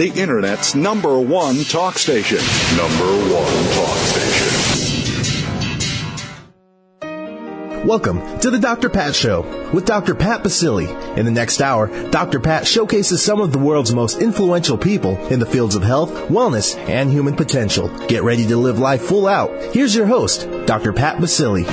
the 0.00 0.08
Internet's 0.18 0.74
number 0.74 1.20
one 1.20 1.62
talk 1.64 1.98
station. 1.98 2.38
Number 2.74 3.04
one 3.34 3.52
talk 3.74 3.98
station. 3.98 4.46
Welcome 7.86 8.38
to 8.38 8.48
the 8.48 8.58
Dr. 8.58 8.88
Pat 8.88 9.14
Show 9.14 9.42
with 9.74 9.84
Dr. 9.84 10.14
Pat 10.14 10.42
Baccili. 10.42 10.88
In 11.18 11.26
the 11.26 11.30
next 11.30 11.60
hour, 11.60 11.88
Dr. 12.08 12.40
Pat 12.40 12.66
showcases 12.66 13.22
some 13.22 13.42
of 13.42 13.52
the 13.52 13.58
world's 13.58 13.92
most 13.92 14.22
influential 14.22 14.78
people 14.78 15.18
in 15.26 15.38
the 15.38 15.44
fields 15.44 15.74
of 15.74 15.82
health, 15.82 16.10
wellness, 16.30 16.78
and 16.88 17.10
human 17.10 17.36
potential. 17.36 17.88
Get 18.06 18.22
ready 18.22 18.46
to 18.46 18.56
live 18.56 18.78
life 18.78 19.02
full 19.02 19.26
out. 19.26 19.50
Here's 19.74 19.94
your 19.94 20.06
host, 20.06 20.48
Dr. 20.64 20.94
Pat 20.94 21.18
Baccili. 21.18 21.66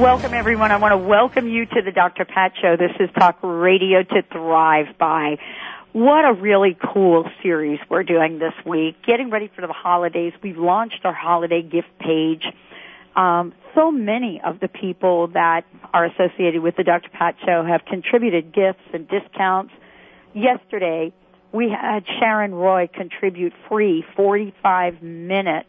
Welcome, 0.00 0.34
everyone. 0.34 0.72
I 0.72 0.78
want 0.78 0.90
to 0.90 0.98
welcome 0.98 1.46
you 1.46 1.64
to 1.66 1.80
the 1.80 1.92
Dr. 1.92 2.24
Pat 2.24 2.54
Show. 2.60 2.76
This 2.76 2.90
is 2.98 3.08
Talk 3.16 3.38
Radio 3.40 4.02
to 4.02 4.22
Thrive 4.32 4.98
by. 4.98 5.38
What 5.94 6.24
a 6.24 6.32
really 6.32 6.76
cool 6.92 7.24
series 7.40 7.78
we're 7.88 8.02
doing 8.02 8.40
this 8.40 8.52
week. 8.66 8.96
Getting 9.06 9.30
ready 9.30 9.48
for 9.54 9.64
the 9.64 9.72
holidays. 9.72 10.32
We've 10.42 10.58
launched 10.58 11.04
our 11.04 11.12
holiday 11.12 11.62
gift 11.62 11.86
page. 12.00 12.42
Um, 13.14 13.54
so 13.76 13.92
many 13.92 14.40
of 14.44 14.58
the 14.58 14.66
people 14.66 15.28
that 15.28 15.64
are 15.92 16.04
associated 16.06 16.62
with 16.62 16.74
the 16.74 16.82
Dr. 16.82 17.10
Pat 17.10 17.36
Show 17.46 17.62
have 17.62 17.84
contributed 17.84 18.52
gifts 18.52 18.82
and 18.92 19.06
discounts. 19.06 19.72
Yesterday, 20.34 21.12
we 21.52 21.70
had 21.70 22.02
Sharon 22.18 22.52
Roy 22.52 22.88
contribute 22.92 23.52
free 23.68 24.04
45 24.16 25.00
minute 25.00 25.68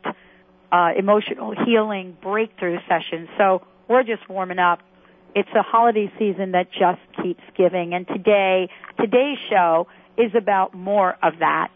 uh, 0.71 0.89
emotional 0.97 1.53
healing 1.67 2.17
breakthrough 2.19 2.79
session. 2.89 3.29
So 3.37 3.61
we're 3.87 4.01
just 4.01 4.27
warming 4.27 4.57
up. 4.57 4.79
It's 5.35 5.49
a 5.55 5.61
holiday 5.61 6.11
season 6.17 6.53
that 6.53 6.71
just 6.71 7.01
keeps 7.21 7.43
giving. 7.55 7.93
And 7.93 8.07
today, 8.07 8.69
today's 8.99 9.37
show 9.51 9.85
is 10.17 10.31
about 10.35 10.73
more 10.73 11.15
of 11.21 11.33
that. 11.39 11.69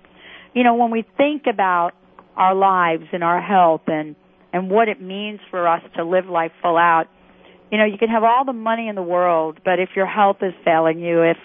You 0.54 0.64
know, 0.64 0.76
when 0.76 0.92
we 0.92 1.06
think 1.18 1.44
about 1.52 1.92
our 2.36 2.56
lives 2.56 3.06
and 3.12 3.24
our 3.24 3.42
health 3.42 3.82
and, 3.88 4.16
and 4.54 4.70
what 4.70 4.88
it 4.88 5.02
means 5.02 5.40
for 5.52 5.68
us 5.68 5.82
to 5.96 6.04
live 6.04 6.26
life 6.26 6.52
full 6.62 6.78
out, 6.78 7.08
you 7.72 7.78
know, 7.78 7.86
you 7.86 7.98
can 7.98 8.10
have 8.10 8.24
all 8.24 8.46
the 8.46 8.54
money 8.54 8.88
in 8.88 8.96
the 8.96 9.04
world, 9.04 9.60
but 9.64 9.80
if 9.80 9.90
your 9.96 10.08
health 10.08 10.38
is 10.42 10.54
failing 10.66 11.00
you, 11.00 11.22
if, 11.22 11.38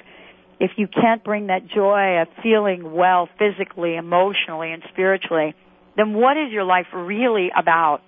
if 0.59 0.71
you 0.77 0.89
can't 0.89 1.23
bring 1.23 1.49
that 1.49 1.67
joy 1.67 2.23
of 2.23 2.29
feeling 2.43 2.93
well 2.93 3.29
physically, 3.39 3.97
emotionally, 3.97 4.73
and 4.73 4.83
spiritually, 4.91 5.55
then 5.97 6.15
what 6.15 6.37
is 6.37 6.51
your 6.51 6.65
life 6.65 6.87
really 6.95 7.51
about? 7.55 8.01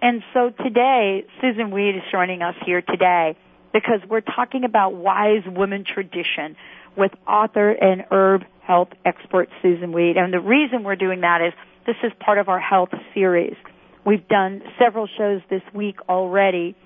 And 0.00 0.22
so 0.32 0.50
today, 0.50 1.24
Susun 1.42 1.72
Weed 1.72 1.96
is 1.96 2.02
joining 2.10 2.40
us 2.40 2.54
here 2.64 2.80
today 2.80 3.36
because 3.72 4.00
we're 4.08 4.22
talking 4.22 4.64
about 4.64 4.94
wise 4.94 5.42
women 5.46 5.84
tradition 5.84 6.56
with 6.96 7.12
author 7.26 7.70
and 7.70 8.04
herb 8.10 8.42
health 8.62 8.88
expert 9.04 9.48
Susun 9.62 9.92
Weed. 9.92 10.16
And 10.16 10.32
the 10.32 10.40
reason 10.40 10.84
we're 10.84 10.96
doing 10.96 11.22
that 11.22 11.40
is 11.40 11.52
this 11.86 11.96
is 12.04 12.12
part 12.24 12.38
of 12.38 12.48
our 12.48 12.60
health 12.60 12.90
series. 13.14 13.56
We've 14.04 14.26
done 14.28 14.62
several 14.78 15.08
shows 15.18 15.40
this 15.50 15.62
week 15.74 15.96
already 16.08 16.76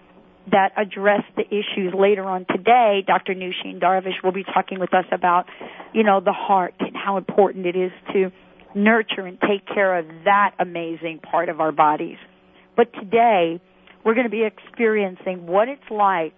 that 0.50 0.72
address 0.76 1.22
the 1.36 1.44
issues 1.46 1.94
later 1.98 2.24
on 2.24 2.44
today. 2.50 3.02
Dr. 3.06 3.34
Nooshin 3.34 3.80
Darvish 3.80 4.22
will 4.22 4.32
be 4.32 4.44
talking 4.44 4.78
with 4.78 4.92
us 4.92 5.06
about, 5.10 5.46
you 5.92 6.02
know, 6.02 6.20
the 6.20 6.32
heart 6.32 6.74
and 6.80 6.94
how 6.94 7.16
important 7.16 7.66
it 7.66 7.76
is 7.76 7.92
to 8.12 8.30
nurture 8.74 9.26
and 9.26 9.38
take 9.40 9.66
care 9.66 9.98
of 9.98 10.06
that 10.24 10.54
amazing 10.58 11.20
part 11.20 11.48
of 11.48 11.60
our 11.60 11.72
bodies. 11.72 12.18
But 12.76 12.92
today, 12.92 13.60
we're 14.04 14.14
going 14.14 14.26
to 14.26 14.30
be 14.30 14.44
experiencing 14.44 15.46
what 15.46 15.68
it's 15.68 15.90
like 15.90 16.34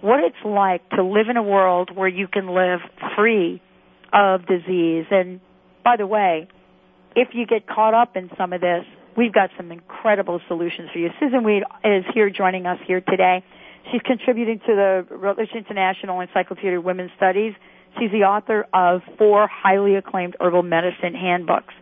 what 0.00 0.20
it's 0.24 0.36
like 0.44 0.88
to 0.90 1.02
live 1.02 1.28
in 1.28 1.36
a 1.36 1.42
world 1.42 1.90
where 1.94 2.08
you 2.08 2.28
can 2.28 2.48
live 2.48 2.80
free 3.16 3.60
of 4.12 4.46
disease. 4.46 5.06
And 5.10 5.40
by 5.84 5.96
the 5.96 6.06
way, 6.06 6.48
if 7.16 7.28
you 7.32 7.46
get 7.46 7.66
caught 7.66 7.94
up 7.94 8.16
in 8.16 8.30
some 8.36 8.52
of 8.52 8.60
this, 8.60 8.84
we've 9.16 9.32
got 9.32 9.50
some 9.56 9.72
incredible 9.72 10.40
solutions 10.48 10.90
for 10.92 10.98
you. 10.98 11.10
Susun 11.20 11.44
Weed 11.44 11.64
is 11.84 12.04
here 12.14 12.30
joining 12.30 12.66
us 12.66 12.78
here 12.86 13.00
today. 13.00 13.42
She's 13.90 14.02
contributing 14.02 14.60
to 14.60 14.74
the 14.74 15.06
Routledge 15.16 15.50
International 15.54 16.20
Encyclopedia 16.20 16.78
of 16.78 16.84
Women's 16.84 17.10
Studies. 17.16 17.54
She's 17.98 18.10
the 18.10 18.24
author 18.24 18.66
of 18.72 19.00
four 19.16 19.48
highly 19.48 19.96
acclaimed 19.96 20.36
herbal 20.40 20.62
medicine 20.62 21.14
handbooks. 21.14 21.74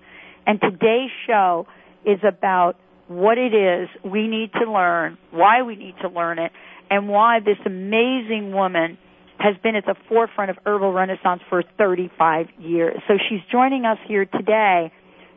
And 0.46 0.60
today's 0.60 1.10
show 1.26 1.66
is 2.04 2.20
about 2.26 2.76
what 3.08 3.38
it 3.38 3.54
is 3.54 3.88
we 4.04 4.28
need 4.28 4.52
to 4.52 4.70
learn, 4.70 5.18
why 5.30 5.62
we 5.62 5.76
need 5.76 5.94
to 6.02 6.08
learn 6.08 6.38
it, 6.38 6.52
and 6.90 7.08
why 7.08 7.40
this 7.40 7.58
amazing 7.64 8.52
woman 8.52 8.98
has 9.38 9.54
been 9.62 9.76
at 9.76 9.84
the 9.84 9.94
forefront 10.08 10.50
of 10.50 10.56
herbal 10.64 10.92
renaissance 10.92 11.42
for 11.48 11.62
35 11.78 12.46
years. 12.58 13.00
So 13.06 13.14
she's 13.28 13.40
joining 13.50 13.84
us 13.84 13.98
here 14.06 14.24
today 14.24 14.92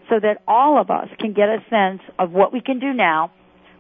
so 0.09 0.19
that 0.19 0.41
all 0.47 0.79
of 0.79 0.89
us 0.89 1.07
can 1.19 1.33
get 1.33 1.49
a 1.49 1.59
sense 1.69 2.01
of 2.17 2.31
what 2.31 2.53
we 2.53 2.61
can 2.61 2.79
do 2.79 2.93
now, 2.93 3.31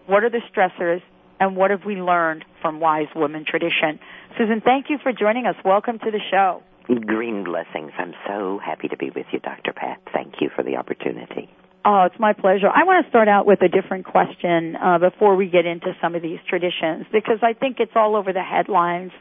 what 0.07 0.23
are 0.23 0.29
the 0.29 0.41
stressors, 0.53 1.01
and 1.39 1.55
what 1.55 1.71
have 1.71 1.85
we 1.85 1.95
learned 1.95 2.43
from 2.61 2.79
wise 2.79 3.07
woman 3.15 3.45
tradition. 3.47 3.99
Susun, 4.37 4.63
thank 4.63 4.89
you 4.89 4.97
for 5.01 5.13
joining 5.13 5.45
us. 5.45 5.55
Welcome 5.63 5.99
to 5.99 6.11
the 6.11 6.19
show. 6.29 6.61
Green 7.05 7.43
blessings. 7.43 7.91
I'm 7.97 8.13
so 8.27 8.59
happy 8.63 8.87
to 8.89 8.97
be 8.97 9.11
with 9.15 9.27
you, 9.31 9.39
Dr. 9.39 9.73
Pat. 9.73 10.01
Thank 10.13 10.35
you 10.41 10.49
for 10.55 10.63
the 10.63 10.75
opportunity. 10.75 11.49
Oh, 11.85 12.03
it's 12.03 12.19
my 12.19 12.33
pleasure. 12.33 12.67
I 12.67 12.83
want 12.83 13.05
to 13.05 13.09
start 13.09 13.29
out 13.29 13.45
with 13.45 13.61
a 13.61 13.69
different 13.69 14.05
question 14.05 14.75
uh, 14.75 14.99
before 14.99 15.35
we 15.35 15.47
get 15.47 15.65
into 15.65 15.93
some 16.01 16.13
of 16.13 16.21
these 16.21 16.39
traditions 16.47 17.05
because 17.11 17.39
I 17.41 17.53
think 17.53 17.77
it's 17.79 17.93
all 17.95 18.15
over 18.15 18.33
the 18.33 18.43
headlines. 18.43 19.11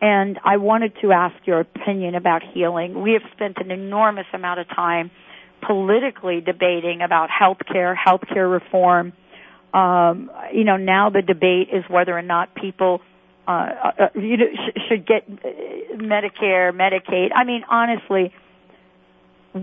And 0.00 0.38
I 0.44 0.58
wanted 0.58 0.92
to 1.02 1.10
ask 1.10 1.34
your 1.44 1.58
opinion 1.58 2.14
about 2.14 2.42
healing. 2.54 3.02
We 3.02 3.14
have 3.14 3.22
spent 3.32 3.56
an 3.58 3.72
enormous 3.72 4.26
amount 4.32 4.60
of 4.60 4.68
time 4.68 5.10
politically 5.66 6.40
debating 6.40 7.00
about 7.04 7.30
healthcare, 7.30 7.96
healthcare 7.96 8.48
reform. 8.50 9.12
Um, 9.74 10.30
you 10.54 10.62
know, 10.62 10.76
now 10.76 11.10
the 11.10 11.22
debate 11.22 11.68
is 11.72 11.82
whether 11.90 12.16
or 12.16 12.22
not 12.22 12.54
people 12.54 13.00
uh, 13.48 13.50
uh, 13.50 14.08
you 14.14 14.36
know, 14.36 14.44
sh- 14.52 14.78
should 14.88 15.06
get 15.06 15.24
uh, 15.26 15.48
Medicare, 15.96 16.70
Medicaid. 16.70 17.30
I 17.34 17.44
mean, 17.44 17.62
honestly, 17.68 18.32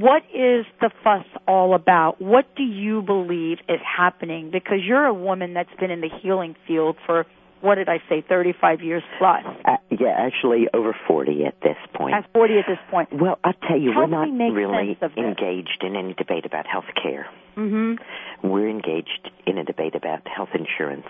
what 0.01 0.23
is 0.33 0.65
the 0.81 0.89
fuss 1.03 1.25
all 1.47 1.75
about? 1.75 2.21
What 2.21 2.45
do 2.55 2.63
you 2.63 3.01
believe 3.01 3.57
is 3.67 3.79
happening? 3.85 4.51
Because 4.51 4.79
you're 4.85 5.05
a 5.05 5.13
woman 5.13 5.53
that's 5.53 5.73
been 5.79 5.91
in 5.91 6.01
the 6.01 6.09
healing 6.21 6.55
field 6.67 6.97
for 7.05 7.25
what 7.61 7.75
did 7.75 7.89
I 7.89 7.97
say, 8.07 8.23
35 8.27 8.81
years 8.81 9.03
plus? 9.17 9.43
Uh, 9.65 9.77
yeah, 9.89 10.13
actually 10.15 10.67
over 10.73 10.95
40 11.07 11.45
at 11.45 11.55
this 11.61 11.77
point. 11.95 12.13
At 12.13 12.31
40 12.31 12.53
at 12.59 12.65
this 12.67 12.77
point. 12.91 13.09
Well, 13.11 13.39
I'll 13.43 13.53
tell 13.67 13.79
you, 13.79 13.91
we're 13.95 14.05
not 14.05 14.27
really 14.29 14.97
engaged 15.01 15.17
engaged 15.17 15.83
in 15.83 15.95
any 15.95 16.13
debate 16.13 16.45
about 16.45 16.67
health 16.67 16.85
care. 17.01 17.27
Mm-hmm. 17.57 18.47
We're 18.47 18.69
engaged 18.69 19.31
in 19.47 19.57
a 19.57 19.63
debate 19.63 19.95
about 19.95 20.27
health 20.27 20.49
insurance. 20.53 21.07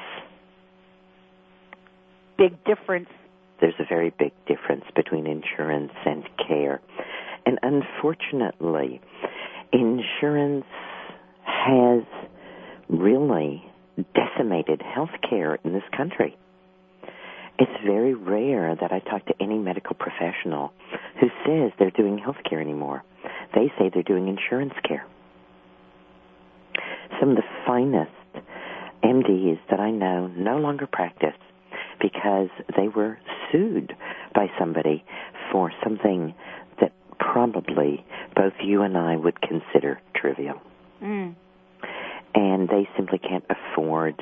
Big 2.38 2.64
difference. 2.64 3.10
There's 3.60 3.76
a 3.80 3.86
very 3.88 4.14
big 4.18 4.32
difference 4.48 4.84
between 4.96 5.28
insurance 5.28 5.94
and 6.06 6.24
care. 6.48 6.82
And 7.46 7.60
unfortunately, 7.62 9.02
insurance 9.72 10.66
has 11.46 12.04
really 12.90 13.64
decimated 14.14 14.82
healthcare 14.82 15.58
in 15.64 15.74
this 15.74 15.84
country. 15.96 16.38
It's 17.58 17.72
very 17.86 18.14
rare 18.14 18.76
that 18.80 18.92
I 18.92 19.00
talk 19.00 19.26
to 19.28 19.34
any 19.40 19.58
medical 19.58 19.96
professional 19.96 20.74
who 21.22 21.28
says 21.46 21.72
they're 21.80 21.92
doing 21.92 22.20
healthcare 22.20 22.60
anymore. 22.60 23.04
They 23.54 23.72
say 23.80 23.90
they're 23.94 24.04
doing 24.04 24.28
insurance 24.28 24.74
care. 24.86 25.06
Some 27.20 27.30
of 27.30 27.38
the 27.38 27.44
finest 27.66 28.12
MDs 29.04 29.60
that 29.70 29.80
I 29.80 29.92
know 29.92 30.28
no 30.28 30.58
longer 30.58 30.88
practice 30.88 31.38
because 32.02 32.50
they 32.76 32.90
were 32.90 33.18
sued 33.52 33.94
by 34.34 34.48
somebody 34.60 35.06
for 35.52 35.72
something 35.84 36.34
probably 37.32 38.06
both 38.36 38.54
you 38.64 38.82
and 38.82 38.98
I 38.98 39.16
would 39.16 39.40
consider 39.42 40.00
trivial. 40.16 40.62
Mm. 41.02 41.36
And 42.34 42.70
they 42.70 42.88
simply 42.96 43.20
can't 43.20 43.46
afford 43.50 44.22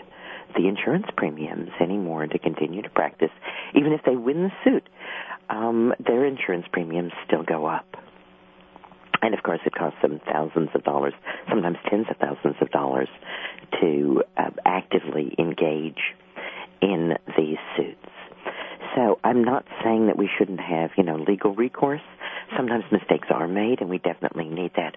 the 0.55 0.67
insurance 0.67 1.07
premiums 1.17 1.69
anymore 1.81 2.27
to 2.27 2.39
continue 2.39 2.81
to 2.81 2.89
practice. 2.89 3.31
Even 3.75 3.91
if 3.91 4.01
they 4.05 4.15
win 4.15 4.43
the 4.43 4.51
suit, 4.63 4.87
um, 5.49 5.93
their 6.05 6.25
insurance 6.25 6.65
premiums 6.71 7.11
still 7.25 7.43
go 7.43 7.65
up. 7.65 7.85
And 9.21 9.33
of 9.33 9.41
course, 9.43 9.61
it 9.65 9.73
costs 9.73 9.99
them 10.01 10.19
thousands 10.31 10.69
of 10.75 10.83
dollars, 10.83 11.13
sometimes 11.49 11.77
tens 11.89 12.07
of 12.09 12.17
thousands 12.17 12.55
of 12.61 12.69
dollars, 12.71 13.07
to 13.81 14.21
uh, 14.37 14.49
actively 14.65 15.33
engage 15.39 16.13
in 16.81 17.13
these 17.37 17.57
suits. 17.77 18.12
So 18.95 19.19
I'm 19.23 19.43
not 19.43 19.65
saying 19.83 20.07
that 20.07 20.17
we 20.17 20.29
shouldn't 20.37 20.59
have, 20.59 20.91
you 20.97 21.03
know, 21.03 21.17
legal 21.17 21.55
recourse. 21.55 22.01
Sometimes 22.55 22.83
mistakes 22.91 23.27
are 23.31 23.47
made, 23.47 23.81
and 23.81 23.89
we 23.89 23.97
definitely 23.97 24.45
need 24.45 24.71
that. 24.75 24.95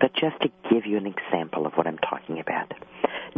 But 0.00 0.12
just 0.14 0.40
to 0.42 0.48
give 0.70 0.86
you 0.86 0.96
an 0.96 1.06
example 1.06 1.66
of 1.66 1.72
what 1.74 1.86
I'm 1.86 1.98
talking 1.98 2.40
about, 2.40 2.72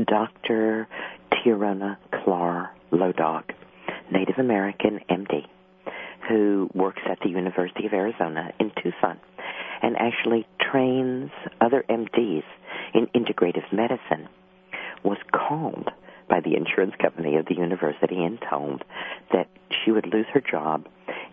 Dr. 0.05 0.89
Tieraona 1.33 1.97
Clar 2.13 2.75
Low 2.91 3.13
Dog, 3.13 3.45
Native 4.13 4.39
American 4.39 5.01
MD, 5.11 5.47
who 6.29 6.69
works 6.75 7.03
at 7.11 7.19
the 7.21 7.31
University 7.31 7.87
of 7.87 7.93
Arizona 7.93 8.51
in 8.59 8.71
Tucson, 8.83 9.19
and 9.83 9.97
actually 9.97 10.47
trains 10.61 11.31
other 11.61 11.85
MDs 11.89 12.45
in 12.95 13.07
integrative 13.15 13.73
medicine, 13.73 14.29
was 15.05 15.19
called 15.33 15.89
by 16.29 16.41
the 16.41 16.55
insurance 16.57 16.95
company 17.01 17.37
of 17.37 17.47
the 17.47 17.55
university 17.55 18.23
and 18.23 18.39
told 18.51 18.83
that 19.33 19.49
she 19.85 19.91
would 19.91 20.07
lose 20.13 20.27
her 20.35 20.41
job 20.41 20.87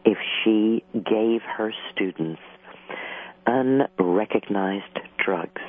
if 0.05 0.17
she 0.43 0.83
gave 0.93 1.41
her 1.41 1.71
students 1.91 2.41
unrecognized 3.45 4.99
drugs. 5.23 5.61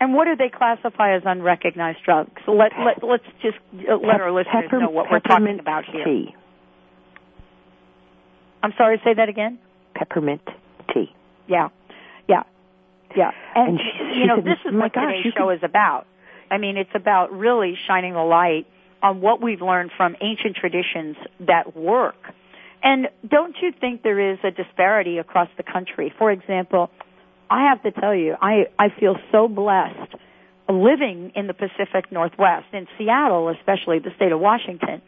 And 0.00 0.14
what 0.14 0.26
do 0.26 0.36
they 0.36 0.48
classify 0.48 1.16
as 1.16 1.22
unrecognized 1.24 1.98
drugs? 2.04 2.30
Let, 2.46 2.70
let, 2.84 3.02
let's 3.02 3.24
just 3.42 3.56
uh, 3.90 3.96
let 3.96 4.20
our 4.20 4.30
listeners 4.30 4.64
Pepper- 4.64 4.80
know 4.80 4.90
what 4.90 5.06
we're 5.10 5.18
talking 5.20 5.58
about 5.58 5.84
here. 5.86 6.04
Tea. 6.04 6.34
I'm 8.62 8.72
sorry, 8.78 9.00
say 9.04 9.14
that 9.14 9.28
again? 9.28 9.58
Peppermint 9.94 10.42
tea. 10.94 11.06
Yeah, 11.48 11.68
yeah, 12.28 12.42
yeah. 13.16 13.30
And, 13.54 13.70
And 13.70 13.78
she- 13.80 14.04
you 14.04 14.22
she 14.22 14.26
know, 14.26 14.36
said, 14.36 14.44
this 14.44 14.58
is 14.64 14.72
"My 14.72 14.84
what 14.84 14.92
gosh, 14.92 15.04
today's 15.06 15.24
you 15.24 15.32
show 15.36 15.50
is 15.50 15.60
about. 15.64 16.06
I 16.50 16.58
mean, 16.58 16.76
it's 16.76 16.90
about 16.94 17.32
really 17.32 17.74
shining 17.86 18.14
the 18.14 18.20
light 18.20 18.66
on 19.02 19.20
what 19.20 19.40
we've 19.40 19.60
learned 19.60 19.90
from 19.96 20.16
ancient 20.20 20.56
traditions 20.56 21.16
that 21.46 21.76
work. 21.76 22.16
And 22.82 23.08
don't 23.28 23.56
you 23.60 23.72
think 23.78 24.02
there 24.02 24.32
is 24.32 24.38
a 24.44 24.50
disparity 24.50 25.18
across 25.18 25.48
the 25.56 25.62
country? 25.62 26.12
For 26.18 26.30
example, 26.30 26.90
I 27.50 27.68
have 27.70 27.82
to 27.82 28.00
tell 28.00 28.14
you, 28.14 28.34
I, 28.40 28.66
I 28.78 28.88
feel 28.98 29.16
so 29.32 29.48
blessed 29.48 30.14
living 30.68 31.32
in 31.34 31.46
the 31.46 31.54
Pacific 31.54 32.12
Northwest, 32.12 32.66
in 32.72 32.86
Seattle 32.98 33.48
especially, 33.48 34.00
the 34.00 34.10
state 34.16 34.32
of 34.32 34.40
Washington, 34.40 35.00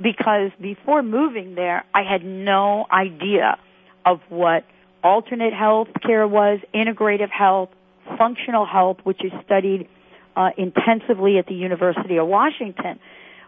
because 0.00 0.50
before 0.60 1.02
moving 1.02 1.54
there, 1.54 1.84
I 1.94 2.02
had 2.02 2.24
no 2.24 2.86
idea 2.92 3.58
of 4.04 4.20
what 4.28 4.64
alternate 5.02 5.54
health 5.54 5.88
care 6.06 6.26
was, 6.28 6.60
integrative 6.74 7.30
health, 7.30 7.70
functional 8.18 8.66
health, 8.66 8.98
which 9.04 9.24
is 9.24 9.32
studied 9.44 9.88
uh, 10.36 10.50
intensively 10.56 11.38
at 11.38 11.46
the 11.46 11.54
University 11.54 12.16
of 12.16 12.26
Washington. 12.26 12.98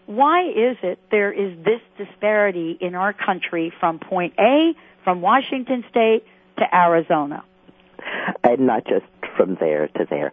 Why 0.06 0.48
is 0.48 0.76
it 0.82 0.98
there 1.10 1.32
is 1.32 1.56
this 1.64 1.80
disparity 1.96 2.76
in 2.80 2.94
our 2.94 3.12
country 3.12 3.72
from 3.78 3.98
point 3.98 4.34
A, 4.38 4.72
from 5.04 5.20
Washington 5.20 5.84
State 5.90 6.24
to 6.58 6.64
Arizona? 6.74 7.44
and 8.44 8.66
not 8.66 8.84
just 8.84 9.06
from 9.36 9.56
there 9.60 9.88
to 9.88 10.06
there. 10.08 10.32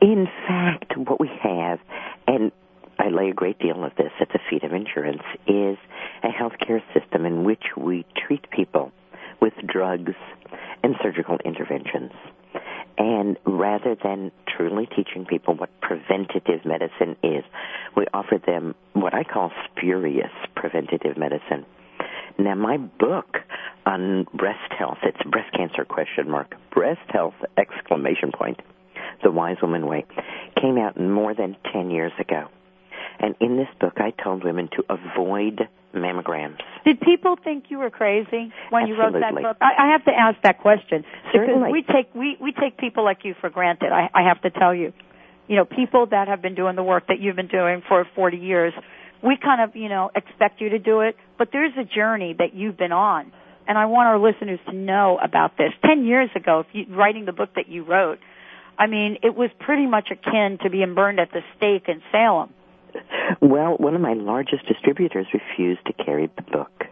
In 0.00 0.26
fact, 0.46 0.96
what 0.96 1.20
we 1.20 1.30
have, 1.42 1.78
and 2.26 2.52
I 2.98 3.08
lay 3.08 3.30
a 3.30 3.34
great 3.34 3.58
deal 3.58 3.84
of 3.84 3.92
this 3.96 4.12
at 4.20 4.28
the 4.28 4.38
feet 4.50 4.62
of 4.62 4.72
insurance, 4.72 5.22
is 5.46 5.76
a 6.22 6.28
healthcare 6.28 6.82
system 6.94 7.26
in 7.26 7.44
which 7.44 7.64
we 7.76 8.04
treat 8.26 8.48
people 8.50 8.92
with 9.40 9.54
drugs 9.66 10.14
and 10.82 10.94
surgical 11.02 11.38
interventions. 11.44 12.12
And 12.98 13.36
rather 13.46 13.96
than 14.02 14.32
truly 14.48 14.86
teaching 14.86 15.24
people 15.24 15.54
what 15.54 15.70
preventative 15.80 16.64
medicine 16.64 17.16
is, 17.22 17.44
we 17.96 18.06
offer 18.12 18.40
them 18.44 18.74
what 18.92 19.14
I 19.14 19.22
call 19.22 19.52
spurious 19.70 20.32
preventative 20.56 21.16
medicine. 21.16 21.64
Now, 22.38 22.54
my 22.54 22.76
book 22.76 23.38
on 23.86 24.26
breast 24.34 24.72
health, 24.76 24.98
it's 25.02 25.22
breast 25.30 25.52
cancer 25.56 25.84
question 25.84 26.30
mark, 26.30 26.54
breast 26.72 27.00
health 27.08 27.34
exclamation 27.56 28.32
point, 28.32 28.60
The 29.22 29.30
Wise 29.30 29.56
Woman 29.62 29.86
Way, 29.86 30.04
came 30.60 30.78
out 30.78 31.00
more 31.00 31.34
than 31.34 31.56
10 31.72 31.90
years 31.90 32.12
ago. 32.18 32.48
And 33.20 33.34
in 33.40 33.56
this 33.56 33.68
book, 33.80 33.94
I 33.96 34.10
told 34.22 34.44
women 34.44 34.68
to 34.76 34.84
avoid 34.88 35.68
mammograms. 35.94 36.58
Did 36.84 37.00
people 37.00 37.36
think 37.42 37.64
you 37.68 37.78
were 37.78 37.90
crazy 37.90 38.52
when 38.70 38.86
you 38.86 38.96
wrote 38.96 39.14
that 39.14 39.34
book? 39.34 39.56
I, 39.60 39.72
I 39.78 39.92
have 39.92 40.04
to 40.04 40.12
ask 40.12 40.40
that 40.42 40.60
question 40.60 41.04
because 41.32 41.46
Certainly. 41.46 41.72
we 41.72 41.82
take 41.82 42.14
we 42.14 42.36
we 42.40 42.52
take 42.52 42.76
people 42.76 43.04
like 43.04 43.24
you 43.24 43.34
for 43.40 43.50
granted. 43.50 43.90
I, 43.92 44.08
I 44.14 44.22
have 44.28 44.40
to 44.42 44.50
tell 44.50 44.74
you, 44.74 44.92
you 45.48 45.56
know, 45.56 45.64
people 45.64 46.06
that 46.06 46.28
have 46.28 46.42
been 46.42 46.54
doing 46.54 46.76
the 46.76 46.82
work 46.82 47.08
that 47.08 47.20
you've 47.20 47.36
been 47.36 47.48
doing 47.48 47.82
for 47.88 48.06
40 48.14 48.36
years, 48.36 48.72
we 49.22 49.36
kind 49.36 49.62
of 49.62 49.74
you 49.76 49.88
know 49.88 50.10
expect 50.14 50.60
you 50.60 50.70
to 50.70 50.78
do 50.78 51.00
it, 51.00 51.16
but 51.38 51.48
there's 51.52 51.72
a 51.78 51.84
journey 51.84 52.34
that 52.38 52.54
you've 52.54 52.76
been 52.76 52.92
on, 52.92 53.32
and 53.66 53.76
I 53.76 53.86
want 53.86 54.08
our 54.08 54.18
listeners 54.18 54.60
to 54.66 54.72
know 54.74 55.18
about 55.22 55.56
this. 55.56 55.72
Ten 55.84 56.04
years 56.04 56.30
ago, 56.36 56.60
if 56.60 56.66
you, 56.72 56.94
writing 56.94 57.24
the 57.24 57.32
book 57.32 57.50
that 57.56 57.68
you 57.68 57.84
wrote, 57.84 58.18
I 58.78 58.86
mean, 58.86 59.18
it 59.22 59.34
was 59.34 59.50
pretty 59.58 59.86
much 59.86 60.10
akin 60.10 60.58
to 60.62 60.70
being 60.70 60.94
burned 60.94 61.18
at 61.18 61.32
the 61.32 61.40
stake 61.56 61.88
in 61.88 62.02
Salem. 62.12 62.52
Well, 63.40 63.76
one 63.76 63.94
of 63.94 64.00
my 64.00 64.14
largest 64.14 64.66
distributors 64.66 65.26
refused 65.32 65.84
to 65.86 65.92
carry 65.92 66.30
the 66.34 66.42
book. 66.42 66.84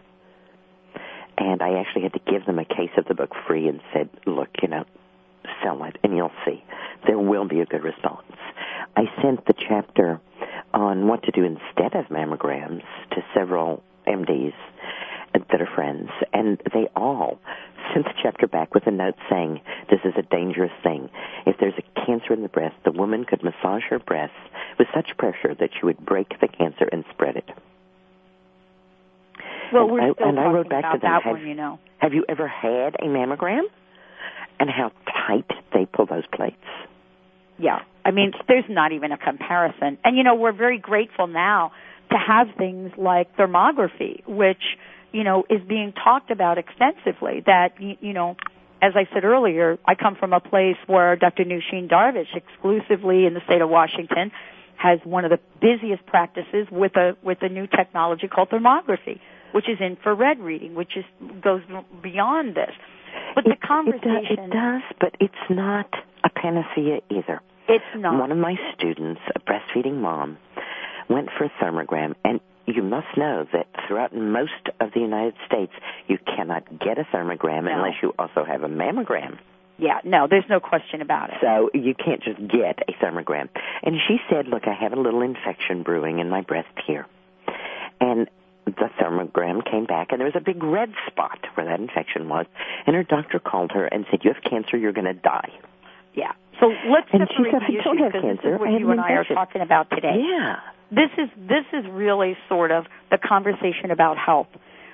And 1.37 1.61
I 1.61 1.79
actually 1.79 2.03
had 2.03 2.13
to 2.13 2.31
give 2.31 2.45
them 2.45 2.59
a 2.59 2.65
case 2.65 2.91
of 2.97 3.05
the 3.05 3.13
book 3.13 3.31
free 3.47 3.67
and 3.67 3.79
said, 3.93 4.09
look, 4.25 4.49
you 4.61 4.67
know, 4.67 4.85
sell 5.63 5.83
it 5.83 5.97
and 6.03 6.15
you'll 6.15 6.31
see. 6.45 6.63
There 7.05 7.19
will 7.19 7.47
be 7.47 7.59
a 7.59 7.65
good 7.65 7.83
response. 7.83 8.25
I 8.95 9.03
sent 9.21 9.45
the 9.45 9.53
chapter 9.53 10.19
on 10.73 11.07
what 11.07 11.23
to 11.23 11.31
do 11.31 11.43
instead 11.43 11.95
of 11.95 12.05
mammograms 12.07 12.83
to 13.11 13.21
several 13.35 13.83
MDs 14.07 14.53
that 15.33 15.61
are 15.61 15.69
friends, 15.75 16.09
and 16.33 16.59
they 16.73 16.87
all 16.95 17.39
sent 17.93 18.05
the 18.05 18.13
chapter 18.21 18.47
back 18.47 18.73
with 18.73 18.85
a 18.87 18.91
note 18.91 19.15
saying, 19.29 19.61
this 19.89 19.99
is 20.03 20.13
a 20.17 20.21
dangerous 20.23 20.71
thing. 20.83 21.09
If 21.45 21.55
there's 21.59 21.73
a 21.77 22.05
cancer 22.05 22.33
in 22.33 22.41
the 22.41 22.49
breast, 22.49 22.75
the 22.83 22.91
woman 22.91 23.23
could 23.23 23.43
massage 23.43 23.83
her 23.89 23.99
breasts 23.99 24.35
with 24.77 24.87
such 24.93 25.15
pressure 25.17 25.55
that 25.59 25.69
she 25.79 25.85
would 25.85 26.05
break 26.05 26.39
the 26.41 26.47
cancer 26.47 26.87
and 26.91 27.05
spread 27.11 27.37
it. 27.37 27.49
Well, 29.73 29.83
And 29.83 29.91
we're 29.91 30.01
I- 30.01 30.13
still 30.13 30.27
and 30.27 30.39
I 30.39 30.43
talking 30.43 30.55
wrote 30.55 30.69
back 30.69 30.81
to 30.83 30.87
about 30.89 31.01
them, 31.01 31.11
that 31.11 31.23
have- 31.23 31.33
one, 31.33 31.47
you 31.47 31.53
know. 31.55 31.79
Have 31.99 32.13
you 32.13 32.25
ever 32.29 32.47
had 32.47 32.95
a 32.95 33.05
mammogram? 33.05 33.63
And 34.59 34.69
how 34.69 34.91
tight 35.27 35.49
they 35.73 35.85
pull 35.85 36.05
those 36.07 36.25
plates? 36.27 36.55
Yeah. 37.59 37.79
I 38.05 38.11
mean, 38.11 38.33
there's 38.47 38.65
not 38.69 38.91
even 38.91 39.11
a 39.11 39.17
comparison. 39.17 39.97
And 40.03 40.15
you 40.17 40.23
know, 40.23 40.35
we're 40.35 40.51
very 40.51 40.77
grateful 40.79 41.27
now 41.27 41.71
to 42.11 42.17
have 42.17 42.47
things 42.57 42.91
like 42.97 43.35
thermography, 43.35 44.25
which, 44.25 44.61
you 45.11 45.23
know, 45.23 45.43
is 45.49 45.61
being 45.67 45.93
talked 45.93 46.31
about 46.31 46.57
extensively 46.57 47.43
that, 47.45 47.69
you, 47.79 48.13
know, 48.13 48.35
as 48.81 48.93
I 48.95 49.11
said 49.13 49.23
earlier, 49.23 49.77
I 49.85 49.95
come 49.95 50.15
from 50.19 50.33
a 50.33 50.39
place 50.39 50.77
where 50.85 51.15
Dr. 51.15 51.43
Nooshin 51.43 51.89
Darvish 51.89 52.35
exclusively 52.35 53.25
in 53.25 53.33
the 53.33 53.41
state 53.45 53.61
of 53.61 53.69
Washington 53.69 54.31
has 54.77 54.99
one 55.03 55.25
of 55.25 55.31
the 55.31 55.39
busiest 55.59 56.05
practices 56.05 56.67
with 56.71 56.95
a 56.95 57.17
with 57.23 57.39
a 57.41 57.49
new 57.49 57.65
technology 57.65 58.27
called 58.27 58.49
thermography, 58.49 59.19
which 59.51 59.65
is 59.67 59.79
infrared 59.81 60.39
reading, 60.39 60.75
which 60.75 60.91
is 60.95 61.05
goes 61.43 61.61
beyond 62.03 62.55
this. 62.55 62.69
But 63.33 63.45
the 63.45 63.55
conversation 63.65 64.05
It, 64.29 64.35
do- 64.35 64.43
it 64.43 64.49
does, 64.51 64.81
but 64.99 65.15
it's 65.19 65.33
not 65.49 65.87
a 66.23 66.29
panacea 66.29 66.99
either. 67.09 67.41
it's 67.67 67.83
not 67.95 68.19
One 68.19 68.31
of 68.31 68.37
my 68.37 68.55
students, 68.75 69.21
a 69.35 69.39
breastfeeding 69.39 69.95
mom, 69.99 70.37
went 71.09 71.29
for 71.35 71.45
a 71.45 71.51
thermogram, 71.59 72.13
and 72.23 72.39
you 72.67 72.83
must 72.83 73.07
know 73.17 73.45
that 73.53 73.67
throughout 73.87 74.13
most 74.15 74.51
of 74.79 74.91
the 74.93 74.99
United 74.99 75.33
States, 75.47 75.71
you 76.07 76.17
cannot 76.19 76.63
get 76.79 76.97
a 76.99 77.03
thermogram 77.05 77.63
No. 77.63 77.71
unless 77.77 77.95
you 78.03 78.13
also 78.19 78.43
have 78.45 78.61
a 78.63 78.67
mammogram. 78.67 79.37
yeah, 79.77 79.99
no, 80.03 80.27
there's 80.29 80.49
no 80.49 80.59
question 80.59 81.01
about 81.01 81.29
it. 81.29 81.37
So 81.41 81.69
you 81.73 81.93
can't 81.95 82.21
just 82.21 82.39
get 82.39 82.79
a 82.87 82.93
thermogram. 83.03 83.47
And 83.83 83.95
she 84.07 84.17
said, 84.29 84.47
look, 84.47 84.67
I 84.67 84.73
have 84.73 84.91
a 84.93 84.99
little 84.99 85.21
infection 85.21 85.83
brewing 85.83 86.19
in 86.19 86.29
my 86.29 86.41
breast 86.41 86.67
here. 86.85 87.05
And 88.01 88.27
the 88.65 88.89
thermogram 88.99 89.63
came 89.69 89.85
back 89.85 90.07
and 90.11 90.19
there 90.19 90.25
was 90.25 90.35
a 90.35 90.41
big 90.43 90.61
red 90.61 90.91
spot 91.07 91.39
where 91.55 91.65
that 91.67 91.79
infection 91.79 92.27
was. 92.27 92.45
And 92.85 92.95
her 92.95 93.03
doctor 93.03 93.39
called 93.39 93.71
her 93.71 93.85
and 93.85 94.05
said, 94.11 94.19
you 94.23 94.33
have 94.33 94.43
cancer, 94.43 94.75
you're 94.77 94.91
going 94.93 95.05
to 95.05 95.13
die. 95.13 95.51
Yeah. 96.13 96.33
So 96.59 96.67
let's 96.89 97.07
And 97.13 97.21
she 97.29 97.43
separate 97.45 97.51
said, 97.53 97.61
the 97.69 97.79
"I 97.79 97.83
don't 97.83 97.97
have 97.99 98.11
because 98.11 98.37
this 98.43 98.53
is 98.53 98.59
what 98.59 98.69
I 98.69 98.77
you 98.77 98.89
and 98.91 98.99
I 98.99 99.11
are 99.11 99.23
talking 99.23 99.61
about 99.61 99.89
today. 99.91 100.15
Yeah. 100.27 100.55
This 100.89 101.11
is 101.17 101.29
this 101.37 101.65
is 101.73 101.85
really 101.91 102.37
sort 102.47 102.71
of 102.71 102.85
the 103.11 103.17
conversation 103.17 103.91
about 103.91 104.17
health. 104.17 104.47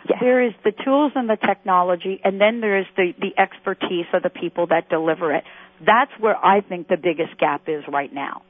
Yes. 0.09 0.17
There 0.19 0.45
is 0.45 0.53
the 0.63 0.73
tools 0.83 1.13
and 1.15 1.29
the 1.29 1.37
technology, 1.37 2.19
and 2.23 2.41
then 2.41 2.61
there 2.61 2.79
is 2.79 2.85
the 2.97 3.13
the 3.19 3.39
expertise 3.39 4.07
of 4.13 4.23
the 4.23 4.29
people 4.29 4.67
that 4.67 4.89
deliver 4.89 5.33
it. 5.33 5.43
That's 5.85 6.11
where 6.19 6.35
I 6.35 6.61
think 6.61 6.87
the 6.87 6.97
biggest 6.97 7.37
gap 7.37 7.63
is 7.67 7.83
right 7.91 8.13
now. 8.13 8.41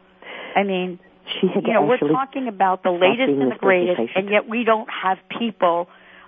I 0.56 0.64
mean, 0.64 1.00
She 1.26 1.48
had 1.48 1.64
you 1.66 1.74
know, 1.74 1.84
we're 1.84 1.98
talking 1.98 2.48
about 2.48 2.84
the 2.84 2.92
latest 2.92 3.30
and 3.30 3.52
the 3.52 3.56
greatest, 3.58 4.02
and 4.16 4.30
yet 4.30 4.48
we 4.50 4.64
don't 4.64 4.90
have 4.90 5.18
people 5.40 5.88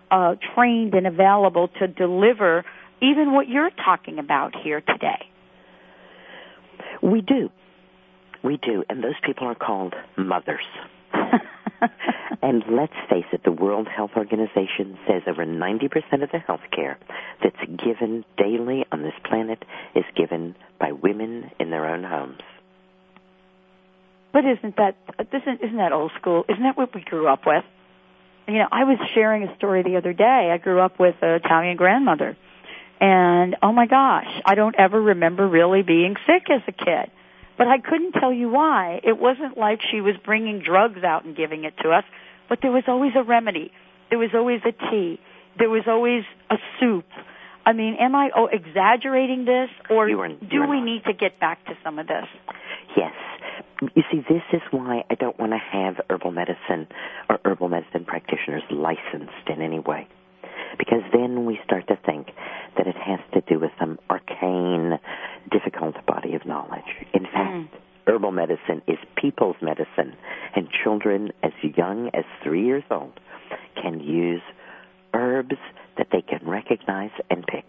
uh, 0.10 0.36
trained 0.54 0.94
and 0.94 1.08
available 1.08 1.70
to 1.80 1.88
deliver 1.88 2.64
even 3.02 3.34
what 3.34 3.48
you're 3.50 3.72
talking 3.72 4.20
about 4.20 4.54
here 4.64 4.82
today. 4.82 5.26
We 7.02 7.22
do. 7.22 7.50
We 8.44 8.58
do. 8.58 8.84
And 8.90 9.04
those 9.04 9.16
people 9.24 9.48
are 9.48 9.56
called 9.56 9.94
mothers. 10.18 10.64
And 12.46 12.64
let's 12.70 12.94
face 13.10 13.26
it, 13.34 13.42
the 13.44 13.52
World 13.52 13.88
Health 13.88 14.12
Organization 14.16 15.00
says 15.08 15.24
over 15.28 15.46
90% 15.48 16.22
of 16.22 16.30
the 16.32 16.38
health 16.38 16.62
care 16.76 17.00
that's 17.42 17.58
given 17.84 18.24
daily 18.38 18.86
on 18.92 19.02
this 19.02 19.16
planet 19.28 19.64
is 19.96 20.04
given 20.16 20.56
by 20.80 20.92
women 20.92 21.50
in 21.60 21.72
their 21.72 21.88
own 21.88 22.04
homes. 22.04 22.42
But 24.32 24.44
isn't 24.46 24.76
that 24.76 24.96
isn't 25.34 25.62
isn't 25.64 25.78
that 25.78 25.92
old 25.92 26.12
school? 26.20 26.44
Isn't 26.48 26.62
that 26.62 26.78
what 26.78 26.94
we 26.94 27.02
grew 27.02 27.28
up 27.28 27.48
with? 27.48 27.64
You 28.48 28.60
know, 28.60 28.68
I 28.72 28.84
was 28.84 29.00
sharing 29.16 29.42
a 29.42 29.56
story 29.58 29.82
the 29.82 29.98
other 29.98 30.14
day. 30.14 30.52
I 30.54 30.60
grew 30.60 30.80
up 30.82 31.00
with 31.00 31.16
an 31.24 31.42
Italian 31.44 31.78
grandmother, 31.78 32.38
And 33.02 33.56
oh 33.64 33.72
my 33.72 33.88
gosh, 33.88 34.28
I 34.46 34.54
don't 34.54 34.76
ever 34.78 35.02
remember 35.02 35.48
really 35.48 35.82
being 35.82 36.16
sick 36.28 36.44
as 36.52 36.62
a 36.68 36.72
kid. 36.72 37.10
But 37.58 37.68
I 37.68 37.78
couldn't 37.80 38.14
tell 38.14 38.34
you 38.34 38.50
why. 38.50 39.00
It 39.04 39.18
wasn't 39.18 39.58
like 39.58 39.80
she 39.92 40.02
was 40.02 40.16
bringing 40.24 40.62
drugs 40.62 41.04
out 41.04 41.26
and 41.26 41.36
giving 41.36 41.64
it 41.64 41.74
to 41.84 41.90
us, 41.92 42.04
but 42.50 42.60
there 42.62 42.72
was 42.72 42.84
always 42.88 43.14
a 43.16 43.24
remedy. 43.24 43.72
There 44.10 44.20
was 44.20 44.32
always 44.34 44.62
a 44.66 44.72
tea. 44.92 45.20
There 45.58 45.70
was 45.70 45.84
always 45.88 46.24
a 46.50 46.58
soup. 46.80 47.06
I 47.66 47.74
mean, 47.74 47.96
am 48.00 48.14
I 48.14 48.30
oh, 48.36 48.48
exaggerating 48.52 49.46
this, 49.46 49.70
or 49.90 50.08
do 50.08 50.18
we 50.18 50.78
not. 50.78 50.86
need 50.86 51.04
to 51.06 51.14
get 51.14 51.40
back 51.40 51.66
to 51.66 51.74
some 51.84 51.98
of 51.98 52.08
this? 52.08 52.26
Yes. 52.96 53.14
You 53.82 54.04
see, 54.12 54.20
this 54.30 54.44
is 54.54 54.62
why 54.72 55.04
I 55.10 55.16
don't 55.16 55.38
want 55.40 55.52
to 55.54 55.58
have 55.58 55.96
herbal 56.10 56.32
medicine 56.32 56.88
or 57.30 57.40
herbal 57.44 57.70
medicine 57.70 58.06
practitioners 58.06 58.64
licensed 58.70 59.50
in 59.50 59.62
any 59.62 59.80
way. 59.80 60.08
Because 60.78 61.02
then 61.14 61.46
we 61.46 61.60
start 61.64 61.88
to 61.88 61.98
think 62.06 62.28
that 62.78 62.88
it 62.88 62.96
has 62.96 63.20
to 63.34 63.42
do 63.42 63.60
with 63.60 63.72
some 63.80 64.00
arcane, 64.10 65.00
difficult 65.52 65.96
body 66.06 66.36
of 66.36 66.46
knowledge. 66.46 66.84
In 67.14 67.26
hmm. 67.26 67.34
fact, 67.34 67.76
herbal 68.08 68.32
medicine 68.32 68.82
is 68.88 68.98
people's 69.16 69.56
medicine, 69.62 70.16
and 70.56 70.68
children 70.84 71.32
as 71.44 71.52
young 71.76 72.10
as 72.14 72.24
three 72.44 72.66
years 72.66 72.84
old 72.92 73.20
can 73.82 74.00
use 74.00 74.42
herbs 75.14 75.56
that 75.98 76.08
they 76.12 76.22
can 76.22 76.48
recognize 76.48 77.12
and 77.30 77.46
pick. 77.48 77.66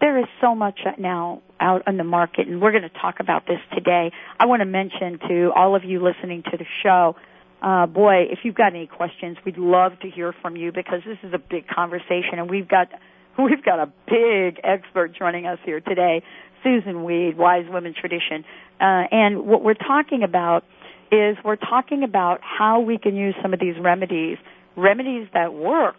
There 0.00 0.18
is 0.18 0.26
so 0.40 0.54
much 0.54 0.80
now 0.98 1.42
out 1.60 1.82
on 1.86 1.96
the 1.96 2.04
market, 2.04 2.46
and 2.46 2.60
we're 2.60 2.72
going 2.72 2.82
to 2.82 3.00
talk 3.00 3.20
about 3.20 3.46
this 3.46 3.60
today. 3.74 4.12
I 4.38 4.46
want 4.46 4.60
to 4.60 4.66
mention 4.66 5.18
to 5.28 5.50
all 5.56 5.74
of 5.74 5.84
you 5.84 6.02
listening 6.02 6.42
to 6.50 6.56
the 6.58 6.66
show, 6.82 7.16
uh, 7.64 7.86
boy, 7.86 8.26
if 8.30 8.40
you've 8.42 8.54
got 8.54 8.74
any 8.74 8.86
questions, 8.86 9.38
we'd 9.46 9.56
love 9.56 9.92
to 10.02 10.10
hear 10.10 10.34
from 10.42 10.54
you 10.54 10.70
because 10.70 11.00
this 11.06 11.16
is 11.22 11.32
a 11.32 11.38
big 11.38 11.66
conversation, 11.66 12.38
and 12.38 12.50
we've 12.50 12.68
got 12.68 12.88
we've 13.38 13.64
got 13.64 13.80
a 13.80 13.90
big 14.06 14.60
expert 14.62 15.16
joining 15.18 15.46
us 15.46 15.58
here 15.64 15.80
today, 15.80 16.22
Susun 16.64 17.04
Weed, 17.04 17.38
Wise 17.38 17.64
Women 17.68 17.94
Tradition, 17.98 18.44
uh, 18.80 19.08
and 19.10 19.46
what 19.46 19.64
we're 19.64 19.74
talking 19.74 20.22
about 20.22 20.64
is 21.10 21.36
we're 21.44 21.56
talking 21.56 22.02
about 22.02 22.40
how 22.42 22.80
we 22.80 22.98
can 22.98 23.16
use 23.16 23.34
some 23.40 23.54
of 23.54 23.60
these 23.60 23.76
remedies, 23.80 24.36
remedies 24.76 25.28
that 25.32 25.54
work 25.54 25.96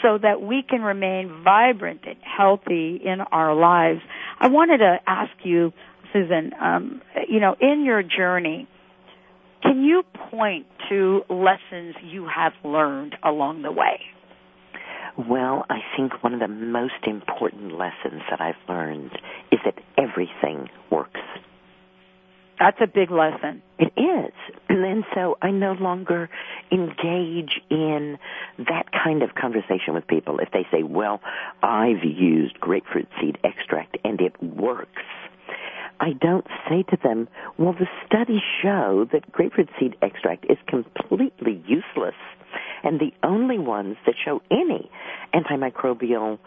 so 0.00 0.18
that 0.18 0.42
we 0.42 0.62
can 0.62 0.82
remain 0.82 1.42
vibrant 1.42 2.00
and 2.06 2.16
healthy 2.22 3.00
in 3.04 3.20
our 3.20 3.54
lives. 3.54 4.00
I 4.38 4.48
wanted 4.48 4.78
to 4.78 4.98
ask 5.06 5.32
you, 5.42 5.72
Susun, 6.14 6.52
um, 6.60 7.02
you 7.28 7.40
know, 7.40 7.56
in 7.60 7.84
your 7.84 8.02
journey, 8.02 8.68
can 9.64 9.82
you 9.82 10.02
point 10.30 10.66
to 10.88 11.22
lessons 11.28 11.94
you 12.04 12.28
have 12.32 12.52
learned 12.62 13.16
along 13.24 13.62
the 13.62 13.72
way? 13.72 14.00
Well, 15.16 15.64
I 15.70 15.78
think 15.96 16.22
one 16.22 16.34
of 16.34 16.40
the 16.40 16.48
most 16.48 17.06
important 17.06 17.72
lessons 17.72 18.22
that 18.30 18.40
I've 18.40 18.56
learned 18.68 19.12
is 19.50 19.60
that 19.64 19.78
everything 19.96 20.68
works. 20.90 21.20
That's 22.58 22.78
a 22.80 22.86
big 22.86 23.10
lesson. 23.10 23.62
It 23.78 23.92
is. 23.96 24.32
And 24.74 25.04
so 25.14 25.38
I 25.40 25.50
no 25.50 25.72
longer 25.72 26.28
engage 26.70 27.60
in 27.70 28.18
that 28.58 28.86
kind 28.92 29.22
of 29.22 29.34
conversation 29.34 29.94
with 29.94 30.06
people. 30.06 30.38
If 30.40 30.50
they 30.52 30.66
say, 30.70 30.82
well, 30.82 31.20
I've 31.62 32.04
used 32.04 32.60
grapefruit 32.60 33.08
seed 33.20 33.38
extract 33.44 33.96
and 34.04 34.20
it 34.20 34.40
works. 34.42 35.02
I 36.00 36.12
don't 36.20 36.46
say 36.68 36.82
to 36.90 36.98
them, 37.02 37.28
well, 37.58 37.72
the 37.72 37.86
studies 38.06 38.42
show 38.62 39.06
that 39.12 39.30
grapefruit 39.32 39.68
seed 39.78 39.96
extract 40.02 40.46
is 40.48 40.58
completely 40.66 41.62
useless. 41.66 42.14
And 42.82 43.00
the 43.00 43.12
only 43.22 43.58
ones 43.58 43.96
that 44.06 44.14
show 44.22 44.40
any 44.50 44.90
antimicrobial 45.34 46.38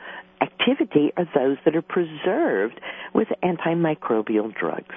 activity 0.42 1.12
are 1.18 1.26
those 1.34 1.58
that 1.66 1.76
are 1.76 1.82
preserved 1.82 2.80
with 3.14 3.28
antimicrobial 3.44 4.54
drugs. 4.56 4.96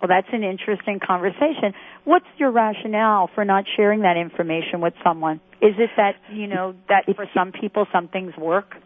Well, 0.00 0.08
that's 0.08 0.32
an 0.32 0.42
interesting 0.42 0.98
conversation. 1.06 1.74
What's 2.04 2.24
your 2.38 2.50
rationale 2.50 3.28
for 3.34 3.44
not 3.44 3.64
sharing 3.76 4.00
that 4.00 4.16
information 4.16 4.80
with 4.80 4.94
someone? 5.04 5.42
Is 5.60 5.74
it 5.78 5.90
that, 5.98 6.14
you 6.32 6.46
know, 6.46 6.74
that 6.88 7.04
for 7.14 7.26
some 7.34 7.52
people 7.52 7.86
some 7.92 8.08
things 8.08 8.32
work? 8.38 8.76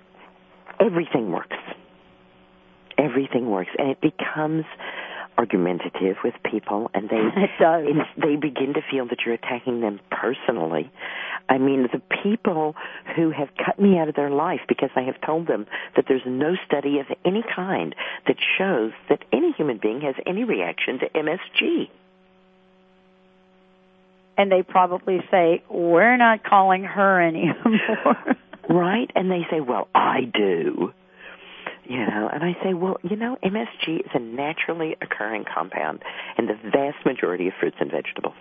everything 0.81 1.31
works. 1.31 1.57
Everything 2.99 3.51
works, 3.51 3.71
and 3.79 3.91
it 3.91 4.01
becomes 4.01 4.65
argumentative 5.37 6.17
with 6.23 6.35
people, 6.49 6.91
and 6.95 7.09
they 7.09 7.17
It 7.37 7.51
does. 7.59 7.87
they 8.17 8.37
begin 8.37 8.75
to 8.75 8.81
feel 8.91 9.07
that 9.09 9.19
you're 9.25 9.35
attacking 9.35 9.81
them 9.81 10.01
personally. 10.11 10.91
I 11.49 11.59
mean, 11.59 11.89
the 11.93 12.01
people 12.23 12.75
who 13.17 13.31
have 13.31 13.49
cut 13.65 13.79
me 13.79 13.99
out 13.99 14.09
of 14.09 14.15
their 14.15 14.31
life 14.31 14.61
because 14.69 14.91
I 14.97 15.03
have 15.03 15.21
told 15.21 15.47
them 15.47 15.67
that 15.97 16.07
there's 16.09 16.23
no 16.25 16.55
study 16.67 17.01
of 17.01 17.07
any 17.25 17.43
kind 17.55 17.95
that 18.27 18.37
shows 18.57 18.93
that 19.09 19.23
any 19.33 19.53
human 19.53 19.79
being 19.79 20.01
has 20.03 20.15
any 20.27 20.45
reaction 20.45 21.01
to 21.01 21.09
MSG. 21.11 21.89
And 24.39 24.51
they 24.51 24.63
probably 24.63 25.19
say, 25.31 25.63
we're 25.69 26.17
not 26.17 26.43
calling 26.45 26.85
her 26.85 27.21
anymore. 27.21 27.57
Right? 28.67 29.11
And 29.15 29.31
they 29.31 29.47
say, 29.51 29.61
well, 29.61 29.89
I 29.95 30.23
do. 30.23 30.95
You 31.87 31.99
know, 31.99 32.31
and 32.33 32.43
I 32.43 32.57
say, 32.63 32.73
well, 32.73 32.97
you 33.03 33.17
know, 33.17 33.37
MSG 33.45 34.01
is 34.01 34.11
a 34.15 34.19
naturally 34.19 34.97
occurring 35.03 35.45
compound 35.45 36.03
in 36.39 36.47
the 36.47 36.55
vast 36.55 37.05
majority 37.05 37.49
of 37.49 37.55
fruits 37.61 37.77
and 37.79 37.91
vegetables. 37.91 38.37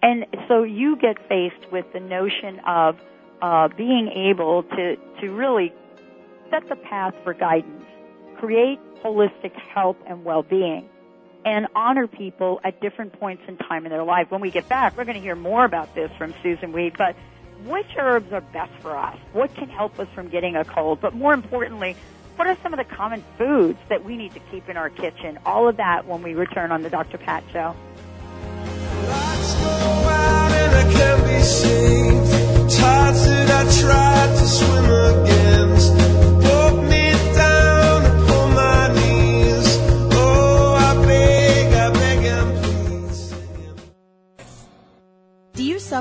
And 0.00 0.26
so 0.46 0.62
you 0.62 0.96
get 0.96 1.16
faced 1.28 1.72
with 1.72 1.92
the 1.92 1.98
notion 1.98 2.60
of 2.66 2.96
uh, 3.42 3.68
being 3.76 4.08
able 4.08 4.62
to, 4.62 4.96
to 5.20 5.30
really 5.30 5.72
set 6.50 6.68
the 6.68 6.76
path 6.76 7.14
for 7.24 7.34
guidance, 7.34 7.84
create 8.38 8.78
holistic 9.02 9.54
health 9.54 9.96
and 10.06 10.24
well-being, 10.24 10.88
and 11.44 11.66
honor 11.74 12.06
people 12.06 12.60
at 12.64 12.80
different 12.80 13.18
points 13.18 13.42
in 13.48 13.56
time 13.56 13.86
in 13.86 13.90
their 13.90 14.04
life. 14.04 14.30
When 14.30 14.40
we 14.40 14.50
get 14.50 14.68
back, 14.68 14.96
we're 14.96 15.04
going 15.04 15.16
to 15.16 15.22
hear 15.22 15.36
more 15.36 15.64
about 15.64 15.94
this 15.94 16.10
from 16.16 16.32
Susun 16.44 16.72
Weed, 16.72 16.94
but 16.96 17.16
which 17.64 17.86
herbs 17.98 18.32
are 18.32 18.40
best 18.40 18.72
for 18.80 18.96
us? 18.96 19.16
What 19.32 19.54
can 19.54 19.68
help 19.68 19.98
us 19.98 20.08
from 20.14 20.28
getting 20.28 20.56
a 20.56 20.64
cold? 20.64 21.00
But 21.00 21.14
more 21.14 21.34
importantly, 21.34 21.96
what 22.36 22.46
are 22.46 22.56
some 22.62 22.72
of 22.72 22.78
the 22.78 22.84
common 22.84 23.24
foods 23.36 23.78
that 23.88 24.04
we 24.04 24.16
need 24.16 24.32
to 24.34 24.40
keep 24.50 24.68
in 24.68 24.76
our 24.76 24.90
kitchen? 24.90 25.38
All 25.44 25.68
of 25.68 25.76
that 25.78 26.06
when 26.06 26.22
we 26.22 26.34
return 26.34 26.70
on 26.70 26.82
the 26.82 26.90
Dr. 26.90 27.18
Pat 27.18 27.42
Show. 27.52 27.74
Tides 32.68 33.24
that 33.24 33.50
I 33.50 33.80
tried 33.80 34.36
to 34.36 34.46
swim 34.46 34.84
against 34.84 35.37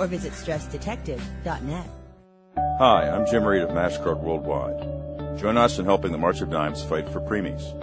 or 0.00 0.06
visit 0.06 0.32
stressdetective.net. 0.32 1.86
Hi, 2.78 3.08
I'm 3.08 3.26
Jim 3.26 3.44
Reed 3.44 3.62
of 3.62 3.68
MasterCard 3.68 4.20
Worldwide. 4.20 5.38
Join 5.38 5.58
us 5.58 5.78
in 5.78 5.84
helping 5.84 6.12
the 6.12 6.18
March 6.18 6.40
of 6.40 6.50
Dimes 6.50 6.82
fight 6.82 7.06
for 7.08 7.20
preemies. 7.20 7.78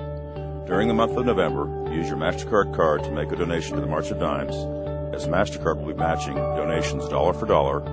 During 0.66 0.88
the 0.88 0.96
month 0.96 1.16
of 1.16 1.26
November, 1.26 1.94
use 1.94 2.10
your 2.10 2.18
MasterCard 2.18 2.76
card 2.76 3.04
to 3.04 3.12
make 3.12 3.32
a 3.32 3.36
donation 3.36 3.76
to 3.76 3.82
the 3.82 3.88
March 3.88 4.10
of 4.10 4.20
Dimes, 4.20 4.56
as 5.16 5.28
MasterCard 5.28 5.78
will 5.78 5.94
be 5.94 5.96
matching 6.00 6.36
donations 6.36 7.08
dollar 7.08 7.34
for 7.34 7.46
dollar 7.46 7.84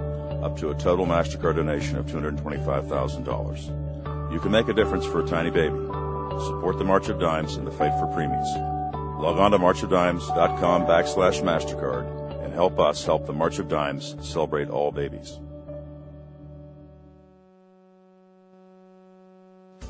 up 0.42 0.56
to 0.58 0.70
a 0.70 0.74
total 0.74 1.06
MasterCard 1.06 1.56
donation 1.56 1.96
of 1.96 2.06
$225,000. 2.06 4.32
You 4.32 4.40
can 4.40 4.50
make 4.50 4.68
a 4.68 4.74
difference 4.74 5.04
for 5.04 5.20
a 5.20 5.26
tiny 5.26 5.50
baby. 5.50 5.76
Support 5.76 6.78
the 6.78 6.84
March 6.84 7.10
of 7.10 7.20
Dimes 7.20 7.56
and 7.56 7.66
the 7.66 7.70
fight 7.70 7.92
for 8.00 8.06
preemies. 8.06 9.20
Log 9.20 9.38
on 9.38 9.50
to 9.52 9.58
marchofdimes.com 9.58 10.86
backslash 10.86 11.42
MasterCard 11.42 12.23
and 12.54 12.60
help 12.60 12.78
us 12.78 13.04
help 13.04 13.26
the 13.26 13.32
March 13.32 13.58
of 13.58 13.66
Dimes 13.66 14.14
celebrate 14.20 14.70
all 14.70 14.92
babies. 14.92 15.40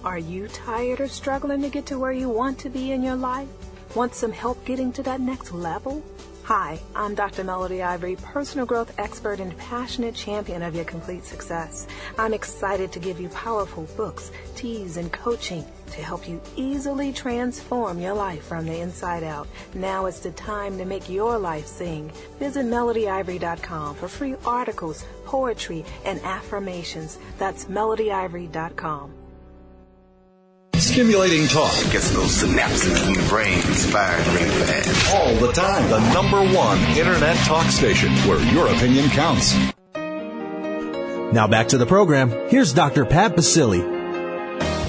Are 0.02 0.18
you 0.18 0.49
tired 0.49 1.02
or 1.02 1.09
struggling 1.09 1.61
to 1.61 1.68
get 1.68 1.85
to 1.87 1.99
where 1.99 2.12
you 2.12 2.30
want 2.30 2.59
to 2.61 2.71
be 2.71 2.92
in 2.92 3.02
your 3.02 3.16
life? 3.16 3.49
Want 3.94 4.14
some 4.14 4.33
help 4.33 4.64
getting 4.64 4.92
to 4.94 5.02
that 5.02 5.21
next 5.21 5.52
level? 5.52 6.02
Hi, 6.44 6.78
I'm 6.97 7.14
Dr. 7.14 7.44
Melody 7.44 7.83
Ivory, 7.83 8.16
personal 8.16 8.64
growth 8.64 8.99
expert 8.99 9.40
and 9.40 9.56
passionate 9.59 10.14
champion 10.14 10.62
of 10.62 10.75
your 10.75 10.87
complete 10.87 11.25
success. 11.25 11.87
I'm 12.18 12.33
excited 12.33 12.92
to 12.92 12.99
give 12.99 13.21
you 13.21 13.28
powerful 13.28 13.87
books, 13.94 14.33
teas, 14.56 14.97
and 14.97 15.12
coaching 15.12 15.66
to 15.95 16.03
help 16.03 16.29
you 16.29 16.41
easily 16.57 17.13
transform 17.13 18.01
your 18.01 18.15
life 18.15 18.45
from 18.45 18.67
the 18.67 18.81
inside 18.81 19.23
out. 19.23 19.47
Now 19.75 20.07
is 20.07 20.21
the 20.21 20.33
time 20.33 20.77
to 20.79 20.85
make 20.85 21.09
your 21.09 21.39
life 21.39 21.67
sing. 21.67 22.11
Visit 22.39 22.67
melodyivory.com 22.67 23.95
for 23.97 24.09
free 24.09 24.35
articles, 24.45 25.05
poetry, 25.25 25.85
and 26.05 26.21
affirmations. 26.23 27.19
That's 27.39 27.67
melodyivory.com. 27.67 29.13
Stimulating 30.77 31.47
talk 31.49 31.73
Gets 31.93 32.11
those 32.11 32.43
synapses 32.43 33.07
in 33.09 33.15
your 33.15 33.29
brain 33.29 33.59
firing 33.61 34.25
real 34.35 34.65
fast. 34.67 35.15
all 35.15 35.35
the 35.37 35.53
time. 35.53 35.89
The 35.89 36.13
number 36.13 36.43
one 36.57 36.79
internet 36.97 37.37
talk 37.47 37.67
station 37.67 38.11
where 38.29 38.41
your 38.53 38.67
opinion 38.69 39.09
counts. 39.11 39.55
Now 41.33 41.47
back 41.49 41.69
to 41.69 41.79
the 41.79 41.87
program. 41.87 42.31
Here's 42.49 42.73
Dr. 42.73 43.05
Pat 43.05 43.35
Baccili. 43.35 43.94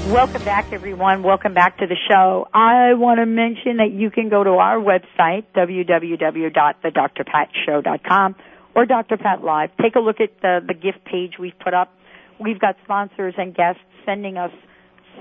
Welcome 0.06 0.46
back, 0.46 0.70
everyone. 0.72 1.24
Welcome 1.24 1.56
back 1.56 1.80
to 1.80 1.88
the 1.88 1.96
show. 2.08 2.48
I 2.54 2.94
want 2.94 3.20
to 3.20 3.26
mention 3.26 3.78
that 3.78 3.92
you 3.92 4.12
can 4.12 4.30
go 4.30 4.44
to 4.44 4.52
our 4.52 4.78
website, 4.78 5.46
www.thedrpatshow.com 5.56 8.36
or 8.76 8.86
Dr. 8.86 9.18
Pat 9.18 9.44
Live. 9.44 9.72
Take 9.82 9.96
a 9.96 10.00
look 10.00 10.18
at 10.20 10.40
the, 10.44 10.60
the 10.68 10.76
gift 10.76 11.04
page 11.06 11.40
we've 11.40 11.58
put 11.58 11.74
up. 11.74 11.92
We've 12.40 12.60
got 12.60 12.76
sponsors 12.84 13.34
and 13.40 13.56
guests 13.56 13.82
sending 14.06 14.38
us 14.38 14.52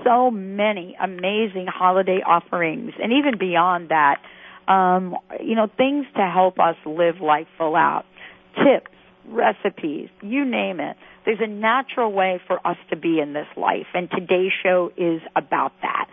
so 0.03 0.29
many 0.29 0.95
amazing 1.01 1.65
holiday 1.67 2.21
offerings 2.23 2.91
and 3.01 3.11
even 3.11 3.39
beyond 3.39 3.89
that, 3.89 4.21
um, 4.71 5.15
you 5.43 5.55
know, 5.55 5.65
things 5.77 6.05
to 6.15 6.29
help 6.31 6.59
us 6.59 6.75
live 6.85 7.21
life 7.21 7.47
full 7.57 7.75
out. 7.75 8.05
Tips, 8.53 8.91
recipes, 9.27 10.09
you 10.21 10.45
name 10.45 10.79
it. 10.79 10.95
There's 11.25 11.39
a 11.41 11.47
natural 11.47 12.13
way 12.13 12.39
for 12.45 12.65
us 12.65 12.77
to 12.91 12.95
be 12.95 13.19
in 13.19 13.33
this 13.33 13.47
life, 13.57 13.87
and 13.93 14.09
today's 14.11 14.51
show 14.63 14.91
is 14.95 15.21
about 15.35 15.71
that. 15.81 16.07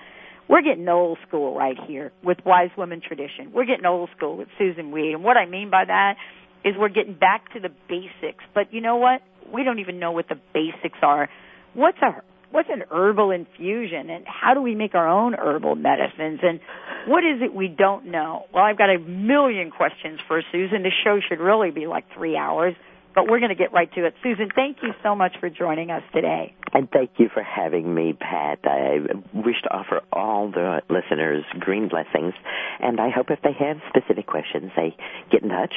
We're 0.49 0.63
getting 0.63 0.89
old 0.89 1.19
school 1.27 1.55
right 1.55 1.77
here 1.87 2.13
with 2.25 2.39
Wise 2.45 2.71
Women 2.77 3.01
Tradition. 3.07 3.53
We're 3.55 3.67
getting 3.67 3.87
old 3.87 4.11
school 4.17 4.37
with 4.37 4.49
Susun 4.61 4.91
Weed. 4.91 5.13
And 5.13 5.23
what 5.23 5.37
I 5.37 5.47
mean 5.47 5.71
by 5.71 5.85
that 5.85 6.17
is 6.65 6.75
we're 6.79 6.89
getting 6.89 7.15
back 7.15 7.53
to 7.53 7.61
the 7.61 7.71
basics. 7.89 8.45
But 8.55 8.73
you 8.73 8.81
know 8.81 8.97
what? 8.97 9.23
We 9.53 9.65
don't 9.65 9.79
even 9.79 9.99
know 9.99 10.13
what 10.13 10.29
the 10.29 10.39
basics 10.53 10.99
are. 11.03 11.29
What's 11.75 11.99
a 12.03 12.23
what's 12.51 12.69
an 12.71 12.83
herbal 12.91 13.31
infusion 13.31 14.11
and 14.11 14.27
how 14.27 14.53
do 14.53 14.61
we 14.61 14.75
make 14.75 14.95
our 14.95 15.09
own 15.09 15.33
herbal 15.33 15.75
medicines 15.75 16.41
and 16.43 16.61
what 17.07 17.25
is 17.25 17.41
it 17.41 17.55
we 17.55 17.67
don't 17.67 18.07
know? 18.07 18.45
Well, 18.53 18.63
I've 18.63 18.77
got 18.77 18.91
a 18.91 18.99
million 18.99 19.71
questions 19.71 20.21
for 20.29 20.43
Susun. 20.53 20.83
The 20.83 20.93
show 21.03 21.19
should 21.27 21.41
really 21.41 21.71
be 21.71 21.87
like 21.87 22.05
three 22.15 22.37
hours, 22.37 22.75
but 23.15 23.29
we're 23.29 23.39
going 23.41 23.51
to 23.51 23.55
get 23.57 23.73
right 23.73 23.93
to 23.95 24.05
it. 24.07 24.15
Susun, 24.25 24.51
thank 24.55 24.79
you 24.83 24.91
so 25.03 25.15
much 25.15 25.33
for 25.41 25.51
joining 25.51 25.91
us 25.91 26.03
today. 26.15 26.55
And 26.73 26.89
thank 26.91 27.11
you 27.19 27.29
for 27.33 27.43
having 27.43 27.95
me, 27.95 28.15
Pat. 28.19 28.61
I 28.65 28.99
wish 29.35 29.57
to 29.65 29.73
offer 29.75 30.01
all 30.13 30.51
the 30.51 30.81
listeners 30.89 31.45
green 31.61 31.89
blessings, 31.89 32.35
and 32.81 32.99
I 33.01 33.11
hope 33.11 33.27
if 33.31 33.41
they 33.43 33.53
have 33.59 33.77
specific 33.89 34.27
questions, 34.27 34.71
they 34.75 34.97
get 35.31 35.43
in 35.43 35.51
touch, 35.51 35.75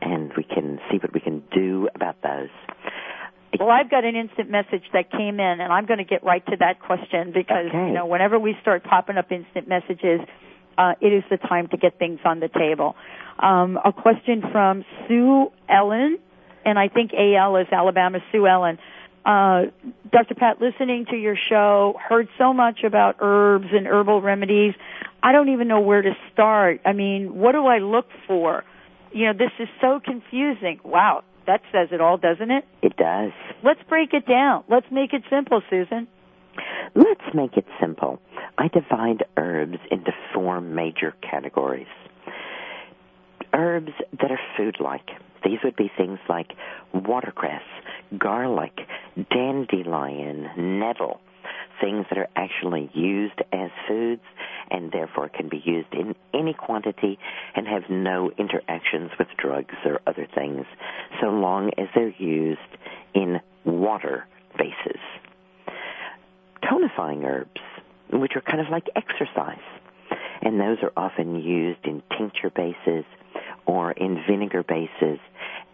and 0.00 0.32
we 0.36 0.44
can 0.44 0.78
see 0.90 0.96
what 0.98 1.12
we 1.12 1.20
can 1.20 1.42
do 1.52 1.88
about 1.94 2.16
those. 2.22 2.48
Well, 3.58 3.68
I've 3.70 3.90
got 3.90 4.04
an 4.04 4.14
instant 4.14 4.48
message 4.48 4.84
that 4.92 5.10
came 5.10 5.40
in, 5.40 5.60
and 5.60 5.72
I'm 5.72 5.84
going 5.84 5.98
to 5.98 6.04
get 6.04 6.22
right 6.22 6.44
to 6.46 6.56
that 6.60 6.80
question 6.80 7.32
because 7.34 7.66
Okay. 7.68 7.88
you 7.88 7.92
know 7.92 8.06
whenever 8.06 8.38
we 8.38 8.54
start 8.62 8.84
popping 8.84 9.16
up 9.16 9.30
instant 9.32 9.68
messages, 9.68 10.20
uh, 10.78 10.92
it 11.00 11.08
is 11.12 11.24
the 11.30 11.36
time 11.36 11.66
to 11.68 11.76
get 11.76 11.98
things 11.98 12.20
on 12.24 12.40
the 12.40 12.48
table. 12.48 12.94
Um, 13.38 13.78
a 13.84 13.92
question 13.92 14.42
from 14.52 14.84
Sue 15.08 15.50
Ellen, 15.68 16.18
and 16.64 16.78
I 16.78 16.88
think 16.88 17.12
AL 17.14 17.56
is 17.56 17.66
Alabama. 17.72 18.18
Sue 18.32 18.46
Ellen. 18.46 18.78
Uh, 19.24 19.64
Dr. 20.10 20.34
Pat, 20.34 20.60
listening 20.60 21.06
to 21.10 21.16
your 21.16 21.36
show, 21.48 21.94
heard 22.08 22.28
so 22.38 22.52
much 22.54 22.80
about 22.84 23.16
herbs 23.20 23.66
and 23.70 23.86
herbal 23.86 24.22
remedies. 24.22 24.74
I 25.22 25.32
don't 25.32 25.50
even 25.50 25.68
know 25.68 25.80
where 25.80 26.00
to 26.00 26.12
start. 26.32 26.80
I 26.86 26.92
mean, 26.92 27.34
what 27.36 27.52
do 27.52 27.66
I 27.66 27.78
look 27.78 28.06
for? 28.26 28.64
You 29.12 29.26
know, 29.26 29.32
this 29.32 29.50
is 29.58 29.68
so 29.80 30.00
confusing. 30.02 30.80
Wow, 30.84 31.24
that 31.46 31.60
says 31.72 31.88
it 31.92 32.00
all, 32.00 32.16
doesn't 32.16 32.50
it? 32.50 32.64
It 32.82 32.96
does. 32.96 33.32
Let's 33.62 33.80
break 33.88 34.14
it 34.14 34.26
down. 34.26 34.64
Let's 34.68 34.86
make 34.90 35.12
it 35.12 35.22
simple, 35.28 35.60
Susun. 35.70 36.06
Let's 36.94 37.34
make 37.34 37.56
it 37.56 37.66
simple. 37.80 38.20
I 38.56 38.68
divide 38.68 39.24
herbs 39.36 39.78
into 39.90 40.12
four 40.34 40.60
major 40.60 41.14
categories. 41.28 41.86
Herbs 43.52 43.92
that 44.12 44.30
are 44.30 44.40
food-like. 44.56 45.08
These 45.44 45.58
would 45.64 45.76
be 45.76 45.90
things 45.96 46.18
like 46.28 46.52
watercress, 46.92 47.62
garlic, 48.18 48.78
dandelion, 49.30 50.78
nettle, 50.78 51.20
things 51.80 52.06
that 52.10 52.18
are 52.18 52.28
actually 52.36 52.90
used 52.94 53.40
as 53.52 53.70
foods 53.88 54.22
and 54.70 54.92
therefore 54.92 55.28
can 55.28 55.48
be 55.48 55.62
used 55.64 55.92
in 55.92 56.14
any 56.34 56.54
quantity 56.54 57.18
and 57.56 57.66
have 57.66 57.84
no 57.88 58.30
interactions 58.38 59.10
with 59.18 59.28
drugs 59.38 59.74
or 59.84 60.00
other 60.06 60.28
things 60.34 60.66
so 61.20 61.28
long 61.28 61.70
as 61.78 61.88
they're 61.94 62.14
used 62.18 62.60
in 63.14 63.40
water 63.64 64.26
bases 64.58 65.00
tonifying 66.70 67.24
herbs, 67.24 67.60
which 68.12 68.32
are 68.36 68.40
kind 68.40 68.60
of 68.60 68.68
like 68.70 68.86
exercise. 68.94 69.58
And 70.42 70.58
those 70.58 70.78
are 70.82 70.92
often 70.96 71.42
used 71.42 71.84
in 71.84 72.02
tincture 72.16 72.50
bases 72.50 73.04
or 73.70 73.92
in 73.92 74.20
vinegar 74.28 74.64
bases. 74.64 75.20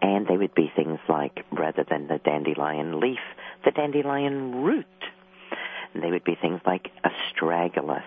And 0.03 0.27
they 0.27 0.37
would 0.37 0.53
be 0.53 0.71
things 0.75 0.99
like, 1.09 1.43
rather 1.51 1.83
than 1.83 2.07
the 2.07 2.19
dandelion 2.19 2.99
leaf, 2.99 3.17
the 3.65 3.71
dandelion 3.71 4.61
root. 4.61 4.85
And 5.93 6.03
they 6.03 6.11
would 6.11 6.23
be 6.23 6.37
things 6.39 6.61
like 6.63 6.91
astragalus, 7.03 8.03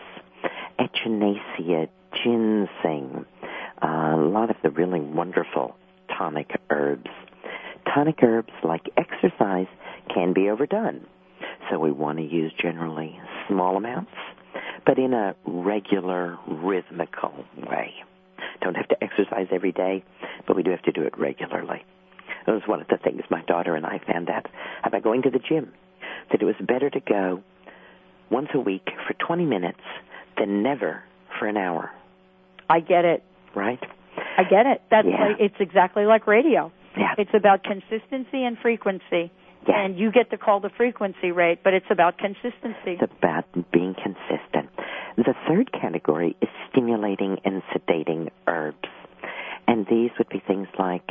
echinacea, 0.79 1.89
ginseng, 2.23 3.27
uh, 3.83 4.13
a 4.15 4.17
lot 4.17 4.51
of 4.51 4.57
the 4.63 4.71
really 4.71 5.01
wonderful 5.01 5.75
tonic 6.17 6.51
herbs. 6.71 7.11
Tonic 7.93 8.23
herbs, 8.23 8.53
like 8.63 8.89
exercise, 8.97 9.67
can 10.15 10.33
be 10.33 10.51
overdone. 10.51 11.05
So 11.69 11.81
we 11.81 11.91
want 11.91 12.19
to 12.19 12.25
use 12.25 12.53
generally 12.57 13.19
small 13.49 13.77
amounts, 13.77 14.13
but 14.87 15.01
in 15.01 15.15
a 15.15 15.35
regular, 15.45 16.39
rhythmical 16.47 17.45
way. 17.57 17.95
Don't 18.61 18.75
have 18.77 18.89
to 18.89 18.97
exercise 19.03 19.47
every 19.53 19.73
day, 19.73 20.05
but 20.47 20.57
we 20.57 20.63
do 20.63 20.71
have 20.71 20.83
to 20.83 20.93
do 20.93 21.03
it 21.03 21.17
regularly. 21.19 21.85
It 22.47 22.51
was 22.51 22.63
one 22.67 22.81
of 22.81 22.89
the 22.89 22.97
things 22.97 23.23
my 23.31 23.43
daughter 23.43 23.75
and 23.77 23.85
I 23.87 24.01
found 24.07 24.29
out 24.31 24.47
about 24.85 25.03
going 25.03 25.23
to 25.23 25.31
the 25.31 25.39
gym, 25.39 25.73
that 26.33 26.41
it 26.41 26.45
was 26.45 26.55
better 26.61 26.91
to 26.91 27.01
go 27.01 27.43
once 28.31 28.49
a 28.55 28.61
week 28.61 28.89
for 29.07 29.15
20 29.15 29.45
minutes 29.45 29.81
than 30.39 30.63
never 30.63 31.03
for 31.39 31.47
an 31.49 31.57
hour, 31.57 31.91
I 32.69 32.81
get 32.81 33.05
it. 33.05 33.23
right? 33.55 33.81
I 34.39 34.45
get 34.45 34.67
it. 34.67 34.81
That's 34.91 35.07
Yeah. 35.09 35.27
like, 35.29 35.37
it's 35.41 35.61
exactly 35.61 36.05
like 36.07 36.27
radio. 36.27 36.71
Yeah. 36.97 37.15
It's 37.19 37.35
about 37.35 37.63
consistency 37.65 38.45
and 38.45 38.57
frequency. 38.59 39.31
Yeah. 39.69 39.85
And 39.85 39.99
you 39.99 40.11
get 40.13 40.31
to 40.31 40.39
call 40.39 40.61
the 40.61 40.71
frequency 40.71 41.33
rate, 41.33 41.59
but 41.63 41.75
it's 41.75 41.91
about 41.91 42.17
consistency. 42.19 42.97
It's 43.01 43.13
about 43.19 43.45
being 43.73 43.95
consistent. 43.95 44.71
The 45.21 45.35
third 45.47 45.71
category 45.71 46.35
is 46.41 46.49
stimulating 46.71 47.37
and 47.45 47.63
sedating 47.75 48.31
herbs. 48.47 48.89
And 49.69 49.87
these 49.87 50.11
would 50.17 50.31
be 50.31 50.43
things 50.49 50.67
like 50.79 51.11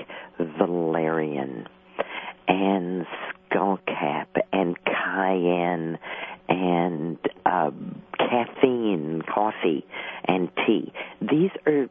valerian 0.57 1.67
and 2.47 3.05
skullcap 3.51 4.25
and 4.51 4.75
cayenne 4.83 5.99
and 6.49 7.19
uh, 7.45 7.69
caffeine, 8.17 9.21
coffee, 9.31 9.85
and 10.27 10.49
tea. 10.65 10.91
These 11.21 11.51
are 11.67 11.87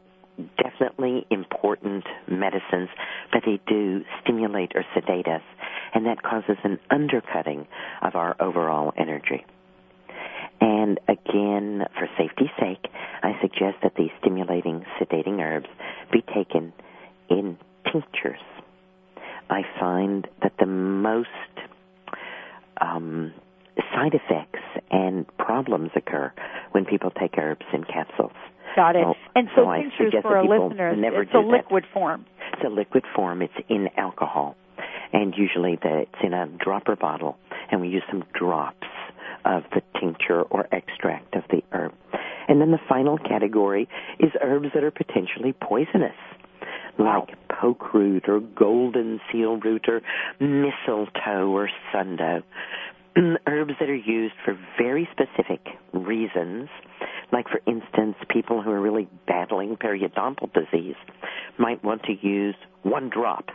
definitely 0.61 1.25
important 1.31 2.03
medicines, 2.27 2.89
but 3.33 3.43
they 3.47 3.61
do 3.69 4.03
stimulate 4.25 4.73
or 4.75 4.85
sedate 4.93 5.29
us, 5.29 5.43
and 5.95 6.07
that 6.07 6.25
causes 6.25 6.57
an 6.65 6.81
undercutting 6.91 7.69
of 8.03 8.17
our 8.17 8.35
overall 8.41 8.93
energy. 8.99 9.45
And 10.61 10.99
again, 11.09 11.85
for 11.99 12.09
safety's 12.19 12.51
sake, 12.59 12.91
I 13.23 13.33
suggest 13.41 13.77
that 13.83 13.93
these 13.97 14.11
stimulating, 14.21 14.85
sedating 15.01 15.41
herbs 15.41 15.69
be 16.13 16.23
taken 16.35 16.73
in 17.31 17.57
tinctures. 17.93 18.41
I 19.51 19.63
find 19.79 20.27
that 20.43 20.53
the 20.59 20.67
most 20.67 21.29
um, 22.81 23.33
side 23.95 24.15
effects 24.15 24.61
and 24.91 25.27
problems 25.39 25.91
occur 25.97 26.33
when 26.73 26.85
people 26.85 27.11
take 27.11 27.37
herbs 27.39 27.65
in 27.73 27.85
capsules. 27.85 28.33
Got 28.77 28.97
it. 28.97 29.05
So- 29.05 29.15
and 29.35 29.49
so, 29.55 29.63
so 29.63 29.69
I 29.69 29.81
tinctures 29.83 30.07
suggest 30.07 30.23
for 30.23 30.37
our 30.37 30.43
that 30.43 30.49
people 30.49 30.69
listeners, 30.69 30.99
never 30.99 31.23
it's 31.23 31.31
a 31.33 31.35
that. 31.35 31.47
liquid 31.47 31.85
form. 31.95 32.27
It's 32.53 32.63
a 32.65 32.69
liquid 32.69 33.05
form. 33.15 33.43
It's 33.43 33.55
in 33.69 33.89
alcohol, 33.97 34.57
and 35.13 35.35
usually 35.37 35.77
the, 35.83 36.01
it's 36.03 36.23
in 36.23 36.35
a 36.35 36.47
dropper 36.47 36.97
bottle, 36.97 37.37
and 37.71 37.81
we 37.81 37.89
use 37.89 38.03
some 38.11 38.25
drops 38.35 38.87
of 39.45 39.63
the 39.75 39.83
tincture 40.01 40.43
or 40.43 40.69
extract 40.73 41.35
of 41.35 41.43
the 41.51 41.63
herb. 41.73 41.93
And 42.49 42.61
then 42.61 42.71
the 42.71 42.81
final 42.89 43.19
category 43.19 43.89
is 44.19 44.31
herbs 44.43 44.69
that 44.75 44.85
are 44.85 44.91
potentially 44.91 45.53
poisonous, 45.53 46.17
like 46.99 47.31
poke 47.49 47.95
root 47.95 48.25
or 48.29 48.41
golden 48.41 49.21
seal 49.31 49.59
root 49.59 49.87
or 49.89 50.01
mistletoe 50.41 51.49
or 51.49 51.69
sundo. 51.93 52.43
Herbs 53.47 53.75
that 53.81 53.89
are 53.89 53.95
used 53.95 54.35
for 54.45 54.59
very 54.79 55.09
specific 55.13 55.61
reasons, 55.93 56.69
like 57.33 57.47
for 57.49 57.61
instance, 57.67 58.17
people 58.29 58.63
who 58.63 58.71
are 58.71 58.81
really 58.81 59.09
battling 59.27 59.77
periodontal 59.77 60.53
disease 60.53 60.97
might 61.59 61.83
want 61.83 62.03
to 62.05 62.15
use 62.27 62.55
one 62.83 63.11
drop 63.11 63.47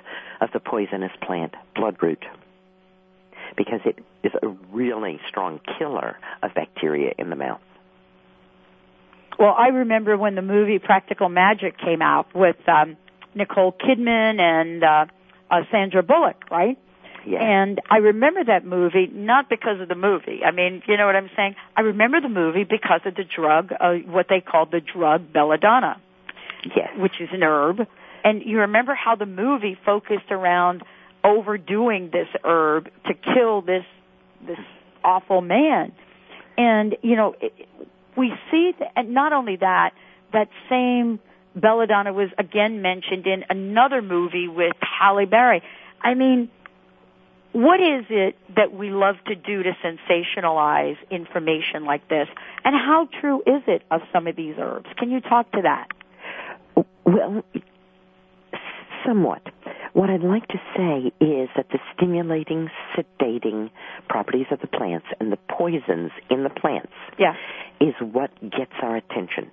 of 0.41 0.49
the 0.53 0.59
poisonous 0.59 1.11
plant 1.25 1.53
bloodroot 1.75 2.23
because 3.55 3.79
it 3.85 3.99
is 4.23 4.31
a 4.41 4.47
really 4.71 5.19
strong 5.29 5.59
killer 5.77 6.17
of 6.41 6.53
bacteria 6.55 7.13
in 7.17 7.29
the 7.29 7.35
mouth. 7.35 7.61
Well, 9.39 9.55
I 9.57 9.67
remember 9.67 10.17
when 10.17 10.35
the 10.35 10.41
movie 10.41 10.79
Practical 10.79 11.29
Magic 11.29 11.77
came 11.77 12.01
out 12.01 12.27
with 12.35 12.57
um, 12.67 12.97
Nicole 13.35 13.73
Kidman 13.73 14.39
and 14.39 14.83
uh, 14.83 15.05
uh, 15.49 15.61
Sandra 15.71 16.03
Bullock, 16.03 16.49
right? 16.51 16.77
Yes. 17.25 17.41
And 17.41 17.79
I 17.89 17.97
remember 17.97 18.43
that 18.43 18.65
movie 18.65 19.07
not 19.11 19.49
because 19.49 19.79
of 19.79 19.87
the 19.87 19.95
movie. 19.95 20.41
I 20.45 20.51
mean, 20.51 20.83
you 20.87 20.97
know 20.97 21.05
what 21.05 21.15
I'm 21.15 21.29
saying? 21.35 21.55
I 21.75 21.81
remember 21.81 22.19
the 22.19 22.29
movie 22.29 22.65
because 22.65 23.01
of 23.05 23.15
the 23.15 23.23
drug, 23.23 23.71
uh, 23.79 23.93
what 24.05 24.27
they 24.29 24.41
called 24.41 24.71
the 24.71 24.81
drug 24.81 25.31
belladonna, 25.31 26.01
Yes. 26.75 26.89
which 26.97 27.21
is 27.21 27.29
an 27.31 27.43
herb. 27.43 27.87
And 28.25 28.41
you 28.43 28.59
remember 28.59 28.93
how 28.93 29.15
the 29.15 29.25
movie 29.25 29.77
focused 29.85 30.31
around 30.31 30.83
overdoing 31.23 32.09
this 32.11 32.27
herb 32.43 32.89
to 33.07 33.13
kill 33.13 33.61
this 33.61 33.85
this 34.45 34.59
awful 35.03 35.41
man. 35.41 35.93
And 36.57 36.97
you 37.01 37.15
know, 37.15 37.35
it, 37.39 37.53
we 38.17 38.33
see 38.51 38.73
that, 38.79 38.91
and 38.95 39.13
not 39.13 39.33
only 39.33 39.55
that, 39.57 39.91
that 40.33 40.49
same 40.69 41.19
belladonna 41.55 42.11
was 42.11 42.29
again 42.37 42.81
mentioned 42.81 43.25
in 43.27 43.45
another 43.49 44.01
movie 44.01 44.47
with 44.47 44.73
Halle 44.81 45.25
Berry. 45.25 45.61
I 46.01 46.13
mean, 46.15 46.49
what 47.53 47.79
is 47.79 48.05
it 48.09 48.35
that 48.55 48.73
we 48.73 48.89
love 48.89 49.15
to 49.27 49.35
do 49.35 49.63
to 49.63 49.71
sensationalize 49.83 50.97
information 51.09 51.85
like 51.85 52.07
this? 52.09 52.27
And 52.65 52.75
how 52.75 53.07
true 53.21 53.41
is 53.45 53.61
it 53.67 53.83
of 53.91 54.01
some 54.11 54.27
of 54.27 54.35
these 54.35 54.55
herbs? 54.59 54.87
Can 54.97 55.11
you 55.11 55.21
talk 55.21 55.51
to 55.51 55.61
that? 55.63 55.87
Well, 57.05 57.43
somewhat. 59.05 59.41
What 59.93 60.09
I'd 60.09 60.23
like 60.23 60.47
to 60.47 60.59
say 60.75 61.11
is 61.23 61.49
that 61.55 61.67
the 61.71 61.79
stimulating, 61.95 62.69
sedating 62.95 63.69
properties 64.09 64.47
of 64.49 64.59
the 64.59 64.67
plants 64.67 65.05
and 65.19 65.31
the 65.31 65.37
poisons 65.49 66.11
in 66.29 66.43
the 66.43 66.49
plants 66.49 66.93
Yeah. 67.19 67.35
is 67.79 67.93
what 68.01 68.31
gets 68.41 68.73
our 68.81 68.95
attention. 68.95 69.51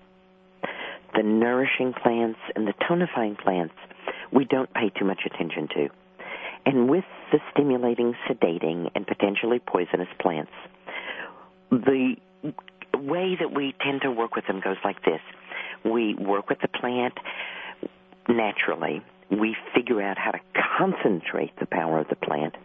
The 1.15 1.23
nourishing 1.23 1.93
plants 1.93 2.39
and 2.55 2.67
the 2.67 2.73
tonifying 2.73 3.37
plants 3.37 3.75
we 4.33 4.45
don't 4.45 4.73
pay 4.73 4.91
too 4.91 5.05
much 5.05 5.27
attention 5.27 5.69
to. 5.75 5.89
And 6.67 6.89
with 6.89 7.05
the 7.33 7.39
stimulating, 7.53 8.15
sedating, 8.29 8.91
and 8.95 9.07
potentially 9.07 9.59
poisonous 9.59 10.09
plants, 10.21 10.53
the 11.71 12.17
way 12.97 13.37
that 13.39 13.53
we 13.55 13.75
tend 13.81 14.03
to 14.03 14.11
work 14.11 14.35
with 14.35 14.47
them 14.47 14.61
goes 14.61 14.77
like 14.85 15.03
this. 15.05 15.21
We 15.85 16.15
work 16.15 16.49
with 16.49 16.61
the 16.61 16.69
plant 16.69 17.15
naturally. 18.29 19.03
We 19.31 19.57
figure 19.75 20.03
out 20.03 20.19
how 20.19 20.33
to 20.33 20.41
concentrate 20.79 21.53
the 21.59 21.67
power 21.67 21.99
of 21.99 22.09
the 22.09 22.17
plant. 22.17 22.57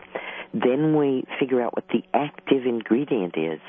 Then 0.53 0.95
we 0.95 1.23
figure 1.39 1.61
out 1.61 1.75
what 1.75 1.87
the 1.89 2.03
active 2.13 2.65
ingredient 2.65 3.35
is. 3.37 3.59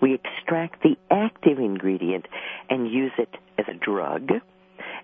We 0.00 0.14
extract 0.14 0.82
the 0.82 0.96
active 1.10 1.58
ingredient 1.58 2.26
and 2.68 2.90
use 2.90 3.12
it 3.18 3.34
as 3.58 3.66
a 3.68 3.74
drug. 3.74 4.30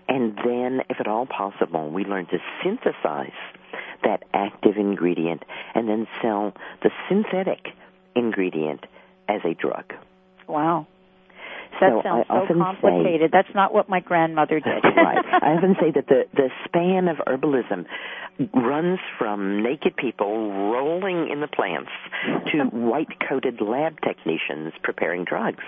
And 0.07 0.35
then, 0.43 0.81
if 0.89 0.99
at 0.99 1.07
all 1.07 1.25
possible, 1.25 1.89
we 1.89 2.03
learn 2.05 2.25
to 2.27 2.37
synthesize 2.63 3.31
that 4.03 4.23
active 4.33 4.75
ingredient 4.77 5.43
and 5.75 5.87
then 5.87 6.07
sell 6.21 6.53
the 6.81 6.89
synthetic 7.09 7.67
ingredient 8.15 8.85
as 9.29 9.41
a 9.45 9.53
drug. 9.53 9.93
Wow. 10.47 10.87
That 11.81 11.89
So 11.89 12.01
sounds 12.03 12.25
I 12.29 12.33
so 12.33 12.41
often 12.43 12.55
say- 12.57 12.61
complicated. 12.63 13.31
That's 13.31 13.55
not 13.55 13.73
what 13.73 13.89
my 13.89 13.99
grandmother 13.99 14.59
did. 14.59 14.83
right. 14.83 15.25
I 15.41 15.53
often 15.55 15.75
say 15.81 15.91
that 15.91 16.07
the, 16.07 16.23
the 16.33 16.49
span 16.65 17.07
of 17.07 17.17
herbalism 17.25 17.85
runs 18.53 18.99
from 19.17 19.63
naked 19.63 19.95
people 19.95 20.51
rolling 20.71 21.29
in 21.31 21.39
the 21.39 21.47
plants 21.47 21.89
to 22.51 22.63
white 22.71 23.07
coated 23.27 23.59
lab 23.61 23.99
technicians 24.01 24.73
preparing 24.83 25.23
drugs. 25.25 25.63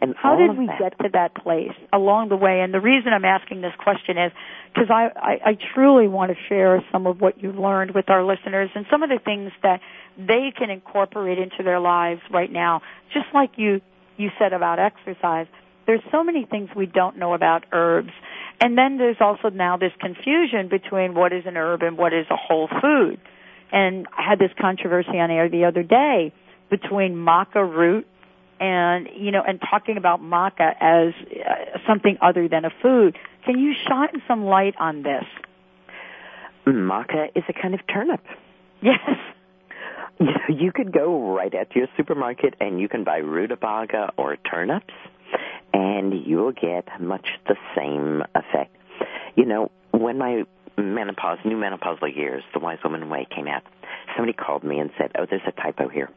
And 0.00 0.14
How 0.16 0.36
did 0.36 0.56
we 0.58 0.66
that- 0.66 0.78
get 0.78 0.98
to 0.98 1.08
that 1.12 1.34
place 1.34 1.72
along 1.92 2.28
the 2.28 2.36
way? 2.36 2.60
And 2.60 2.72
the 2.74 2.80
reason 2.80 3.12
I'm 3.12 3.24
asking 3.24 3.60
this 3.60 3.74
question 3.78 4.18
is 4.18 4.32
because 4.72 4.90
I, 4.90 5.10
I, 5.16 5.50
I 5.50 5.58
truly 5.74 6.08
want 6.08 6.32
to 6.32 6.36
share 6.48 6.82
some 6.92 7.06
of 7.06 7.20
what 7.20 7.42
you've 7.42 7.56
learned 7.58 7.92
with 7.94 8.10
our 8.10 8.24
listeners 8.24 8.70
and 8.74 8.86
some 8.90 9.02
of 9.02 9.08
the 9.08 9.18
things 9.24 9.52
that 9.62 9.80
they 10.18 10.52
can 10.56 10.70
incorporate 10.70 11.38
into 11.38 11.62
their 11.62 11.80
lives 11.80 12.20
right 12.30 12.50
now. 12.50 12.82
Just 13.12 13.26
like 13.32 13.52
you, 13.56 13.80
you 14.16 14.30
said 14.38 14.52
about 14.52 14.78
exercise, 14.78 15.46
there's 15.86 16.02
so 16.10 16.24
many 16.24 16.44
things 16.44 16.70
we 16.74 16.86
don't 16.86 17.18
know 17.18 17.34
about 17.34 17.64
herbs. 17.72 18.10
And 18.60 18.78
then 18.78 18.98
there's 18.98 19.16
also 19.20 19.50
now 19.50 19.76
this 19.76 19.92
confusion 20.00 20.68
between 20.68 21.14
what 21.14 21.32
is 21.32 21.44
an 21.46 21.56
herb 21.56 21.82
and 21.82 21.98
what 21.98 22.12
is 22.12 22.26
a 22.30 22.36
whole 22.36 22.68
food. 22.80 23.18
And 23.72 24.06
I 24.16 24.28
had 24.28 24.38
this 24.38 24.50
controversy 24.60 25.18
on 25.18 25.30
air 25.30 25.48
the 25.48 25.64
other 25.64 25.82
day 25.82 26.32
between 26.70 27.14
maca 27.14 27.56
root 27.56 28.06
and 28.60 29.08
you 29.16 29.30
know 29.30 29.42
and 29.46 29.60
talking 29.60 29.96
about 29.96 30.20
maca 30.20 30.74
as 30.80 31.12
uh, 31.30 31.78
something 31.86 32.16
other 32.20 32.48
than 32.48 32.64
a 32.64 32.70
food. 32.82 33.16
Can 33.44 33.58
you 33.58 33.74
shine 33.88 34.22
some 34.26 34.44
light 34.44 34.74
on 34.78 35.02
this? 35.02 35.24
Maca 36.66 37.28
is 37.34 37.44
a 37.48 37.52
kind 37.52 37.74
of 37.74 37.80
turnip. 37.92 38.20
Yes. 38.82 38.98
You 40.48 40.70
could 40.72 40.92
go 40.92 41.34
right 41.34 41.52
at 41.52 41.74
your 41.74 41.88
supermarket 41.96 42.54
and 42.60 42.80
you 42.80 42.88
can 42.88 43.02
buy 43.02 43.16
rutabaga 43.16 44.12
or 44.16 44.36
turnips, 44.36 44.94
and 45.72 46.14
you'll 46.24 46.52
get 46.52 46.86
much 47.00 47.26
the 47.48 47.56
same 47.76 48.22
effect. 48.34 48.76
You 49.34 49.44
know, 49.44 49.72
when 49.90 50.18
my 50.18 50.44
menopause, 50.78 51.38
new 51.44 51.56
menopausal 51.56 52.14
years, 52.14 52.44
the 52.52 52.60
Wise 52.60 52.78
Woman 52.84 53.08
Way 53.08 53.26
came 53.34 53.48
out, 53.48 53.62
somebody 54.14 54.32
called 54.32 54.62
me 54.62 54.78
and 54.78 54.90
said, 54.96 55.10
"Oh, 55.18 55.26
there's 55.28 55.42
a 55.46 55.52
typo 55.52 55.88
here." 55.88 56.10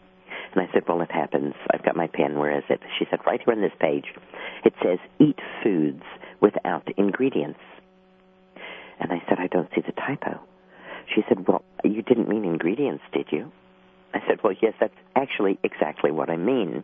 And 0.53 0.67
I 0.67 0.71
said, 0.73 0.83
"Well, 0.87 1.01
it 1.01 1.11
happens. 1.11 1.53
I've 1.71 1.83
got 1.83 1.95
my 1.95 2.07
pen. 2.07 2.39
Where 2.39 2.57
is 2.57 2.63
it?" 2.69 2.81
She 2.97 3.05
said, 3.09 3.19
"Right 3.25 3.41
here 3.43 3.53
on 3.53 3.61
this 3.61 3.75
page. 3.79 4.05
It 4.63 4.73
says 4.81 4.99
eat 5.19 5.39
foods 5.63 6.03
without 6.41 6.87
ingredients." 6.97 7.59
And 8.99 9.11
I 9.11 9.21
said, 9.27 9.39
"I 9.39 9.47
don't 9.47 9.69
see 9.75 9.81
the 9.81 9.91
typo." 9.91 10.39
She 11.13 11.23
said, 11.27 11.47
"Well, 11.47 11.63
you 11.83 12.01
didn't 12.01 12.27
mean 12.27 12.45
ingredients, 12.45 13.03
did 13.13 13.27
you?" 13.31 13.51
I 14.13 14.19
said, 14.27 14.39
well, 14.43 14.53
yes, 14.61 14.73
that's 14.79 14.93
actually 15.15 15.59
exactly 15.63 16.11
what 16.11 16.29
I 16.29 16.37
mean. 16.37 16.83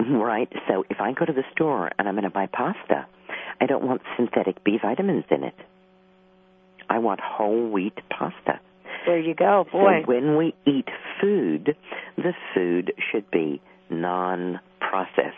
Right? 0.00 0.50
So 0.68 0.84
if 0.88 1.00
I 1.00 1.12
go 1.12 1.24
to 1.24 1.32
the 1.32 1.42
store 1.52 1.90
and 1.98 2.08
I'm 2.08 2.14
going 2.14 2.24
to 2.24 2.30
buy 2.30 2.46
pasta, 2.46 3.06
I 3.60 3.66
don't 3.66 3.84
want 3.84 4.02
synthetic 4.16 4.62
B 4.62 4.78
vitamins 4.80 5.24
in 5.30 5.42
it. 5.42 5.54
I 6.88 6.98
want 6.98 7.20
whole 7.20 7.68
wheat 7.68 7.98
pasta. 8.08 8.60
There 9.08 9.18
you 9.18 9.34
go, 9.34 9.64
boy. 9.72 10.02
So 10.04 10.12
when 10.12 10.36
we 10.36 10.54
eat 10.66 10.86
food, 11.18 11.74
the 12.18 12.34
food 12.54 12.92
should 13.10 13.30
be 13.30 13.58
non-processed. 13.88 15.32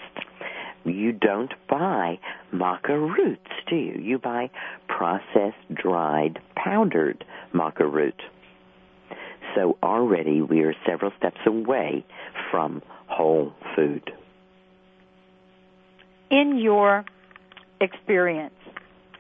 You 0.85 1.13
don't 1.13 1.53
buy 1.69 2.19
maca 2.53 2.89
roots, 2.89 3.53
do 3.69 3.77
you? 3.77 3.95
You 4.03 4.19
buy 4.19 4.51
processed, 4.89 5.73
dried, 5.73 6.41
powdered 6.57 7.25
maca 7.55 7.89
root. 7.89 8.21
So 9.55 9.79
already 9.85 10.43
we 10.43 10.63
are 10.63 10.75
several 10.85 11.13
steps 11.17 11.39
away 11.47 12.05
from 12.51 12.83
whole 13.07 13.53
food. 13.77 14.11
In 16.29 16.59
your 16.59 17.05
experience, 17.81 18.55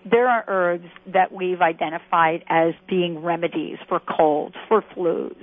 there 0.08 0.28
are 0.28 0.44
herbs 0.46 0.88
that 1.12 1.32
we've 1.32 1.60
identified 1.60 2.44
as 2.48 2.74
being 2.88 3.22
remedies 3.22 3.78
for 3.88 4.00
colds, 4.00 4.54
for 4.68 4.82
flus. 4.96 5.34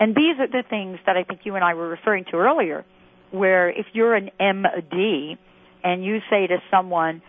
And 0.00 0.14
these 0.14 0.38
are 0.40 0.48
the 0.48 0.64
things 0.68 0.98
that 1.06 1.16
I 1.16 1.22
think 1.22 1.40
you 1.44 1.54
and 1.54 1.64
I 1.64 1.74
were 1.74 1.88
referring 1.88 2.24
to 2.32 2.36
earlier, 2.36 2.84
where 3.30 3.70
if 3.70 3.86
you're 3.92 4.14
an 4.14 4.30
MD 4.40 5.38
and 5.84 6.04
you 6.04 6.18
say 6.28 6.46
to 6.48 6.58
someone, 6.70 7.22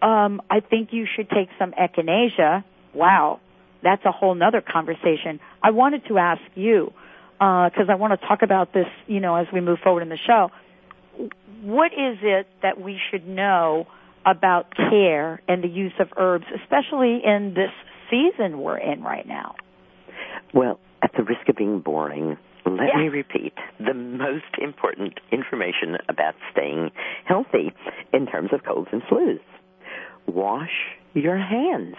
um, 0.00 0.40
I 0.50 0.60
think 0.60 0.90
you 0.92 1.06
should 1.14 1.28
take 1.28 1.48
some 1.58 1.72
echinacea, 1.72 2.64
wow, 2.94 3.40
that's 3.82 4.04
a 4.04 4.12
whole 4.12 4.34
nother 4.34 4.62
conversation. 4.62 5.40
I 5.62 5.70
wanted 5.70 6.06
to 6.08 6.18
ask 6.18 6.40
you, 6.54 6.92
because 7.38 7.88
I 7.90 7.96
want 7.96 8.18
to 8.18 8.26
talk 8.26 8.42
about 8.42 8.72
this, 8.72 8.86
you 9.06 9.20
know, 9.20 9.36
as 9.36 9.46
we 9.52 9.60
move 9.60 9.78
forward 9.82 10.02
in 10.02 10.08
the 10.08 10.18
show. 10.26 10.50
What 11.62 11.92
is 11.92 12.18
it 12.22 12.46
that 12.62 12.80
we 12.80 12.98
should 13.10 13.26
know 13.26 13.86
about 14.26 14.74
care 14.76 15.40
and 15.48 15.62
the 15.62 15.68
use 15.68 15.92
of 15.98 16.08
herbs, 16.16 16.46
especially 16.62 17.20
in 17.24 17.54
this 17.54 17.70
season 18.10 18.60
we're 18.60 18.78
in 18.78 19.02
right 19.02 19.26
now? 19.26 19.54
Well, 20.52 20.78
at 21.02 21.12
the 21.16 21.22
risk 21.24 21.48
of 21.48 21.56
being 21.56 21.80
boring, 21.80 22.36
let 22.64 22.88
Yeah. 22.94 22.98
me 23.00 23.08
repeat 23.08 23.54
the 23.78 23.94
most 23.94 24.56
important 24.58 25.20
information 25.30 25.98
about 26.08 26.34
staying 26.50 26.90
healthy 27.24 27.72
in 28.12 28.26
terms 28.26 28.52
of 28.52 28.62
colds 28.64 28.88
and 28.92 29.02
flus. 29.02 29.40
wash 30.26 30.96
your 31.12 31.36
hands. 31.36 31.96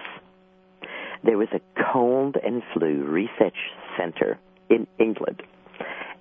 There 1.23 1.38
was 1.38 1.47
a 1.53 1.61
cold 1.93 2.38
and 2.43 2.63
flu 2.73 3.03
research 3.03 3.71
center 3.97 4.39
in 4.67 4.88
England, 4.97 5.43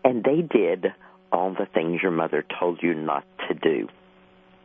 and 0.05 0.23
they 0.23 0.43
did 0.43 0.93
all 1.33 1.55
the 1.55 1.65
things 1.65 2.03
your 2.03 2.13
mother 2.13 2.43
told 2.61 2.83
you 2.83 2.93
not 2.95 3.25
to 3.49 3.55
do. 3.55 3.89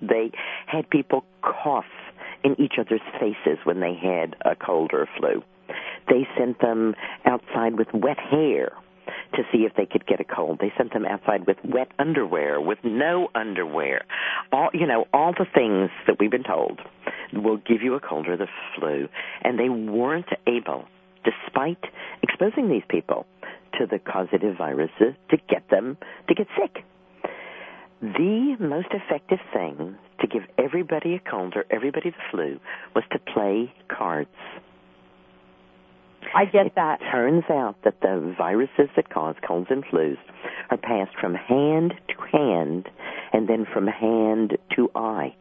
They 0.01 0.31
had 0.67 0.89
people 0.89 1.23
cough 1.41 1.85
in 2.43 2.59
each 2.59 2.73
other's 2.79 3.01
faces 3.19 3.59
when 3.63 3.79
they 3.79 3.95
had 3.95 4.35
a 4.45 4.55
cold 4.55 4.91
or 4.93 5.03
a 5.03 5.09
flu. 5.17 5.43
They 6.07 6.27
sent 6.37 6.59
them 6.61 6.95
outside 7.25 7.77
with 7.77 7.87
wet 7.93 8.17
hair 8.19 8.71
to 9.35 9.43
see 9.51 9.59
if 9.59 9.73
they 9.75 9.85
could 9.85 10.05
get 10.05 10.19
a 10.19 10.23
cold. 10.23 10.59
They 10.59 10.71
sent 10.77 10.93
them 10.93 11.05
outside 11.05 11.45
with 11.47 11.57
wet 11.63 11.89
underwear, 11.99 12.59
with 12.61 12.79
no 12.83 13.29
underwear. 13.35 14.01
All 14.51 14.69
you 14.73 14.87
know, 14.87 15.05
all 15.13 15.33
the 15.33 15.45
things 15.53 15.89
that 16.07 16.17
we've 16.19 16.31
been 16.31 16.43
told 16.43 16.79
will 17.33 17.57
give 17.57 17.81
you 17.81 17.95
a 17.95 17.99
cold 17.99 18.27
or 18.27 18.37
the 18.37 18.47
flu. 18.75 19.07
And 19.43 19.59
they 19.59 19.69
weren't 19.69 20.29
able, 20.47 20.85
despite 21.23 21.83
exposing 22.23 22.69
these 22.69 22.83
people 22.89 23.25
to 23.77 23.85
the 23.85 23.99
causative 23.99 24.57
viruses, 24.57 25.15
to 25.29 25.37
get 25.49 25.69
them 25.69 25.97
to 26.27 26.33
get 26.33 26.47
sick. 26.59 26.83
The 28.01 28.55
most 28.59 28.87
effective 28.91 29.39
thing 29.53 29.97
to 30.21 30.27
give 30.27 30.43
everybody 30.57 31.15
a 31.15 31.19
cold 31.19 31.53
or 31.57 31.65
everybody 31.69 32.11
the 32.11 32.17
flu 32.31 32.59
was 32.95 33.03
to 33.11 33.19
play 33.19 33.73
cards. 33.89 34.29
I 36.33 36.45
get 36.45 36.75
that. 36.75 36.99
Turns 37.11 37.43
out 37.49 37.75
that 37.83 37.99
the 38.01 38.33
viruses 38.37 38.89
that 38.95 39.09
cause 39.09 39.35
colds 39.45 39.67
and 39.69 39.83
flus 39.85 40.17
are 40.69 40.77
passed 40.77 41.17
from 41.19 41.33
hand 41.33 41.93
to 42.09 42.37
hand 42.37 42.87
and 43.33 43.49
then 43.49 43.65
from 43.73 43.87
hand 43.87 44.57
to 44.75 44.89
eye. 44.95 45.35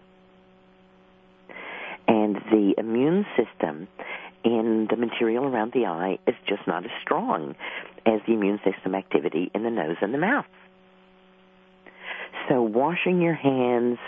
And 2.09 2.37
the 2.51 2.75
immune 2.79 3.25
system 3.37 3.87
in 4.45 4.89
the 4.91 4.97
material 4.97 5.45
around 5.45 5.73
the 5.75 5.87
eye 5.87 6.19
is 6.27 6.35
just 6.49 6.67
not 6.67 6.85
as 6.85 6.91
strong 7.03 7.55
as 8.07 8.21
the 8.27 8.33
immune 8.33 8.59
system 8.65 8.95
activity 8.95 9.51
in 9.55 9.63
the 9.63 9.71
nose 9.71 9.97
and 10.01 10.13
the 10.13 10.19
mouth. 10.19 10.47
So 12.49 12.63
washing 12.63 13.21
your 13.21 13.35
hands, 13.35 13.99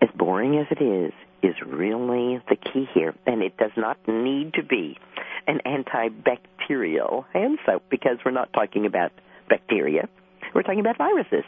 as 0.00 0.08
boring 0.16 0.58
as 0.58 0.66
it 0.70 0.82
is, 0.82 1.12
is 1.42 1.54
really 1.66 2.42
the 2.48 2.56
key 2.56 2.86
here. 2.94 3.14
And 3.26 3.42
it 3.42 3.56
does 3.56 3.72
not 3.76 3.98
need 4.08 4.54
to 4.54 4.62
be 4.62 4.96
an 5.46 5.60
antibacterial 5.66 7.24
hand 7.32 7.58
soap 7.66 7.82
because 7.90 8.18
we're 8.24 8.30
not 8.30 8.52
talking 8.52 8.86
about 8.86 9.12
bacteria. 9.48 10.08
We're 10.54 10.62
talking 10.62 10.80
about 10.80 10.98
viruses. 10.98 11.44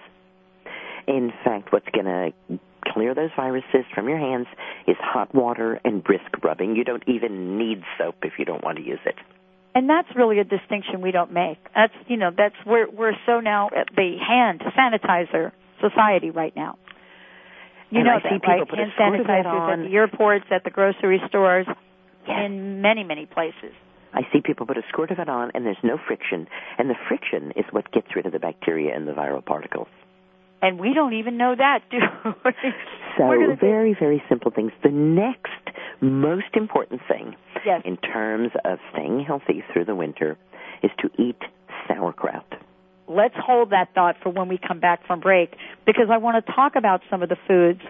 In 1.07 1.33
fact, 1.45 1.73
what's 1.73 1.89
going 1.93 2.07
to 2.07 2.59
clear 2.93 3.15
those 3.15 3.31
viruses 3.37 3.85
from 3.95 4.09
your 4.09 4.19
hands 4.19 4.47
is 4.87 4.97
hot 5.01 5.35
water 5.35 5.81
and 5.85 6.03
brisk 6.03 6.43
rubbing. 6.43 6.77
You 6.77 6.85
don't 6.85 7.05
even 7.07 7.59
need 7.59 7.83
soap 7.99 8.17
if 8.23 8.35
you 8.39 8.45
don't 8.45 8.65
want 8.65 8.79
to 8.79 8.85
use 8.85 9.01
it. 9.05 9.17
And 9.75 9.91
that's 9.91 10.09
really 10.17 10.39
a 10.39 10.45
distinction 10.45 11.03
we 11.03 11.11
don't 11.11 11.33
make. 11.33 11.59
That's 11.75 11.93
you 12.09 12.17
know 12.17 12.31
that's 12.35 12.55
we're 12.65 12.89
we're 12.91 13.13
so 13.27 13.41
now 13.41 13.69
at 13.77 13.89
the 13.95 14.17
hand 14.27 14.63
sanitizer 14.75 15.53
society 15.81 16.31
right 16.31 16.55
now. 16.57 16.79
You 17.91 18.01
And 18.01 18.07
know 18.09 18.15
I 18.15 18.19
see 18.19 18.29
that, 18.31 18.43
people 18.43 18.55
right? 18.55 18.69
put 18.69 18.79
a 18.79 18.83
Hand 18.83 18.93
squirt 18.95 19.21
of 19.21 19.27
that 19.27 19.45
sanitizers 19.47 19.61
on. 19.73 19.81
at 19.85 19.89
the 19.89 19.95
airports, 19.95 20.45
at 20.51 20.65
the 20.65 20.71
grocery 20.71 21.21
stores, 21.29 21.67
Yes. 22.27 22.43
in 22.47 22.83
many 22.83 23.05
many 23.05 23.27
places. 23.27 23.73
I 24.13 24.23
see 24.33 24.41
people 24.41 24.67
put 24.67 24.77
a 24.79 24.83
squirt 24.89 25.11
of 25.13 25.19
it 25.21 25.29
on 25.29 25.51
and 25.55 25.65
there's 25.65 25.83
no 25.85 25.97
friction. 25.99 26.49
And 26.79 26.89
the 26.91 26.97
friction 27.07 27.53
is 27.55 27.65
what 27.71 27.91
gets 27.93 28.09
rid 28.17 28.27
of 28.27 28.33
the 28.33 28.39
bacteria 28.41 28.97
and 28.97 29.07
the 29.07 29.13
viral 29.13 29.45
particles. 29.45 29.89
And 30.63 30.81
we 30.81 30.95
don't 30.95 31.13
even 31.13 31.37
know 31.37 31.55
that, 31.55 31.81
do 31.91 31.99
we? 32.25 32.33
So 33.19 33.57
very, 33.61 33.95
very 33.99 34.23
simple 34.29 34.51
things. 34.51 34.73
The 34.83 34.91
next 34.91 35.51
most 36.01 36.55
important 36.55 37.03
thing 37.07 37.37
Yes. 37.65 37.83
in 37.85 37.97
terms 37.99 38.51
of 38.65 38.79
staying 38.93 39.21
healthy 39.21 39.63
through 39.73 39.85
the 39.85 39.95
winter 39.95 40.37
is 40.83 40.91
to 40.99 41.11
eat 41.23 41.39
sauerkraut. 41.87 42.47
Let's 43.09 43.35
hold 43.37 43.71
that 43.71 43.95
thought 43.95 44.17
for 44.23 44.31
when 44.31 44.49
we 44.49 44.59
come 44.59 44.81
back 44.81 45.07
from 45.07 45.21
break 45.21 45.55
because 45.85 46.07
I 46.11 46.19
want 46.19 46.45
to 46.45 46.53
talk 46.53 46.77
about 46.77 47.03
some 47.11 47.23
of 47.23 47.29
the 47.29 47.37
foods 47.47 47.81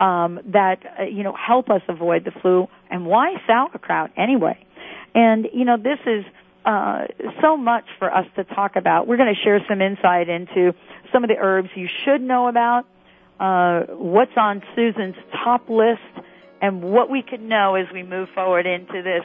um, 0.00 0.40
that 0.46 0.78
uh, 0.98 1.04
you 1.04 1.22
know 1.22 1.34
help 1.34 1.70
us 1.70 1.82
avoid 1.88 2.24
the 2.24 2.32
flu 2.40 2.68
and 2.90 3.06
why 3.06 3.34
sauerkraut 3.46 4.10
anyway. 4.16 4.58
And 5.14 5.46
you 5.52 5.64
know 5.64 5.76
this 5.76 5.98
is 6.06 6.24
uh, 6.64 7.06
so 7.40 7.56
much 7.56 7.84
for 7.98 8.14
us 8.14 8.26
to 8.36 8.44
talk 8.44 8.76
about. 8.76 9.06
We're 9.06 9.16
going 9.16 9.34
to 9.34 9.40
share 9.42 9.60
some 9.68 9.80
insight 9.80 10.28
into 10.28 10.74
some 11.12 11.24
of 11.24 11.28
the 11.28 11.36
herbs 11.38 11.68
you 11.74 11.88
should 12.04 12.20
know 12.20 12.48
about, 12.48 12.84
uh, 13.40 13.92
what's 13.94 14.36
on 14.36 14.62
Susun's 14.74 15.16
top 15.44 15.68
list, 15.68 16.26
and 16.60 16.82
what 16.82 17.10
we 17.10 17.22
could 17.22 17.42
know 17.42 17.74
as 17.74 17.86
we 17.92 18.02
move 18.02 18.28
forward 18.34 18.66
into 18.66 19.02
this 19.02 19.24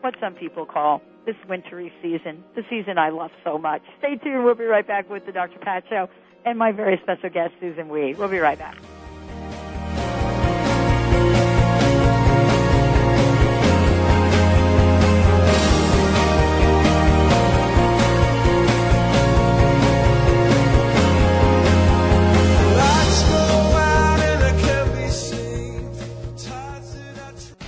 what 0.00 0.14
some 0.20 0.34
people 0.34 0.64
call 0.64 1.02
this 1.28 1.36
wintry 1.46 1.92
season, 2.00 2.42
the 2.54 2.62
season 2.70 2.96
I 2.96 3.10
love 3.10 3.30
so 3.44 3.58
much. 3.58 3.82
Stay 3.98 4.16
tuned. 4.16 4.46
We'll 4.46 4.54
be 4.54 4.64
right 4.64 4.86
back 4.86 5.10
with 5.10 5.26
the 5.26 5.32
Dr. 5.32 5.58
Pat 5.58 5.84
Show 5.90 6.08
and 6.46 6.58
my 6.58 6.72
very 6.72 6.98
special 7.02 7.28
guest, 7.28 7.52
Susun 7.60 7.88
Weed. 7.88 8.16
We'll 8.16 8.28
be 8.28 8.38
right 8.38 8.58
back. 8.58 8.78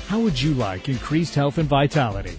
How 0.07 0.19
would 0.19 0.41
you 0.41 0.55
like 0.55 0.89
increased 0.89 1.35
health 1.35 1.59
and 1.59 1.69
vitality? 1.69 2.39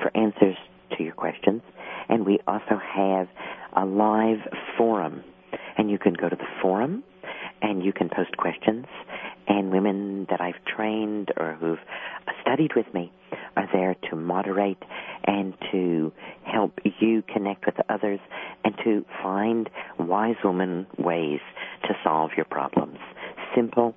for 0.00 0.16
answers 0.16 0.56
to 0.96 1.02
your 1.02 1.14
questions. 1.14 1.62
And 2.08 2.24
we 2.24 2.38
also 2.46 2.78
have 2.78 3.28
a 3.74 3.84
live 3.84 4.38
forum, 4.76 5.22
and 5.76 5.90
you 5.90 5.98
can 5.98 6.14
go 6.14 6.28
to 6.28 6.36
the 6.36 6.48
forum 6.62 7.04
and 7.62 7.84
you 7.84 7.92
can 7.92 8.08
post 8.08 8.36
questions. 8.36 8.86
And 9.48 9.70
women 9.70 10.26
that 10.30 10.40
I've 10.40 10.62
trained 10.64 11.30
or 11.36 11.56
who've 11.60 11.78
studied 12.42 12.72
with 12.76 12.86
me 12.94 13.12
are 13.56 13.68
there 13.72 13.96
to 14.10 14.16
moderate 14.16 14.82
and 15.26 15.54
to 15.72 16.12
help 16.44 16.78
you 17.00 17.22
connect 17.22 17.66
with 17.66 17.74
others 17.88 18.20
and 18.64 18.74
to 18.84 19.04
find 19.22 19.68
wise 19.98 20.36
woman 20.44 20.86
ways 20.98 21.40
to 21.82 21.94
solve 22.04 22.30
your 22.36 22.46
problems. 22.46 22.98
Simple, 23.54 23.94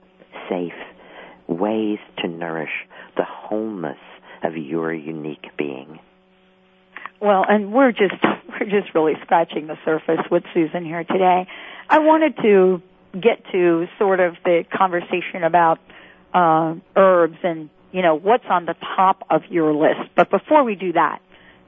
safe 0.50 0.74
ways 1.48 2.00
to 2.20 2.28
nourish 2.28 2.72
the 3.16 3.24
wholeness 3.28 3.98
of 4.44 4.58
your 4.58 4.94
unique 4.94 5.46
being. 5.58 6.00
Well, 7.22 7.46
and 7.48 7.72
we're 7.72 7.92
just 7.92 8.16
we're 8.50 8.82
just 8.82 8.94
really 8.94 9.14
scratching 9.24 9.68
the 9.68 9.78
surface 9.86 10.26
with 10.30 10.44
Susun 10.56 10.86
here 10.86 11.04
today. 11.04 11.48
I 11.90 12.00
wanted 12.00 12.36
to 12.44 12.82
get 13.14 13.44
to 13.52 13.86
sort 14.00 14.20
of 14.20 14.36
the 14.44 14.64
conversation 14.76 15.44
about 15.44 15.80
uh, 16.34 16.76
herbs 16.96 17.38
and 17.44 17.70
you 17.92 18.02
know 18.02 18.16
what's 18.16 18.46
on 18.50 18.66
the 18.66 18.76
top 18.96 19.24
of 19.30 19.44
your 19.50 19.74
list. 19.74 20.10
But 20.16 20.30
before 20.30 20.64
we 20.64 20.76
do 20.76 20.94
that, 20.94 21.20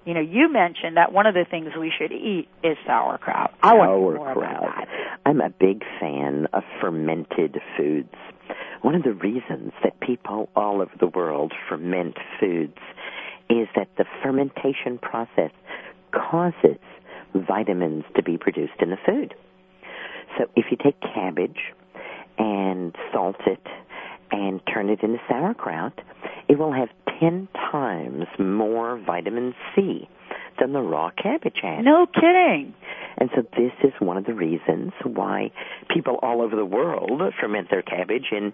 you 0.05 0.13
know, 0.13 0.21
you 0.21 0.51
mentioned 0.51 0.97
that 0.97 1.12
one 1.12 1.25
of 1.25 1.34
the 1.34 1.45
things 1.49 1.69
we 1.79 1.91
should 1.95 2.12
eat 2.12 2.47
is 2.63 2.77
sauerkraut. 2.86 3.53
I 3.62 3.73
want 3.73 3.91
more 3.91 4.31
about 4.31 4.62
that. 4.62 4.88
I'm 5.25 5.41
a 5.41 5.49
big 5.49 5.84
fan 5.99 6.47
of 6.53 6.63
fermented 6.79 7.58
foods. 7.75 8.13
One 8.81 8.93
of 8.93 9.01
the 9.01 9.13
reasons 9.13 9.73
that 9.84 9.99
people 9.99 10.49
all 10.55 10.81
over 10.81 10.91
the 10.99 11.08
world 11.08 11.53
ferment 11.67 12.17
foods 12.39 12.77
is 13.49 13.67
that 13.75 13.88
the 13.97 14.05
fermentation 14.21 14.99
process 15.01 15.51
causes 16.12 16.77
vitamins 17.34 18.03
to 18.15 18.21
be 18.21 18.38
produced 18.38 18.79
in 18.79 18.91
the 18.91 18.97
food. 19.05 19.34
So 20.38 20.45
if 20.56 20.65
you 20.71 20.78
take 20.82 21.00
cabbage 21.02 21.74
and 22.38 22.95
salt 23.13 23.38
it 23.45 23.65
and 24.32 24.60
turn 24.71 24.89
it 24.89 25.02
into 25.02 25.19
sauerkraut, 25.30 25.93
it 26.48 26.58
will 26.58 26.74
have 26.74 26.89
10 27.19 27.48
times 27.71 28.26
more 28.38 28.98
vitamin 28.98 29.54
C 29.76 30.08
than 30.60 30.74
the 30.74 30.82
raw 30.82 31.12
cabbage 31.12 31.58
has. 31.62 31.84
No 31.84 32.06
kidding. 32.06 32.74
And 33.17 33.30
so 33.36 33.43
this 33.58 33.71
is 33.84 33.93
one 34.00 34.17
of 34.17 34.26
the 34.26 34.34
reasons 34.34 34.91
why 35.04 35.52
people 35.89 36.19
all 36.21 36.41
over 36.41 36.56
the 36.56 36.65
world 36.65 37.21
ferment 37.39 37.69
their 37.69 37.82
cabbage. 37.82 38.28
In 38.32 38.54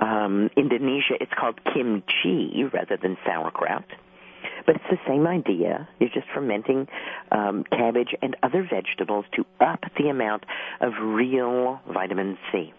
um, 0.00 0.50
Indonesia, 0.56 1.14
it's 1.20 1.32
called 1.38 1.60
kimchi 1.72 2.64
rather 2.72 2.96
than 2.96 3.16
sauerkraut. 3.24 3.84
But 4.70 4.76
it's 4.76 5.00
the 5.02 5.08
same 5.08 5.26
idea. 5.26 5.88
You're 5.98 6.10
just 6.10 6.28
fermenting 6.32 6.86
um, 7.32 7.64
cabbage 7.72 8.14
and 8.22 8.36
other 8.40 8.62
vegetables 8.62 9.24
to 9.34 9.44
up 9.60 9.80
the 9.98 10.08
amount 10.10 10.44
of 10.80 10.92
real 11.02 11.80
vitamin 11.92 12.38
C. 12.52 12.72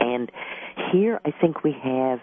And 0.00 0.32
here 0.90 1.20
I 1.24 1.30
think 1.40 1.62
we 1.62 1.76
have 1.80 2.18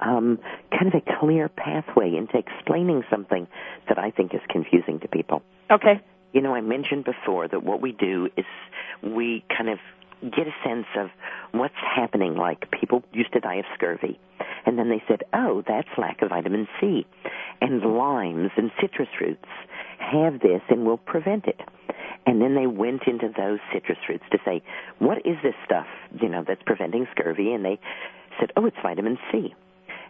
um, 0.00 0.40
kind 0.72 0.92
of 0.92 1.00
a 1.00 1.20
clear 1.20 1.48
pathway 1.48 2.16
into 2.16 2.36
explaining 2.36 3.04
something 3.08 3.46
that 3.88 3.96
I 3.96 4.10
think 4.10 4.34
is 4.34 4.40
confusing 4.48 4.98
to 5.02 5.06
people. 5.06 5.42
Okay. 5.70 6.00
You 6.32 6.40
know, 6.40 6.52
I 6.52 6.62
mentioned 6.62 7.04
before 7.04 7.46
that 7.46 7.62
what 7.62 7.80
we 7.80 7.92
do 7.92 8.28
is 8.36 8.44
we 9.04 9.44
kind 9.56 9.68
of 9.68 9.78
get 10.22 10.46
a 10.46 10.54
sense 10.64 10.86
of 10.96 11.10
what's 11.52 11.74
happening. 11.74 12.36
Like 12.36 12.70
people 12.70 13.02
used 13.12 13.32
to 13.32 13.40
die 13.40 13.56
of 13.56 13.64
scurvy, 13.74 14.18
and 14.66 14.78
then 14.78 14.88
they 14.88 15.02
said, 15.08 15.22
"Oh, 15.32 15.62
that's 15.66 15.88
lack 15.96 16.22
of 16.22 16.30
vitamin 16.30 16.68
C," 16.80 17.06
and 17.60 17.82
limes 17.82 18.50
and 18.56 18.70
citrus 18.80 19.08
fruits 19.18 19.48
have 19.98 20.40
this 20.40 20.62
and 20.68 20.84
will 20.84 20.98
prevent 20.98 21.46
it. 21.46 21.60
And 22.26 22.40
then 22.40 22.54
they 22.54 22.66
went 22.66 23.04
into 23.06 23.28
those 23.36 23.58
citrus 23.72 23.98
fruits 24.06 24.24
to 24.30 24.38
say, 24.44 24.62
"What 24.98 25.18
is 25.26 25.36
this 25.42 25.54
stuff? 25.64 25.86
You 26.20 26.28
know, 26.28 26.44
that's 26.46 26.62
preventing 26.64 27.06
scurvy?" 27.12 27.52
And 27.52 27.64
they 27.64 27.78
said, 28.38 28.52
"Oh, 28.56 28.66
it's 28.66 28.76
vitamin 28.82 29.18
C." 29.30 29.54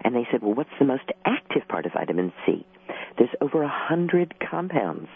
And 0.03 0.15
they 0.15 0.27
said, 0.31 0.43
"Well, 0.43 0.55
what's 0.55 0.79
the 0.79 0.85
most 0.85 1.11
active 1.25 1.67
part 1.69 1.87
of 1.87 1.93
vitamin 1.93 2.33
C?" 2.45 2.65
There's 3.17 3.35
over 3.41 3.63
a 3.63 3.69
hundred 3.69 4.35
compounds 4.41 5.09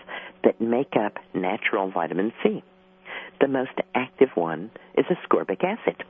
that 0.42 0.60
make 0.60 0.94
up 0.96 1.18
natural 1.32 1.90
vitamin 1.90 2.32
C. 2.42 2.62
The 3.44 3.48
most 3.48 3.78
active 3.94 4.30
one 4.36 4.70
is 4.96 5.04
ascorbic 5.04 5.62
acid. 5.62 6.02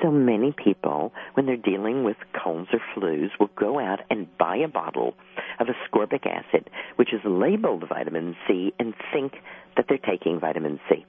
So 0.00 0.10
many 0.10 0.50
people, 0.56 1.12
when 1.34 1.44
they're 1.44 1.58
dealing 1.58 2.04
with 2.04 2.16
colds 2.32 2.70
or 2.72 2.80
flus, 2.96 3.28
will 3.38 3.50
go 3.54 3.78
out 3.78 3.98
and 4.08 4.26
buy 4.38 4.56
a 4.56 4.66
bottle 4.66 5.12
of 5.60 5.66
ascorbic 5.66 6.24
acid, 6.24 6.70
which 6.96 7.12
is 7.12 7.20
labeled 7.26 7.84
vitamin 7.86 8.34
C, 8.46 8.72
and 8.78 8.94
think 9.12 9.34
that 9.76 9.84
they're 9.90 9.98
taking 9.98 10.40
vitamin 10.40 10.80
C. 10.88 11.04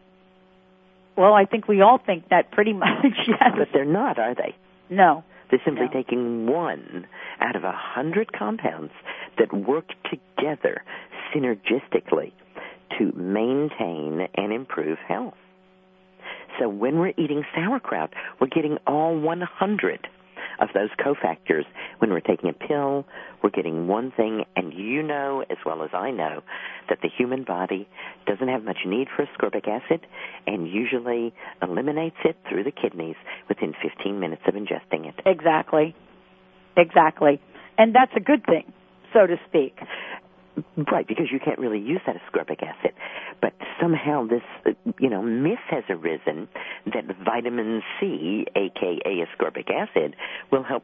Well, 1.15 1.33
I 1.35 1.45
think 1.45 1.69
we 1.69 1.79
all 1.79 1.99
think 2.05 2.27
that 2.31 2.51
pretty 2.51 2.73
much, 2.85 3.05
yes. 3.25 3.53
But 3.57 3.69
they're 3.71 3.85
not, 3.85 4.19
are 4.19 4.35
they? 4.35 4.57
No. 4.89 5.23
They're 5.49 5.61
simply 5.63 5.85
No. 5.85 5.93
taking 5.93 6.47
one 6.47 7.07
out 7.39 7.55
of 7.55 7.63
a 7.63 7.71
hundred 7.73 8.33
compounds 8.33 8.91
that 9.37 9.53
work 9.53 9.87
together 10.03 10.83
synergistically 11.33 12.33
to 12.97 13.11
maintain 13.15 14.27
and 14.35 14.53
improve 14.53 14.97
health. 15.07 15.35
So 16.59 16.67
when 16.67 16.99
we're 16.99 17.13
eating 17.17 17.43
sauerkraut, 17.55 18.11
we're 18.41 18.47
getting 18.47 18.77
all 18.85 19.17
100 19.17 20.07
of 20.59 20.69
those 20.73 20.89
cofactors. 20.99 21.63
When 21.99 22.11
we're 22.11 22.19
taking 22.19 22.49
a 22.49 22.53
pill, 22.53 23.05
we're 23.41 23.49
getting 23.49 23.87
one 23.87 24.11
thing, 24.15 24.43
and 24.55 24.73
you 24.73 25.01
know 25.03 25.43
as 25.49 25.57
well 25.65 25.83
as 25.83 25.89
I 25.93 26.11
know 26.11 26.41
that 26.89 26.99
the 27.01 27.09
human 27.15 27.43
body 27.43 27.87
doesn't 28.27 28.47
have 28.47 28.63
much 28.63 28.79
need 28.85 29.07
for 29.15 29.25
ascorbic 29.25 29.67
acid 29.67 30.05
and 30.47 30.67
usually 30.67 31.33
eliminates 31.61 32.17
it 32.25 32.35
through 32.49 32.63
the 32.63 32.71
kidneys 32.71 33.15
within 33.47 33.73
15 33.81 34.19
minutes 34.19 34.41
of 34.47 34.55
ingesting 34.55 35.07
it. 35.07 35.15
Exactly. 35.25 35.95
Exactly. 36.75 37.41
And 37.77 37.95
that's 37.95 38.11
a 38.15 38.19
good 38.19 38.45
thing, 38.45 38.71
so 39.13 39.25
to 39.27 39.35
speak. 39.47 39.77
Right, 40.91 41.07
because 41.07 41.27
you 41.31 41.39
can't 41.39 41.59
really 41.59 41.79
use 41.79 42.01
that 42.05 42.15
ascorbic 42.15 42.63
acid. 42.63 42.91
But 43.41 43.53
somehow 43.81 44.27
this, 44.27 44.75
you 44.99 45.09
know, 45.09 45.21
myth 45.21 45.59
has 45.69 45.83
arisen 45.89 46.47
that 46.85 47.05
vitamin 47.23 47.81
C, 47.99 48.45
aka 48.55 49.25
ascorbic 49.25 49.69
acid, 49.71 50.15
will 50.51 50.63
help 50.63 50.83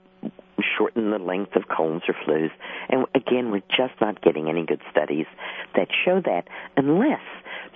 shorten 0.78 1.12
the 1.12 1.18
length 1.18 1.56
of 1.56 1.64
colds 1.76 2.06
or 2.08 2.16
flus. 2.26 2.50
And 2.90 3.06
again, 3.14 3.52
we're 3.52 3.64
just 3.70 4.00
not 4.00 4.22
getting 4.22 4.50
any 4.50 4.66
good 4.66 4.82
studies 4.92 5.26
that 5.76 5.88
show 6.06 6.22
that 6.24 6.44
unless 6.78 7.22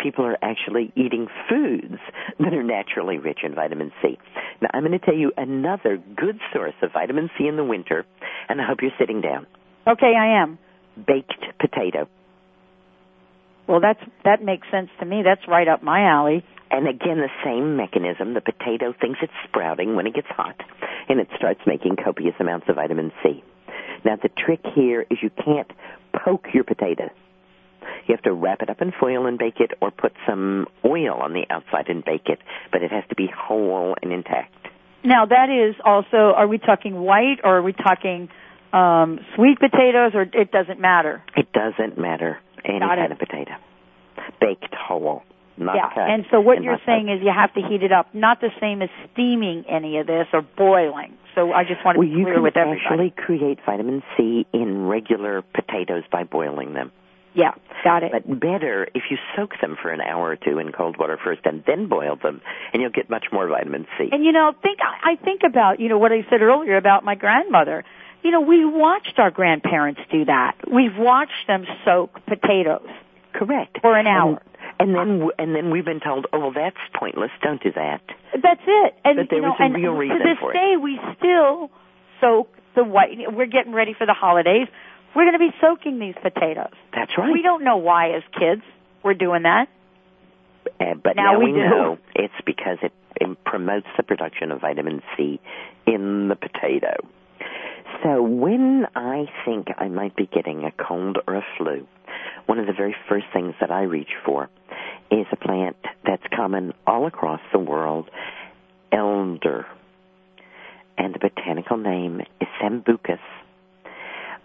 people 0.02 0.26
are 0.26 0.38
actually 0.42 0.94
eating 0.96 1.28
foods 1.50 2.00
that 2.40 2.54
are 2.54 2.64
naturally 2.64 3.18
rich 3.18 3.40
in 3.44 3.54
vitamin 3.56 3.92
C. 4.02 4.18
Now, 4.62 4.70
I'm 4.74 4.86
going 4.86 4.98
to 4.98 5.06
tell 5.06 5.16
you 5.16 5.32
another 5.38 5.98
good 6.16 6.40
source 6.54 6.76
of 6.82 6.94
vitamin 6.94 7.30
C 7.38 7.48
in 7.48 7.58
the 7.58 7.64
winter, 7.64 8.06
and 8.48 8.62
I 8.62 8.66
hope 8.66 8.80
you're 8.82 8.92
sitting 9.00 9.22
down. 9.22 9.46
Okay, 9.88 10.14
I 10.18 10.42
am. 10.42 10.58
Baked 11.06 11.44
potato. 11.60 12.08
Well, 13.68 13.80
that's 13.80 14.02
that 14.26 14.44
makes 14.44 14.68
sense 14.72 14.90
to 15.00 15.06
me. 15.06 15.22
That's 15.24 15.48
right 15.48 15.68
up 15.68 15.84
my 15.84 16.06
alley. 16.10 16.44
And 16.72 16.88
again, 16.88 17.18
the 17.18 17.30
same 17.44 17.78
mechanism. 17.78 18.34
The 18.34 18.42
potato 18.42 18.94
thinks 19.00 19.20
it's 19.22 19.34
sprouting 19.48 19.96
when 19.96 20.08
it 20.08 20.14
gets 20.14 20.28
hot, 20.28 20.56
and 21.08 21.20
it 21.20 21.28
starts 21.36 21.62
making 21.66 21.96
copious 21.96 22.36
amounts 22.40 22.68
of 22.70 22.76
vitamin 22.76 23.12
C. 23.24 23.44
Now, 24.06 24.16
the 24.16 24.30
trick 24.30 24.62
here 24.76 25.06
is 25.10 25.18
you 25.22 25.30
can't 25.30 25.72
poke 26.14 26.48
your 26.54 26.64
potato. 26.64 27.10
You 28.08 28.16
have 28.16 28.24
to 28.24 28.34
wrap 28.34 28.62
it 28.62 28.70
up 28.70 28.82
in 28.82 28.92
foil 28.92 29.26
and 29.26 29.38
bake 29.38 29.60
it, 29.60 29.72
or 29.82 29.92
put 29.92 30.14
some 30.28 30.68
oil 30.86 31.20
on 31.22 31.34
the 31.34 31.46
outside 31.50 31.90
and 31.90 32.04
bake 32.04 32.28
it, 32.28 32.40
but 32.72 32.82
it 32.82 32.92
has 32.92 33.04
to 33.10 33.16
be 33.16 33.28
whole 33.36 33.96
and 34.02 34.12
intact. 34.12 34.54
Now, 35.04 35.26
that 35.26 35.50
is 35.50 35.76
also. 35.84 36.34
Are 36.36 36.48
we 36.48 36.58
talking 36.58 37.02
white, 37.02 37.40
or 37.44 37.58
are 37.58 37.62
we 37.62 37.74
talking 37.74 38.30
um, 38.74 39.20
sweet 39.36 39.60
potatoes, 39.60 40.12
or 40.14 40.24
it 40.24 40.52
doesn't 40.52 40.80
matter? 40.80 41.24
It 41.36 41.48
doesn't 41.54 41.98
matter 41.98 42.38
any 42.66 42.80
Got 42.80 42.98
it. 42.98 43.02
kind 43.02 43.12
of 43.14 43.20
potato. 43.20 43.52
Baked 44.42 44.74
whole, 44.76 45.24
not 45.58 45.76
yeah. 45.76 45.90
cut. 45.94 46.10
And 46.10 46.26
so 46.32 46.40
what 46.42 46.58
and 46.58 46.66
you're 46.66 46.80
saying 46.86 47.08
poached. 47.08 47.22
is 47.22 47.26
you 47.26 47.32
have 47.34 47.54
to 47.56 47.62
heat 47.62 47.84
it 47.84 47.92
up, 47.92 48.14
not 48.14 48.42
the 48.42 48.50
same 48.60 48.82
as 48.82 48.90
steaming 49.14 49.66
any 49.70 49.98
of 49.98 50.08
this 50.08 50.28
or 50.34 50.42
boiling. 50.42 51.14
So 51.36 51.52
I 51.54 51.64
just 51.64 51.84
want 51.86 51.96
to 51.96 52.00
well, 52.00 52.08
be 52.08 52.14
you 52.14 52.24
clear 52.26 52.36
can 52.36 52.44
with 52.44 52.58
everybody. 52.58 52.82
actually 52.86 53.14
create 53.16 53.60
vitamin 53.66 54.04
C 54.18 54.46
in 54.54 54.88
regular 54.88 55.42
potatoes 55.42 56.04
by 56.12 56.24
boiling 56.26 56.74
them. 56.74 56.92
yeah, 57.34 57.52
got 57.84 58.04
it. 58.04 58.12
But 58.12 58.40
better 58.40 58.88
if 58.94 59.04
you 59.10 59.18
soak 59.36 59.52
them 59.62 59.78
for 59.82 59.90
an 59.92 60.02
hour 60.02 60.32
or 60.32 60.36
two 60.36 60.60
in 60.60 60.72
cold 60.74 60.98
water 61.00 61.18
first 61.24 61.42
and 61.46 61.64
then 61.66 61.88
boil 61.88 62.18
them, 62.22 62.42
and 62.74 62.82
you'll 62.82 62.92
get 62.92 63.10
much 63.10 63.26
more 63.32 63.48
vitamin 63.48 63.88
C. 63.98 64.10
And 64.12 64.26
you 64.26 64.32
know, 64.34 64.52
think 64.62 64.80
I 64.82 65.12
I 65.14 65.16
think 65.24 65.42
about 65.48 65.80
you 65.80 65.88
know 65.88 65.98
what 65.98 66.12
I 66.12 66.26
said 66.30 66.42
earlier 66.42 66.76
about 66.78 67.06
my 67.06 67.16
grandmother. 67.16 67.86
You 68.24 68.32
know, 68.32 68.42
we 68.42 68.66
watched 68.66 69.18
our 69.18 69.32
grandparents 69.32 70.02
do 70.12 70.26
that. 70.26 70.56
We've 70.72 70.96
watched 70.98 71.48
them 71.48 71.66
soak 71.86 72.14
potatoes 72.26 72.88
Correct. 73.34 73.78
for 73.82 73.98
an 73.98 74.08
hour. 74.08 74.42
And, 74.80 74.92
and 74.92 75.22
then 75.22 75.30
and 75.38 75.56
then 75.56 75.72
we've 75.72 75.86
been 75.86 76.00
told, 76.02 76.26
oh 76.34 76.40
well, 76.40 76.52
that's 76.54 76.78
pointless. 76.98 77.32
Don't 77.42 77.62
do 77.62 77.72
that. 77.76 78.02
That's 78.34 78.62
it. 78.66 78.96
And 79.04 79.18
But 79.18 79.28
there 79.30 79.40
you 79.40 79.42
know, 79.44 79.50
was 79.50 79.58
a 79.60 79.64
and 79.64 79.76
real 79.76 79.94
reason 79.94 80.18
to 80.18 80.24
this 80.24 80.38
for 80.40 80.52
it. 80.52 80.54
day, 80.54 80.76
we 80.82 81.00
still 81.18 81.70
soak 82.22 82.50
the 82.76 82.84
white. 82.84 83.10
We're 83.32 83.46
getting 83.48 83.74
ready 83.74 83.94
for 83.98 84.06
the 84.06 84.14
holidays. 84.14 84.68
We're 85.16 85.24
going 85.24 85.34
to 85.34 85.40
be 85.40 85.52
soaking 85.60 86.00
these 86.00 86.16
potatoes. 86.22 86.74
That's 86.94 87.12
right. 87.18 87.32
We 87.32 87.42
don't 87.42 87.64
know 87.64 87.78
why, 87.78 88.12
as 88.16 88.24
kids, 88.38 88.62
we're 89.04 89.16
doing 89.16 89.44
that. 89.44 89.68
Uh, 90.80 90.94
but 91.04 91.16
Now 91.16 91.34
now, 91.34 91.40
we 91.40 91.52
we, 91.52 91.60
know 91.60 91.98
it's 92.16 92.34
because 92.46 92.78
it, 92.84 92.92
it 93.20 93.44
promotes 93.44 93.88
the 93.98 94.04
production 94.04 94.52
of 94.52 94.62
vitamin 94.62 95.02
C 95.18 95.40
in 95.88 96.28
the 96.28 96.36
potato. 96.36 96.94
So 98.04 98.22
when 98.22 98.86
I 98.96 99.26
think 99.46 99.68
I 99.78 99.88
might 99.90 100.16
be 100.16 100.26
getting 100.34 100.64
a 100.64 100.72
cold 100.72 101.18
or 101.28 101.36
a 101.36 101.46
flu, 101.58 101.88
one 102.46 102.60
of 102.60 102.66
the 102.68 102.74
very 102.74 102.96
first 103.08 103.26
things 103.34 103.54
that 103.60 103.72
I 103.72 103.84
reach 103.84 104.10
for 104.26 104.50
is 105.12 105.26
a 105.32 105.36
plant 105.36 105.76
that's 106.06 106.24
common 106.36 106.74
all 106.88 107.08
across 107.08 107.42
the 107.52 107.60
world, 107.60 108.10
elder. 108.92 109.66
And 110.98 111.14
the 111.14 111.20
botanical 111.20 111.78
name 111.78 112.22
is 112.42 112.48
Sambucus. 112.62 113.20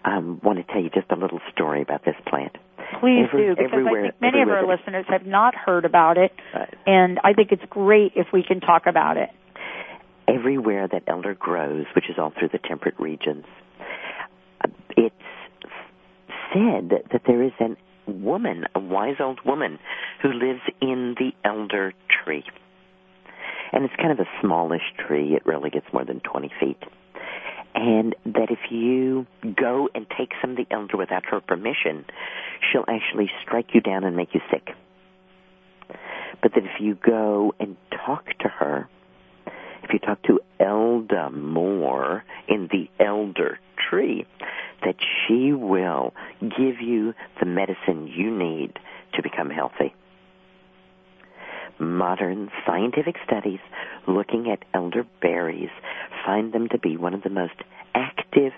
I 0.03 0.17
um, 0.17 0.39
want 0.43 0.59
to 0.59 0.71
tell 0.71 0.81
you 0.81 0.89
just 0.89 1.09
a 1.09 1.15
little 1.15 1.39
story 1.51 1.81
about 1.81 2.05
this 2.05 2.15
plant. 2.27 2.55
Please 2.99 3.25
Every- 3.31 3.47
do, 3.47 3.55
because 3.55 3.71
I 3.73 4.01
think 4.03 4.21
many 4.21 4.41
of 4.41 4.49
our 4.49 4.65
listeners 4.67 5.05
have 5.09 5.25
not 5.25 5.55
heard 5.55 5.83
about 5.85 6.17
it, 6.17 6.31
Right. 6.53 6.73
and 6.85 7.19
I 7.23 7.33
think 7.33 7.51
it's 7.51 7.63
great 7.69 8.13
if 8.15 8.27
we 8.31 8.43
can 8.43 8.59
talk 8.59 8.85
about 8.85 9.17
it. 9.17 9.29
Everywhere 10.27 10.87
that 10.87 11.03
elder 11.07 11.33
grows, 11.33 11.85
which 11.95 12.09
is 12.09 12.17
all 12.17 12.31
through 12.37 12.49
the 12.49 12.59
temperate 12.59 12.99
regions, 12.99 13.45
it's 14.97 15.15
said 16.53 16.89
that 17.11 17.21
there 17.27 17.43
is 17.43 17.51
a 17.59 17.75
woman, 18.09 18.65
a 18.73 18.79
wise 18.79 19.15
old 19.19 19.39
woman, 19.45 19.79
who 20.21 20.31
lives 20.31 20.61
in 20.81 21.15
the 21.17 21.31
elder 21.43 21.93
tree. 22.09 22.43
And 23.71 23.83
it's 23.83 23.95
kind 23.97 24.11
of 24.11 24.19
a 24.19 24.29
smallish 24.41 24.93
tree. 25.05 25.35
It 25.35 25.45
rarely 25.45 25.69
gets 25.69 25.85
more 25.91 26.05
than 26.05 26.21
20 26.21 26.49
feet. 26.59 26.81
And 27.73 28.15
that 28.25 28.51
if 28.51 28.71
you 28.71 29.27
go 29.53 29.89
and 29.93 30.05
take 30.17 30.31
some 30.39 30.51
of 30.51 30.57
the 30.57 30.67
elder 30.71 30.95
without 30.95 31.25
her 31.25 31.41
permission, 31.41 32.05
she'll 32.71 32.85
actually 32.87 33.29
strike 33.43 33.73
you 33.73 33.81
down 33.81 34.05
and 34.05 34.15
make 34.15 34.33
you 34.33 34.39
sick. 34.49 34.69
But 36.41 36.53
that 36.53 36.63
if 36.63 36.79
you 36.79 36.95
go 36.95 37.53
and 37.59 37.75
talk 38.05 38.25
to 38.39 38.47
her, 38.47 38.87
you 39.95 39.99
talk 39.99 40.21
to 40.23 40.41
Elda 40.59 41.29
Moore 41.31 42.25
in 42.49 42.69
the 42.69 42.89
elder 43.03 43.59
tree, 43.89 44.25
that 44.83 44.95
she 44.99 45.53
will 45.53 46.13
give 46.41 46.81
you 46.81 47.13
the 47.39 47.45
medicine 47.45 48.11
you 48.13 48.29
need 48.29 48.73
to 49.13 49.23
become 49.23 49.49
healthy. 49.49 49.95
Modern 51.79 52.49
scientific 52.65 53.15
studies 53.25 53.59
looking 54.05 54.51
at 54.51 54.65
elderberries 54.73 55.69
find 56.25 56.51
them 56.51 56.67
to 56.69 56.77
be 56.77 56.97
one 56.97 57.13
of 57.13 57.23
the 57.23 57.29
most 57.29 57.55
active 57.93 58.51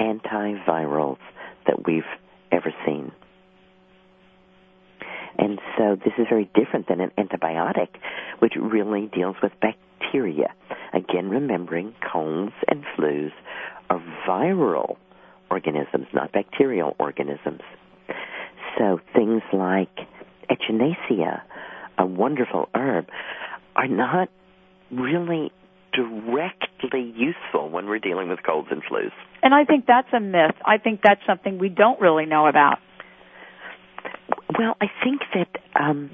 antivirals 0.00 1.18
that 1.66 1.86
we've 1.86 2.02
ever 2.50 2.72
seen. 2.86 3.12
And 5.38 5.60
so 5.76 5.96
this 5.96 6.14
is 6.18 6.26
very 6.30 6.50
different 6.54 6.88
than 6.88 7.00
an 7.00 7.10
antibiotic, 7.18 7.88
which 8.38 8.54
really 8.56 9.10
deals 9.12 9.36
with 9.42 9.52
bacteria. 9.60 9.87
Again, 10.94 11.28
remembering 11.28 11.94
colds 12.12 12.52
and 12.66 12.84
flus 12.96 13.30
are 13.90 14.02
viral 14.26 14.96
organisms, 15.50 16.06
not 16.12 16.32
bacterial 16.32 16.96
organisms. 16.98 17.60
So 18.78 19.00
things 19.14 19.42
like 19.52 19.94
echinacea, 20.50 21.42
a 21.98 22.06
wonderful 22.06 22.68
herb, 22.74 23.06
are 23.76 23.88
not 23.88 24.28
really 24.90 25.52
directly 25.92 27.12
useful 27.16 27.70
when 27.70 27.86
we're 27.86 27.98
dealing 27.98 28.28
with 28.28 28.40
colds 28.44 28.68
and 28.70 28.82
flus. 28.84 29.10
And 29.42 29.54
I 29.54 29.64
think 29.64 29.86
that's 29.86 30.08
a 30.12 30.20
myth. 30.20 30.54
I 30.64 30.78
think 30.78 31.00
that's 31.02 31.20
something 31.26 31.58
we 31.58 31.68
don't 31.68 32.00
really 32.00 32.26
know 32.26 32.46
about. 32.46 32.78
Well, 34.58 34.76
I 34.80 34.86
think 35.04 35.22
that 35.34 35.80
um, 35.80 36.10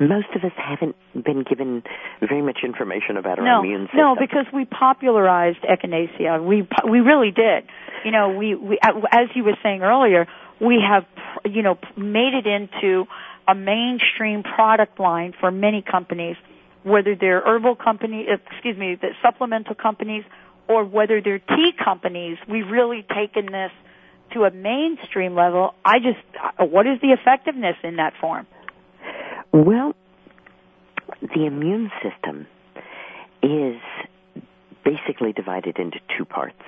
most 0.00 0.28
of 0.34 0.42
us 0.42 0.52
haven't 0.56 0.96
been 1.12 1.44
given 1.44 1.82
very 2.20 2.40
much 2.40 2.60
information 2.64 3.18
about 3.18 3.38
our 3.38 3.44
no, 3.44 3.60
immune 3.60 3.86
system. 3.86 4.00
no, 4.00 4.16
because 4.18 4.46
we 4.52 4.64
popularized 4.64 5.58
echinacea. 5.60 6.42
We 6.42 6.66
we 6.90 7.00
really 7.00 7.30
did. 7.30 7.64
You 8.04 8.10
know, 8.10 8.30
we 8.30 8.54
we 8.54 8.78
as 8.82 9.28
you 9.34 9.44
were 9.44 9.56
saying 9.62 9.82
earlier, 9.82 10.26
we 10.60 10.78
have 10.80 11.04
you 11.44 11.62
know 11.62 11.78
made 11.96 12.32
it 12.34 12.46
into 12.46 13.04
a 13.46 13.54
mainstream 13.54 14.42
product 14.42 14.98
line 14.98 15.34
for 15.38 15.50
many 15.50 15.82
companies, 15.82 16.36
whether 16.82 17.14
they're 17.14 17.42
herbal 17.42 17.76
companies, 17.76 18.26
excuse 18.50 18.78
me, 18.78 18.94
the 18.94 19.08
supplemental 19.22 19.74
companies, 19.74 20.24
or 20.68 20.84
whether 20.84 21.20
they're 21.20 21.40
tea 21.40 21.72
companies. 21.82 22.38
We've 22.48 22.68
really 22.68 23.04
taken 23.14 23.46
this 23.46 23.72
to 24.32 24.44
a 24.44 24.50
mainstream 24.50 25.34
level. 25.34 25.74
I 25.84 25.98
just, 25.98 26.18
uh, 26.40 26.64
what 26.64 26.86
is 26.86 27.00
the 27.00 27.08
effectiveness 27.08 27.76
in 27.82 27.96
that 27.96 28.12
form? 28.20 28.46
Well, 29.52 29.94
the 31.20 31.46
immune 31.46 31.90
system 32.02 32.46
is 33.42 33.76
basically 34.84 35.32
divided 35.32 35.78
into 35.78 35.98
two 36.16 36.24
parts 36.24 36.62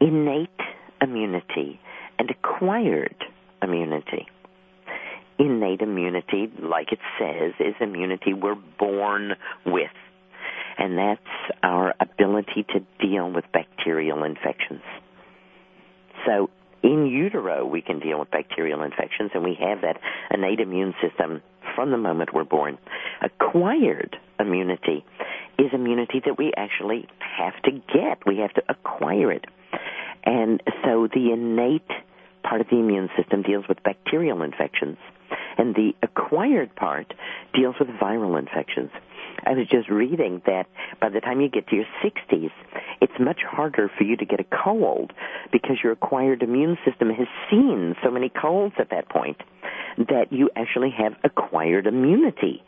innate 0.00 0.48
immunity 1.00 1.80
and 2.18 2.30
acquired 2.30 3.14
immunity. 3.62 4.26
Innate 5.38 5.80
immunity, 5.80 6.50
like 6.60 6.92
it 6.92 6.98
says, 7.18 7.52
is 7.60 7.74
immunity 7.80 8.34
we're 8.34 8.56
born 8.78 9.34
with. 9.64 9.90
And 10.78 10.98
that's 10.98 11.20
our 11.62 11.94
ability 12.00 12.66
to 12.70 12.80
deal 13.00 13.30
with 13.30 13.44
bacterial 13.52 14.24
infections. 14.24 14.82
So 16.26 16.50
in 16.82 17.06
utero, 17.06 17.64
we 17.64 17.80
can 17.82 18.00
deal 18.00 18.18
with 18.18 18.30
bacterial 18.30 18.82
infections, 18.82 19.30
and 19.34 19.44
we 19.44 19.56
have 19.60 19.82
that 19.82 19.98
innate 20.30 20.60
immune 20.60 20.94
system 21.00 21.42
from 21.74 21.90
the 21.90 21.96
moment 21.96 22.34
we're 22.34 22.44
born. 22.44 22.78
Acquired 23.22 24.16
immunity 24.38 25.04
is 25.58 25.66
immunity 25.72 26.20
that 26.24 26.38
we 26.38 26.52
actually 26.56 27.06
have 27.20 27.54
to 27.64 27.70
get. 27.70 28.26
We 28.26 28.38
have 28.38 28.52
to 28.54 28.62
acquire 28.68 29.30
it. 29.32 29.44
And 30.24 30.62
so 30.84 31.08
the 31.12 31.32
innate 31.32 31.88
part 32.42 32.60
of 32.60 32.66
the 32.70 32.78
immune 32.78 33.08
system 33.16 33.42
deals 33.42 33.64
with 33.68 33.82
bacterial 33.82 34.42
infections, 34.42 34.98
and 35.58 35.74
the 35.74 35.92
acquired 36.02 36.74
part 36.74 37.14
deals 37.54 37.76
with 37.78 37.88
viral 37.88 38.38
infections. 38.38 38.90
I 39.44 39.52
was 39.52 39.66
just 39.68 39.88
reading 39.88 40.42
that 40.46 40.66
by 41.00 41.08
the 41.08 41.20
time 41.20 41.40
you 41.40 41.48
get 41.48 41.66
to 41.68 41.76
your 41.76 41.86
60s, 42.02 42.50
it's 43.00 43.12
much 43.18 43.40
harder 43.48 43.90
for 43.96 44.04
you 44.04 44.16
to 44.16 44.24
get 44.24 44.40
a 44.40 44.46
cold 44.64 45.12
because 45.50 45.78
your 45.82 45.92
acquired 45.92 46.42
immune 46.42 46.78
system 46.84 47.10
has 47.10 47.26
seen 47.50 47.94
so 48.02 48.10
many 48.10 48.28
colds 48.28 48.74
at 48.78 48.90
that 48.90 49.08
point 49.08 49.38
that 49.98 50.32
you 50.32 50.48
actually 50.56 50.90
have 50.96 51.14
acquired 51.24 51.86
immunity 51.86 52.62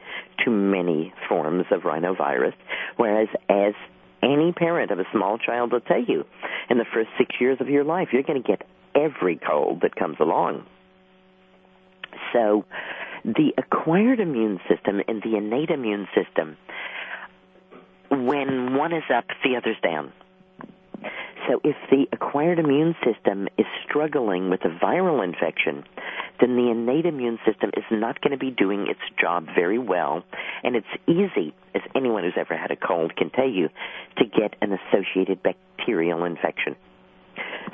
to 0.45 0.51
many 0.51 1.12
forms 1.29 1.64
of 1.70 1.83
rhinovirus, 1.83 2.55
whereas 2.97 3.29
as 3.49 3.75
any 4.22 4.53
parent 4.53 4.91
of 4.91 4.99
a 4.99 5.05
small 5.12 5.39
child 5.39 5.72
will 5.72 5.81
tell 5.81 6.03
you, 6.03 6.25
in 6.70 6.79
the 6.79 6.85
first 6.93 7.11
six 7.18 7.35
years 7.41 7.59
of 7.61 7.68
your 7.68 7.85
life, 7.85 8.09
you're 8.12 8.22
going 8.22 8.43
to 8.43 8.47
get 8.47 8.66
every 8.95 9.37
cold 9.37 9.83
that 9.83 9.97
comes 9.97 10.16
along. 10.20 10.66
So, 12.33 12.64
the 13.25 13.53
acquired 13.57 14.20
immune 14.20 14.61
system 14.68 15.01
and 15.09 15.22
the 15.22 15.37
innate 15.37 15.70
immune 15.70 16.07
system, 16.14 16.57
when 18.11 18.75
one 18.75 18.93
is 18.93 19.05
up, 19.14 19.25
the 19.43 19.57
other's 19.57 19.81
down. 19.83 20.12
So 21.49 21.61
if 21.62 21.77
the 21.91 22.07
acquired 22.12 22.59
immune 22.59 22.95
system 23.05 23.49
is 23.59 23.66
struggling 23.87 24.49
with 24.49 24.64
a 24.64 24.68
viral 24.68 25.22
infection, 25.22 25.85
then 26.41 26.57
the 26.57 26.70
innate 26.70 27.07
immune 27.07 27.39
system 27.47 27.70
is 27.77 27.85
not 27.91 28.20
going 28.20 28.33
to 28.33 28.39
be 28.39 28.51
doing 28.51 28.87
its 28.89 29.01
job 29.20 29.47
very 29.55 29.79
well. 29.79 30.22
And 30.62 30.75
it's 30.75 30.87
easy, 31.07 31.55
as 31.75 31.83
anyone 31.95 32.25
who's 32.25 32.39
ever 32.39 32.57
had 32.57 32.70
a 32.70 32.77
cold 32.77 33.14
can 33.16 33.31
tell 33.31 33.49
you, 33.49 33.68
to 34.18 34.25
get 34.25 34.55
an 34.62 34.72
associated 34.72 35.43
bacterial 35.43 36.25
infection. 36.25 36.77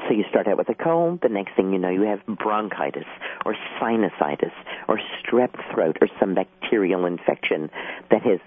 So 0.07 0.15
you 0.15 0.25
start 0.29 0.49
out 0.49 0.59
with 0.59 0.69
a 0.69 0.75
cold, 0.75 1.21
the 1.23 1.29
next 1.29 1.55
thing 1.57 1.73
you 1.73 1.79
know 1.79 1.91
you 1.91 2.03
have 2.03 2.25
bronchitis 2.27 3.05
or 3.45 3.55
sinusitis 3.81 4.53
or 4.89 4.99
strep 5.23 5.51
throat 5.73 5.99
or 6.01 6.09
some 6.19 6.35
bacterial 6.35 7.07
infection 7.07 7.71
that 8.11 8.23
has 8.23 8.41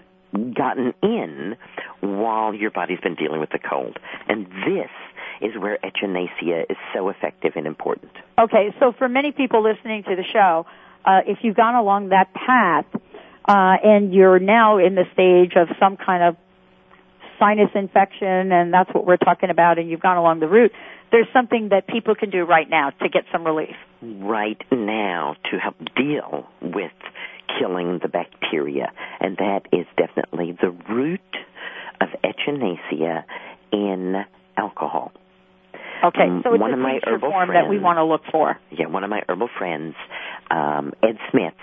gotten 0.55 0.93
in 1.01 1.55
while 2.01 2.53
your 2.53 2.71
body's 2.71 2.99
been 2.99 3.15
dealing 3.15 3.39
with 3.39 3.51
the 3.51 3.59
cold. 3.59 3.97
And 4.27 4.47
this 4.47 4.89
is 5.41 5.51
where 5.59 5.77
echinacea 5.83 6.63
is 6.69 6.77
so 6.93 7.09
effective 7.09 7.53
and 7.55 7.67
important. 7.67 8.11
Okay, 8.39 8.73
so 8.79 8.93
for 8.97 9.07
many 9.07 9.31
people 9.31 9.63
listening 9.63 10.03
to 10.03 10.15
the 10.15 10.23
show, 10.31 10.65
uh, 11.05 11.19
if 11.27 11.39
you've 11.41 11.55
gone 11.55 11.75
along 11.75 12.09
that 12.09 12.33
path 12.33 12.85
uh, 13.45 13.75
and 13.83 14.13
you're 14.13 14.39
now 14.39 14.77
in 14.77 14.95
the 14.95 15.03
stage 15.13 15.53
of 15.55 15.67
some 15.79 15.97
kind 15.97 16.23
of 16.23 16.37
sinus 17.43 17.69
infection, 17.75 18.51
and 18.51 18.73
that's 18.73 18.89
what 18.93 19.05
we're 19.05 19.17
talking 19.17 19.49
about, 19.49 19.77
and 19.77 19.89
you've 19.89 20.01
gone 20.01 20.17
along 20.17 20.39
the 20.39 20.47
route, 20.47 20.71
there's 21.11 21.27
something 21.33 21.69
that 21.69 21.87
people 21.87 22.15
can 22.15 22.29
do 22.29 22.43
right 22.43 22.69
now 22.69 22.89
to 23.01 23.09
get 23.09 23.23
some 23.31 23.43
relief. 23.43 23.75
Right 24.01 24.61
now 24.71 25.35
to 25.51 25.57
help 25.57 25.75
deal 25.95 26.47
with 26.61 26.91
killing 27.59 27.99
the 28.01 28.07
bacteria, 28.07 28.91
and 29.19 29.37
that 29.37 29.61
is 29.71 29.85
definitely 29.97 30.57
the 30.59 30.71
root 30.89 31.19
of 32.01 32.07
echinacea 32.23 33.23
in 33.71 34.23
alcohol. 34.57 35.11
Okay, 36.03 36.23
Um, 36.23 36.41
so 36.43 36.53
it's 36.53 36.61
one 36.61 36.71
a 36.71 36.73
of 36.73 36.79
my 36.79 36.99
herbal 37.05 37.29
form 37.29 37.47
friends, 37.47 37.63
that 37.65 37.69
we 37.69 37.79
want 37.79 37.97
to 37.97 38.03
look 38.03 38.21
for. 38.31 38.57
Yeah, 38.71 38.87
one 38.87 39.03
of 39.03 39.09
my 39.09 39.21
herbal 39.29 39.49
friends, 39.57 39.95
um, 40.51 40.93
Ed 41.01 41.17
Smith, 41.31 41.53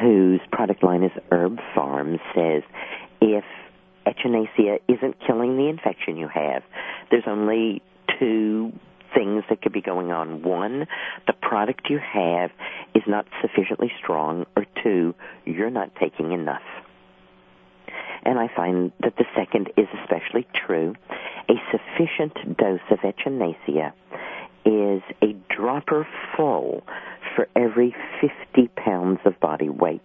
whose 0.00 0.40
product 0.52 0.82
line 0.84 1.02
is 1.02 1.12
Herb 1.32 1.58
Pharm, 1.74 2.18
says 2.34 2.62
if 3.20 3.44
echinacea 4.06 4.78
isn't 4.88 5.16
killing 5.26 5.56
the 5.56 5.68
infection 5.68 6.16
you 6.16 6.28
have, 6.28 6.62
there's 7.10 7.24
only 7.26 7.82
two 8.18 8.72
things 9.14 9.44
that 9.48 9.62
could 9.62 9.72
be 9.72 9.80
going 9.80 10.10
on. 10.10 10.42
One, 10.42 10.86
the 11.26 11.32
product 11.32 11.88
you 11.88 11.98
have 11.98 12.50
is 12.94 13.02
not 13.06 13.26
sufficiently 13.40 13.92
strong, 13.98 14.46
or 14.56 14.66
two, 14.82 15.14
you're 15.44 15.70
not 15.70 15.90
taking 16.00 16.32
enough. 16.32 16.62
And 18.24 18.38
I 18.38 18.48
find 18.54 18.90
that 19.00 19.14
the 19.16 19.26
second 19.36 19.70
is 19.76 19.86
especially 20.02 20.46
true. 20.66 20.94
A 21.48 21.54
sufficient 21.70 22.56
dose 22.56 22.80
of 22.90 23.00
echinacea 23.00 23.92
is 24.64 25.02
a 25.22 25.36
dropper 25.54 26.06
full 26.36 26.82
for 27.36 27.48
every 27.54 27.94
50 28.20 28.68
pounds 28.76 29.20
of 29.24 29.38
body 29.40 29.68
weight. 29.68 30.00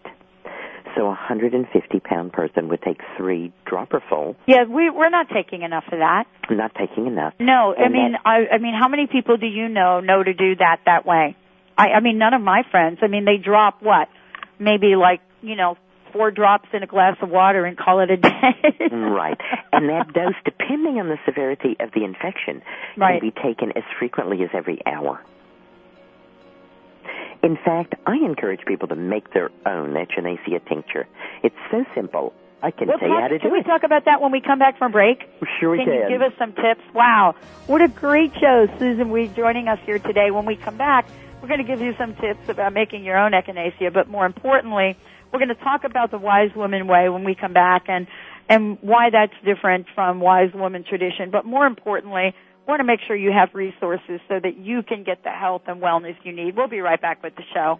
So 0.96 1.04
a 1.06 1.10
150 1.10 2.00
pound 2.02 2.34
person 2.34 2.68
would 2.70 2.82
take 2.82 3.00
three 3.18 3.52
dropper 3.66 4.02
full, 4.10 4.36
Yeah, 4.48 4.64
we 4.66 4.90
we're 4.90 5.10
not 5.10 5.28
taking 5.30 5.62
enough 5.62 5.86
of 5.92 6.00
that. 6.00 6.26
not 6.50 6.74
taking 6.76 7.08
enough. 7.08 7.34
No, 7.40 7.74
I 7.76 7.90
mean, 7.90 8.14
that- 8.14 8.22
I, 8.26 8.56
I 8.56 8.58
mean, 8.58 8.74
how 8.74 8.88
many 8.88 9.08
people 9.08 9.38
do 9.38 9.48
you 9.48 9.68
know 9.70 10.00
know 10.00 10.22
to 10.24 10.34
do 10.34 10.56
that 10.58 10.82
that 10.86 11.06
way? 11.06 11.36
I, 11.78 11.90
I 11.92 12.00
mean, 12.02 12.18
none 12.18 12.34
of 12.34 12.42
my 12.42 12.64
friends. 12.72 13.00
I 13.02 13.08
mean, 13.08 13.26
they 13.26 13.38
drop 13.38 13.82
what? 13.82 14.10
Maybe 14.60 14.96
like 14.96 15.22
you 15.42 15.56
know, 15.56 15.78
four 16.12 16.32
drops 16.32 16.68
in 16.74 16.84
a 16.84 16.88
glass 16.88 17.16
of 17.22 17.30
water 17.30 17.64
and 17.66 17.78
call 17.78 18.02
it 18.02 18.10
a 18.12 18.18
day. 18.30 18.90
right. 18.92 19.38
And 19.72 19.88
that 19.90 20.12
dose, 20.14 20.34
depending 20.44 21.00
on 21.00 21.08
the 21.08 21.18
severity 21.26 21.78
of 21.80 21.92
the 21.94 22.04
infection, 22.04 22.62
Right. 22.98 23.22
can 23.22 23.30
be 23.30 23.42
taken 23.42 23.72
as 23.78 23.84
frequently 24.00 24.44
as 24.44 24.50
every 24.54 24.82
hour. 24.86 25.22
In 27.42 27.58
fact, 27.64 27.96
I 28.06 28.16
encourage 28.16 28.62
people 28.68 28.88
to 28.90 28.96
make 28.96 29.34
their 29.34 29.50
own 29.66 29.94
echinacea 29.94 30.68
tincture. 30.68 31.08
It's 31.44 31.56
so 31.72 31.86
simple. 31.96 32.34
I 32.62 32.72
can 32.72 32.90
We'll 32.90 33.00
tell 33.00 33.08
you 33.08 33.20
how 33.20 33.28
to 33.30 33.40
do 33.40 33.50
we 33.50 33.60
it. 33.60 33.62
We 33.62 33.64
talk 33.64 33.84
about 33.84 34.06
that 34.06 34.22
when 34.22 34.32
we 34.32 34.42
come 34.42 34.60
back 34.60 34.78
from 34.78 34.92
break? 34.92 35.24
Sure 35.60 35.72
we 35.72 35.78
can. 35.78 35.86
can. 35.86 35.94
you 35.96 36.10
give 36.10 36.22
us 36.22 36.34
some 36.38 36.52
tips? 36.52 36.82
Wow, 36.94 37.36
what 37.68 37.82
a 37.82 37.88
great 37.88 38.34
show, 38.34 38.68
Susun 38.78 39.10
Weed 39.10 39.36
joining 39.36 39.70
us 39.70 39.80
here 39.86 40.00
today. 40.00 40.32
When 40.32 40.46
we 40.46 40.58
come 40.58 40.76
back, 40.76 41.08
we're 41.42 41.48
going 41.48 41.66
to 41.66 41.68
give 41.68 41.80
you 41.80 41.96
some 41.98 42.16
tips 42.16 42.50
about 42.50 42.74
making 42.74 43.06
your 43.06 43.18
own 43.18 43.32
echinacea, 43.32 43.94
but 43.94 44.10
more 44.10 44.26
importantly, 44.26 44.98
we're 45.32 45.40
going 45.40 45.56
to 45.56 45.64
talk 45.64 45.86
about 45.86 46.12
the 46.12 46.18
wise 46.18 46.54
woman 46.56 46.88
way 46.88 47.08
when 47.08 47.24
we 47.24 47.36
come 47.36 47.54
back 47.54 47.86
and 47.88 48.08
and 48.50 48.80
why 48.82 49.12
that's 49.12 49.34
different 49.46 49.86
from 49.94 50.20
wise 50.20 50.52
woman 50.54 50.84
tradition. 50.84 51.30
But 51.32 51.46
more 51.46 51.68
importantly, 51.68 52.34
want 52.70 52.80
to 52.80 52.86
make 52.86 53.00
sure 53.08 53.16
you 53.16 53.32
have 53.32 53.50
resources 53.54 54.22
so 54.30 54.40
that 54.42 54.58
you 54.58 54.84
can 54.84 55.04
get 55.04 55.24
the 55.24 55.32
health 55.32 55.64
and 55.68 55.82
wellness 55.82 56.16
you 56.24 56.32
need. 56.32 56.56
We'll 56.56 56.68
be 56.68 56.80
right 56.80 57.02
back 57.02 57.22
with 57.24 57.34
the 57.36 57.44
show. 57.54 57.80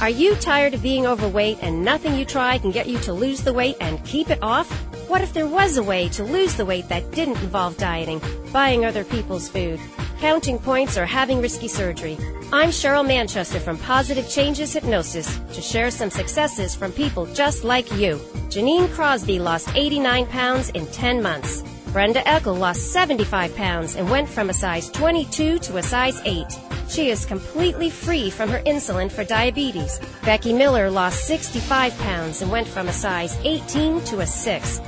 Are 0.00 0.08
you 0.10 0.36
tired 0.36 0.74
of 0.74 0.82
being 0.82 1.06
overweight 1.06 1.58
and 1.60 1.84
nothing 1.84 2.14
you 2.16 2.24
try 2.24 2.58
can 2.58 2.70
get 2.70 2.86
you 2.86 2.98
to 3.00 3.12
lose 3.12 3.42
the 3.42 3.52
weight 3.52 3.76
and 3.80 4.04
keep 4.04 4.30
it 4.30 4.42
off? 4.42 4.70
What 5.08 5.22
if 5.22 5.32
there 5.32 5.46
was 5.46 5.76
a 5.76 5.82
way 5.82 6.08
to 6.10 6.22
lose 6.22 6.54
the 6.54 6.64
weight 6.64 6.88
that 6.88 7.10
didn't 7.10 7.42
involve 7.42 7.76
dieting, 7.76 8.20
buying 8.52 8.84
other 8.84 9.04
people's 9.04 9.48
food, 9.48 9.80
counting 10.20 10.58
points, 10.58 10.96
or 10.96 11.06
having 11.06 11.40
risky 11.40 11.66
surgery? 11.66 12.16
I'm 12.52 12.70
Cheryl 12.70 13.06
Manchester 13.06 13.58
from 13.58 13.76
Positive 13.78 14.28
Changes 14.30 14.72
Hypnosis 14.72 15.38
to 15.52 15.60
share 15.60 15.90
some 15.90 16.10
successes 16.10 16.74
from 16.74 16.92
people 16.92 17.26
just 17.34 17.64
like 17.64 17.90
you. 17.92 18.16
Janine 18.48 18.92
Crosby 18.94 19.38
lost 19.38 19.68
89 19.74 20.26
pounds 20.26 20.68
in 20.70 20.86
10 20.86 21.22
months. 21.22 21.62
Brenda 21.92 22.20
Eckel 22.20 22.58
lost 22.58 22.92
75 22.92 23.56
pounds 23.56 23.96
and 23.96 24.10
went 24.10 24.28
from 24.28 24.50
a 24.50 24.52
size 24.52 24.90
22 24.90 25.58
to 25.60 25.78
a 25.78 25.82
size 25.82 26.20
8. 26.24 26.46
She 26.88 27.10
is 27.10 27.24
completely 27.24 27.88
free 27.88 28.28
from 28.28 28.50
her 28.50 28.60
insulin 28.60 29.10
for 29.10 29.24
diabetes. 29.24 29.98
Becky 30.22 30.52
Miller 30.52 30.90
lost 30.90 31.24
65 31.24 31.96
pounds 31.98 32.42
and 32.42 32.50
went 32.50 32.68
from 32.68 32.88
a 32.88 32.92
size 32.92 33.38
18 33.42 34.02
to 34.04 34.20
a 34.20 34.26
6. 34.26 34.80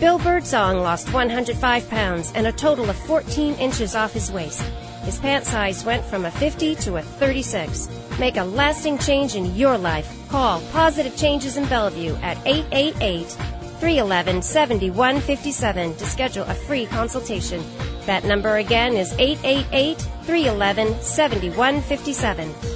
Bill 0.00 0.18
Birdsong 0.18 0.78
lost 0.78 1.12
105 1.12 1.90
pounds 1.90 2.32
and 2.34 2.46
a 2.46 2.52
total 2.52 2.88
of 2.88 2.96
14 2.96 3.54
inches 3.56 3.94
off 3.94 4.12
his 4.12 4.32
waist. 4.32 4.62
His 5.04 5.18
pant 5.18 5.44
size 5.44 5.84
went 5.84 6.04
from 6.04 6.24
a 6.24 6.30
50 6.30 6.74
to 6.76 6.96
a 6.96 7.02
36. 7.02 7.88
Make 8.18 8.38
a 8.38 8.44
lasting 8.44 8.98
change 8.98 9.36
in 9.36 9.54
your 9.54 9.76
life. 9.76 10.10
Call 10.28 10.60
Positive 10.72 11.16
Changes 11.16 11.56
in 11.56 11.66
Bellevue 11.66 12.16
at 12.16 12.38
888 12.46 13.55
311 13.80 14.42
7157 14.42 15.96
to 15.96 16.06
schedule 16.06 16.44
a 16.44 16.54
free 16.54 16.86
consultation. 16.86 17.62
That 18.06 18.24
number 18.24 18.56
again 18.56 18.96
is 18.96 19.12
888 19.18 19.98
311 20.24 21.00
7157. 21.02 22.75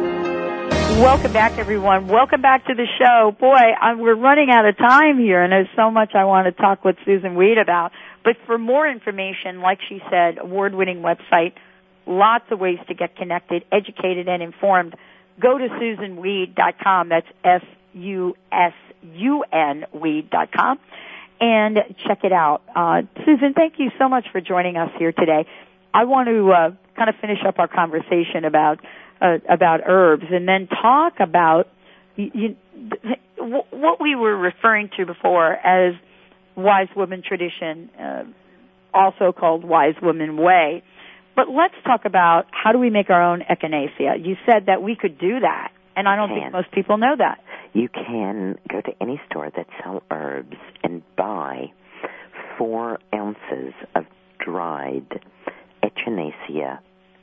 Welcome 1.01 1.33
back, 1.33 1.59
everyone. 1.59 2.07
Welcome 2.07 2.43
back 2.43 2.67
to 2.67 2.75
the 2.75 2.87
show. 3.01 3.35
Boy, 3.41 3.57
I, 3.57 3.97
we're 3.97 4.15
running 4.15 4.51
out 4.53 4.67
of 4.67 4.79
time 4.79 5.19
here, 5.19 5.43
and 5.43 5.51
there's 5.51 5.67
so 5.75 5.91
much 5.91 6.15
I 6.15 6.27
want 6.27 6.47
to 6.47 6.53
talk 6.53 6.85
with 6.85 6.95
Susun 7.05 7.35
Weed 7.35 7.59
about. 7.59 7.91
But 8.23 8.37
for 8.47 8.57
more 8.57 8.89
information, 8.89 9.63
like 9.63 9.81
she 9.89 10.01
said, 10.09 10.39
award-winning 10.39 11.03
website, 11.03 11.55
lots 12.07 12.45
of 12.53 12.61
ways 12.61 12.79
to 12.87 12.95
get 12.95 13.17
connected, 13.17 13.65
educated, 13.73 14.29
and 14.29 14.45
informed. 14.45 14.95
Go 15.41 15.59
to 15.59 15.69
SusunWeed.com. 15.69 17.09
That's 17.09 17.27
S-U-S-U-N 17.45 18.37
Weed.com. 19.93 20.79
And 21.41 21.79
check 22.07 22.25
it 22.25 22.33
out. 22.33 22.63
Uh, 22.77 23.03
Susun, 23.27 23.55
thank 23.55 23.79
you 23.79 23.91
so 23.99 24.09
much 24.09 24.27
for 24.31 24.41
joining 24.43 24.77
us 24.77 24.91
here 24.99 25.13
today. 25.13 25.47
I 25.95 26.05
want 26.05 26.29
to 26.29 26.53
uh, 26.53 26.73
kind 26.97 27.09
of 27.09 27.17
finish 27.21 27.39
up 27.47 27.59
our 27.59 27.69
conversation 27.69 28.45
about 28.45 28.81
uh, 29.23 29.39
about 29.49 29.81
herbs, 29.87 30.25
and 30.31 30.47
then 30.49 30.67
talk 30.67 31.21
about 31.21 31.69
you, 32.17 32.31
you, 32.35 32.57
what 33.71 34.01
we 34.01 34.15
were 34.15 34.37
referring 34.37 34.91
to 34.97 35.07
before 35.07 35.53
as 35.53 35.95
wise 36.57 36.89
woman 36.95 37.23
tradition, 37.27 37.91
uh, 37.99 38.25
also 38.93 39.33
called 39.33 39.65
wise 39.65 39.95
woman 40.03 40.37
way. 40.37 40.83
But 41.41 41.55
let's 41.55 41.75
talk 41.87 42.05
about 42.05 42.49
how 42.51 42.71
do 42.73 42.79
we 42.79 42.91
make 42.91 43.09
our 43.09 43.23
own 43.23 43.41
echinacea. 43.41 44.23
You 44.23 44.37
said 44.45 44.67
that 44.67 44.83
we 44.83 44.95
could 44.95 45.19
do 45.19 45.41
that, 45.41 45.73
and 45.97 46.07
I 46.07 46.15
don't 46.15 46.29
Can. 46.29 46.39
think 46.39 46.53
most 46.53 46.71
people 46.71 46.99
know 46.99 47.15
that. 47.17 47.41
You 47.73 47.89
can 47.89 48.59
go 48.71 48.83
to 48.83 48.91
any 49.01 49.19
store 49.31 49.51
that 49.57 49.67
sell 49.83 50.03
herbs 50.11 50.59
and 50.85 51.03
buy 51.17 51.73
four 52.59 52.99
ounces 53.15 53.73
of 53.95 54.05
dried 54.39 55.23
echinacea 55.83 56.81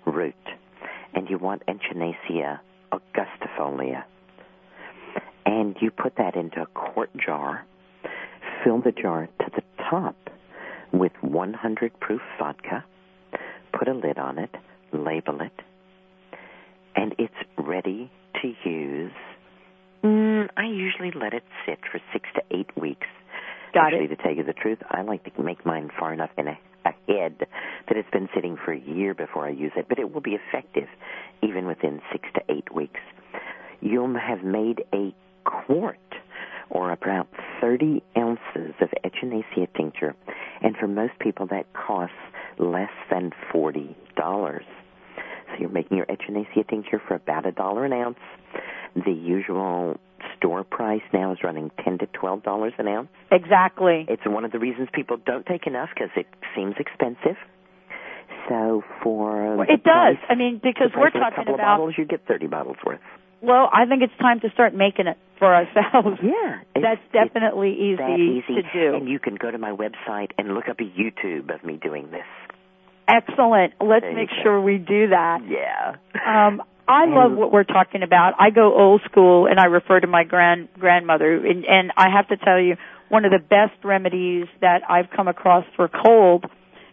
root. 0.07 0.33
And 1.13 1.29
you 1.29 1.37
want 1.37 1.61
echinacea 1.67 2.59
angustifolia. 2.91 4.03
And 5.45 5.75
you 5.79 5.91
put 5.91 6.15
that 6.17 6.35
into 6.35 6.63
a 6.63 6.65
quart 6.65 7.11
jar, 7.23 7.67
fill 8.63 8.81
the 8.81 8.91
jar 8.91 9.29
to 9.41 9.51
the 9.55 9.61
top 9.91 10.15
with 10.91 11.11
100 11.21 11.99
proof 11.99 12.21
vodka, 12.39 12.83
put 13.77 13.87
a 13.87 13.93
lid 13.93 14.17
on 14.17 14.37
it, 14.39 14.51
label 14.93 15.41
it, 15.41 15.51
and 16.95 17.13
it's 17.17 17.33
ready 17.57 18.11
to 18.41 18.53
use. 18.69 19.11
Mm, 20.03 20.47
I 20.57 20.65
usually 20.65 21.11
let 21.11 21.33
it 21.33 21.43
sit 21.65 21.79
for 21.91 21.99
six 22.13 22.25
to 22.35 22.41
eight 22.55 22.69
weeks. 22.79 23.07
Got 23.73 23.87
Actually, 23.93 24.05
it. 24.05 24.15
to 24.15 24.15
tell 24.15 24.33
you 24.33 24.43
the 24.43 24.53
truth, 24.53 24.79
I 24.89 25.01
like 25.01 25.23
to 25.35 25.43
make 25.43 25.65
mine 25.65 25.89
far 25.97 26.13
enough 26.13 26.29
in 26.37 26.47
a, 26.47 26.57
ahead 26.85 27.35
that 27.39 27.97
it's 27.97 28.09
been 28.11 28.29
sitting 28.33 28.57
for 28.63 28.71
a 28.71 28.79
year 28.79 29.13
before 29.13 29.45
I 29.45 29.51
use 29.51 29.73
it, 29.75 29.87
but 29.89 29.99
it 29.99 30.13
will 30.13 30.21
be 30.21 30.35
effective 30.35 30.87
even 31.43 31.67
within 31.67 32.01
six 32.11 32.27
to 32.35 32.41
eight 32.49 32.73
weeks. 32.73 32.99
You'll 33.81 34.17
have 34.17 34.43
made 34.43 34.83
a 34.93 35.13
quart 35.43 35.97
or 36.69 36.91
about 36.91 37.27
30 37.61 38.01
ounces 38.17 38.73
of 38.81 38.89
echinacea 39.05 39.67
tincture, 39.75 40.15
and 40.61 40.75
for 40.77 40.87
most 40.87 41.13
people 41.19 41.47
that 41.47 41.65
costs 41.73 42.15
less 42.59 42.89
than 43.11 43.31
$40. 43.53 43.95
So 44.25 45.53
you're 45.59 45.69
making 45.69 45.97
your 45.97 46.05
echinacea 46.07 46.67
tincture 46.69 47.01
for 47.07 47.15
about 47.15 47.45
a 47.45 47.51
dollar 47.51 47.85
an 47.85 47.93
ounce. 47.93 48.17
The 48.95 49.11
usual 49.11 49.97
store 50.35 50.63
price 50.63 51.01
now 51.13 51.31
is 51.31 51.39
running 51.43 51.71
10 51.83 51.99
to 51.99 52.07
$12 52.07 52.71
an 52.79 52.87
ounce. 52.87 53.07
Exactly. 53.31 54.05
It's 54.09 54.23
one 54.25 54.43
of 54.45 54.51
the 54.51 54.59
reasons 54.59 54.89
people 54.93 55.17
don't 55.25 55.45
take 55.45 55.67
enough 55.67 55.89
because 55.93 56.09
it 56.15 56.25
seems 56.55 56.75
expensive. 56.79 57.37
So 58.49 58.83
for 59.03 59.55
Well, 59.57 59.67
it 59.69 59.83
does. 59.83 60.15
price- 60.17 60.25
I 60.29 60.35
mean, 60.35 60.59
because 60.63 60.91
we're 60.95 61.11
price 61.11 61.15
of 61.15 61.21
a 61.21 61.23
talking 61.25 61.35
couple 61.37 61.53
of 61.55 61.59
about. 61.59 61.77
bottles, 61.77 61.97
you 61.97 62.05
get 62.05 62.25
30 62.27 62.47
bottles 62.47 62.77
worth. 62.85 62.99
Well, 63.41 63.69
I 63.71 63.85
think 63.85 64.01
it's 64.01 64.17
time 64.19 64.39
to 64.41 64.49
start 64.51 64.73
making 64.73 65.07
it 65.07 65.17
for 65.39 65.53
ourselves. 65.53 66.19
Yeah, 66.23 66.61
that's 66.75 67.01
definitely 67.13 67.73
easy, 67.73 67.97
That 67.97 68.19
easy 68.19 68.61
to 68.61 68.73
do. 68.73 68.95
And 68.95 69.07
you 69.07 69.19
can 69.19 69.35
go 69.35 69.51
to 69.51 69.57
my 69.57 69.71
website 69.71 70.31
and 70.37 70.53
look 70.53 70.67
up 70.69 70.79
a 70.79 70.83
YouTube 70.83 71.53
of 71.53 71.63
me 71.63 71.79
doing 71.81 72.09
this. 72.11 72.25
Excellent. 73.07 73.73
Let's 73.79 74.03
There 74.03 74.15
make 74.15 74.29
sure 74.43 74.61
we 74.61 74.77
do 74.77 75.09
that. 75.09 75.39
Yeah. 75.47 75.95
Um, 76.13 76.61
I 76.87 77.05
love 77.07 77.31
what 77.31 77.51
we're 77.51 77.63
talking 77.63 78.03
about. 78.03 78.33
I 78.39 78.49
go 78.49 78.73
old 78.73 79.01
school 79.09 79.47
and 79.47 79.59
I 79.59 79.65
refer 79.65 79.99
to 79.99 80.07
my 80.07 80.23
grand 80.23 80.69
grandmother 80.77 81.35
and, 81.35 81.65
and 81.65 81.91
I 81.95 82.07
have 82.09 82.27
to 82.29 82.37
tell 82.37 82.59
you 82.59 82.75
one 83.09 83.23
of 83.23 83.31
the 83.31 83.39
best 83.39 83.83
remedies 83.83 84.47
that 84.59 84.81
I've 84.89 85.09
come 85.15 85.27
across 85.27 85.65
for 85.75 85.87
cold 85.87 86.45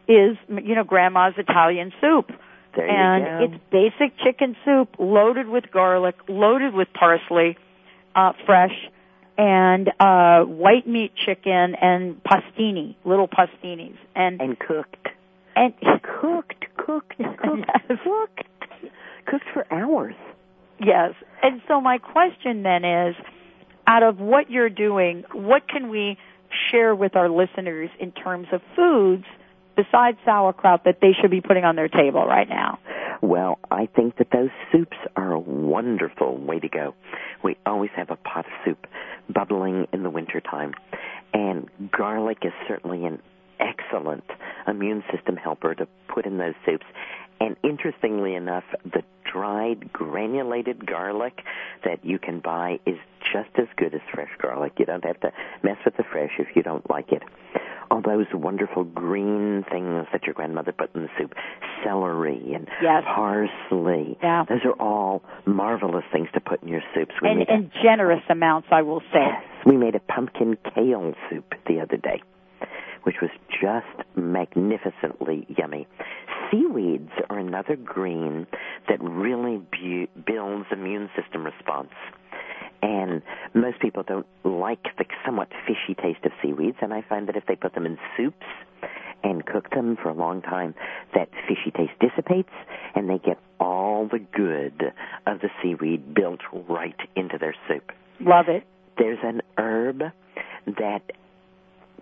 is 0.06 0.36
you 0.48 0.74
know 0.74 0.84
grandma's 0.84 1.34
Italian 1.36 1.92
soup. 2.00 2.30
There 2.76 2.88
and 2.88 3.52
it's 3.52 3.62
basic 3.70 4.16
chicken 4.18 4.56
soup 4.64 4.96
loaded 4.98 5.48
with 5.48 5.64
garlic, 5.72 6.16
loaded 6.28 6.74
with 6.74 6.88
parsley, 6.92 7.56
uh 8.14 8.32
fresh 8.46 8.74
and 9.36 9.90
uh 10.00 10.42
white 10.42 10.86
meat 10.86 11.12
chicken 11.24 11.74
and 11.80 12.22
pastini, 12.24 12.96
little 13.04 13.28
pastinis 13.28 13.96
and 14.14 14.40
and 14.40 14.58
cooked. 14.58 15.08
And 15.56 15.74
cooked, 16.20 16.64
cooked, 16.76 17.18
cooked, 17.18 17.70
cooked. 18.04 18.44
Cooked 19.26 19.46
for 19.52 19.66
hours. 19.72 20.14
Yes. 20.78 21.14
And 21.42 21.62
so 21.68 21.80
my 21.80 21.98
question 21.98 22.62
then 22.62 22.84
is, 22.84 23.14
out 23.86 24.02
of 24.02 24.18
what 24.18 24.50
you're 24.50 24.68
doing, 24.68 25.24
what 25.32 25.66
can 25.68 25.88
we 25.88 26.18
share 26.70 26.94
with 26.94 27.16
our 27.16 27.28
listeners 27.28 27.90
in 27.98 28.12
terms 28.12 28.48
of 28.52 28.60
foods 28.76 29.24
besides 29.76 30.18
sauerkraut 30.24 30.84
that 30.84 30.98
they 31.00 31.12
should 31.20 31.30
be 31.30 31.40
putting 31.40 31.64
on 31.64 31.76
their 31.76 31.88
table 31.88 32.24
right 32.24 32.48
now? 32.48 32.78
Well, 33.22 33.58
I 33.70 33.86
think 33.86 34.18
that 34.18 34.28
those 34.32 34.50
soups 34.70 34.96
are 35.16 35.32
a 35.32 35.38
wonderful 35.38 36.36
way 36.36 36.60
to 36.60 36.68
go. 36.68 36.94
We 37.42 37.56
always 37.64 37.90
have 37.96 38.10
a 38.10 38.16
pot 38.16 38.46
of 38.46 38.52
soup 38.64 38.86
bubbling 39.32 39.86
in 39.92 40.02
the 40.02 40.10
wintertime. 40.10 40.74
And 41.32 41.68
garlic 41.90 42.38
is 42.42 42.52
certainly 42.68 43.04
an 43.04 43.20
excellent 43.60 44.24
immune 44.66 45.02
system 45.14 45.36
helper 45.36 45.74
to 45.74 45.86
put 46.12 46.26
in 46.26 46.38
those 46.38 46.54
soups. 46.66 46.86
And 47.40 47.56
interestingly 47.62 48.34
enough, 48.34 48.64
the 48.84 49.02
dried 49.30 49.92
granulated 49.92 50.86
garlic 50.86 51.40
that 51.84 52.04
you 52.04 52.18
can 52.18 52.40
buy 52.40 52.78
is 52.86 52.96
just 53.32 53.50
as 53.58 53.66
good 53.76 53.94
as 53.94 54.00
fresh 54.12 54.30
garlic. 54.40 54.72
You 54.78 54.86
don't 54.86 55.04
have 55.04 55.18
to 55.20 55.32
mess 55.62 55.76
with 55.84 55.96
the 55.96 56.04
fresh 56.10 56.30
if 56.38 56.48
you 56.54 56.62
don't 56.62 56.88
like 56.88 57.10
it. 57.12 57.22
All 57.90 58.00
those 58.00 58.26
wonderful 58.32 58.84
green 58.84 59.64
things 59.70 60.06
that 60.12 60.24
your 60.24 60.34
grandmother 60.34 60.72
put 60.72 60.94
in 60.94 61.02
the 61.02 61.08
soup, 61.18 61.34
celery 61.84 62.54
and 62.54 62.66
Yes. 62.82 63.02
parsley. 63.06 64.16
Yeah. 64.22 64.44
Those 64.48 64.64
are 64.64 64.72
all 64.80 65.22
marvelous 65.46 66.04
things 66.12 66.28
to 66.34 66.40
put 66.40 66.62
in 66.62 66.68
your 66.68 66.82
soups. 66.94 67.12
We 67.20 67.28
And, 67.28 67.42
a- 67.42 67.50
and 67.52 67.70
generous 67.82 68.22
amounts, 68.30 68.68
I 68.70 68.82
will 68.82 69.02
say. 69.12 69.26
we 69.66 69.76
made 69.76 69.94
a 69.94 70.00
pumpkin 70.00 70.56
kale 70.74 71.14
soup 71.28 71.54
the 71.66 71.80
other 71.80 71.96
day, 71.98 72.22
which 73.04 73.16
was 73.22 73.30
just 73.50 74.06
magnificently 74.16 75.46
yummy. 75.56 75.86
Seaweeds 76.50 77.10
are 77.30 77.38
another 77.38 77.76
green 77.76 78.46
that 78.88 79.02
really 79.02 79.58
bu- 79.72 80.06
builds 80.26 80.66
immune 80.72 81.08
system 81.16 81.44
response. 81.44 81.92
And 82.82 83.22
most 83.54 83.80
people 83.80 84.02
don't 84.02 84.26
like 84.44 84.82
the 84.98 85.04
somewhat 85.24 85.48
fishy 85.66 85.94
taste 85.94 86.24
of 86.24 86.32
seaweeds, 86.42 86.76
and 86.82 86.92
I 86.92 87.02
find 87.08 87.28
that 87.28 87.36
if 87.36 87.46
they 87.46 87.56
put 87.56 87.74
them 87.74 87.86
in 87.86 87.96
soups 88.16 88.46
and 89.22 89.46
cook 89.46 89.70
them 89.70 89.96
for 90.02 90.10
a 90.10 90.14
long 90.14 90.42
time, 90.42 90.74
that 91.14 91.28
fishy 91.48 91.70
taste 91.74 91.98
dissipates, 91.98 92.50
and 92.94 93.08
they 93.08 93.18
get 93.18 93.38
all 93.58 94.06
the 94.10 94.18
good 94.18 94.92
of 95.26 95.40
the 95.40 95.48
seaweed 95.62 96.14
built 96.14 96.40
right 96.68 97.00
into 97.16 97.38
their 97.38 97.54
soup. 97.66 97.90
Love 98.20 98.46
it. 98.48 98.64
There's 98.98 99.18
an 99.22 99.40
herb 99.56 100.02
that 100.66 101.02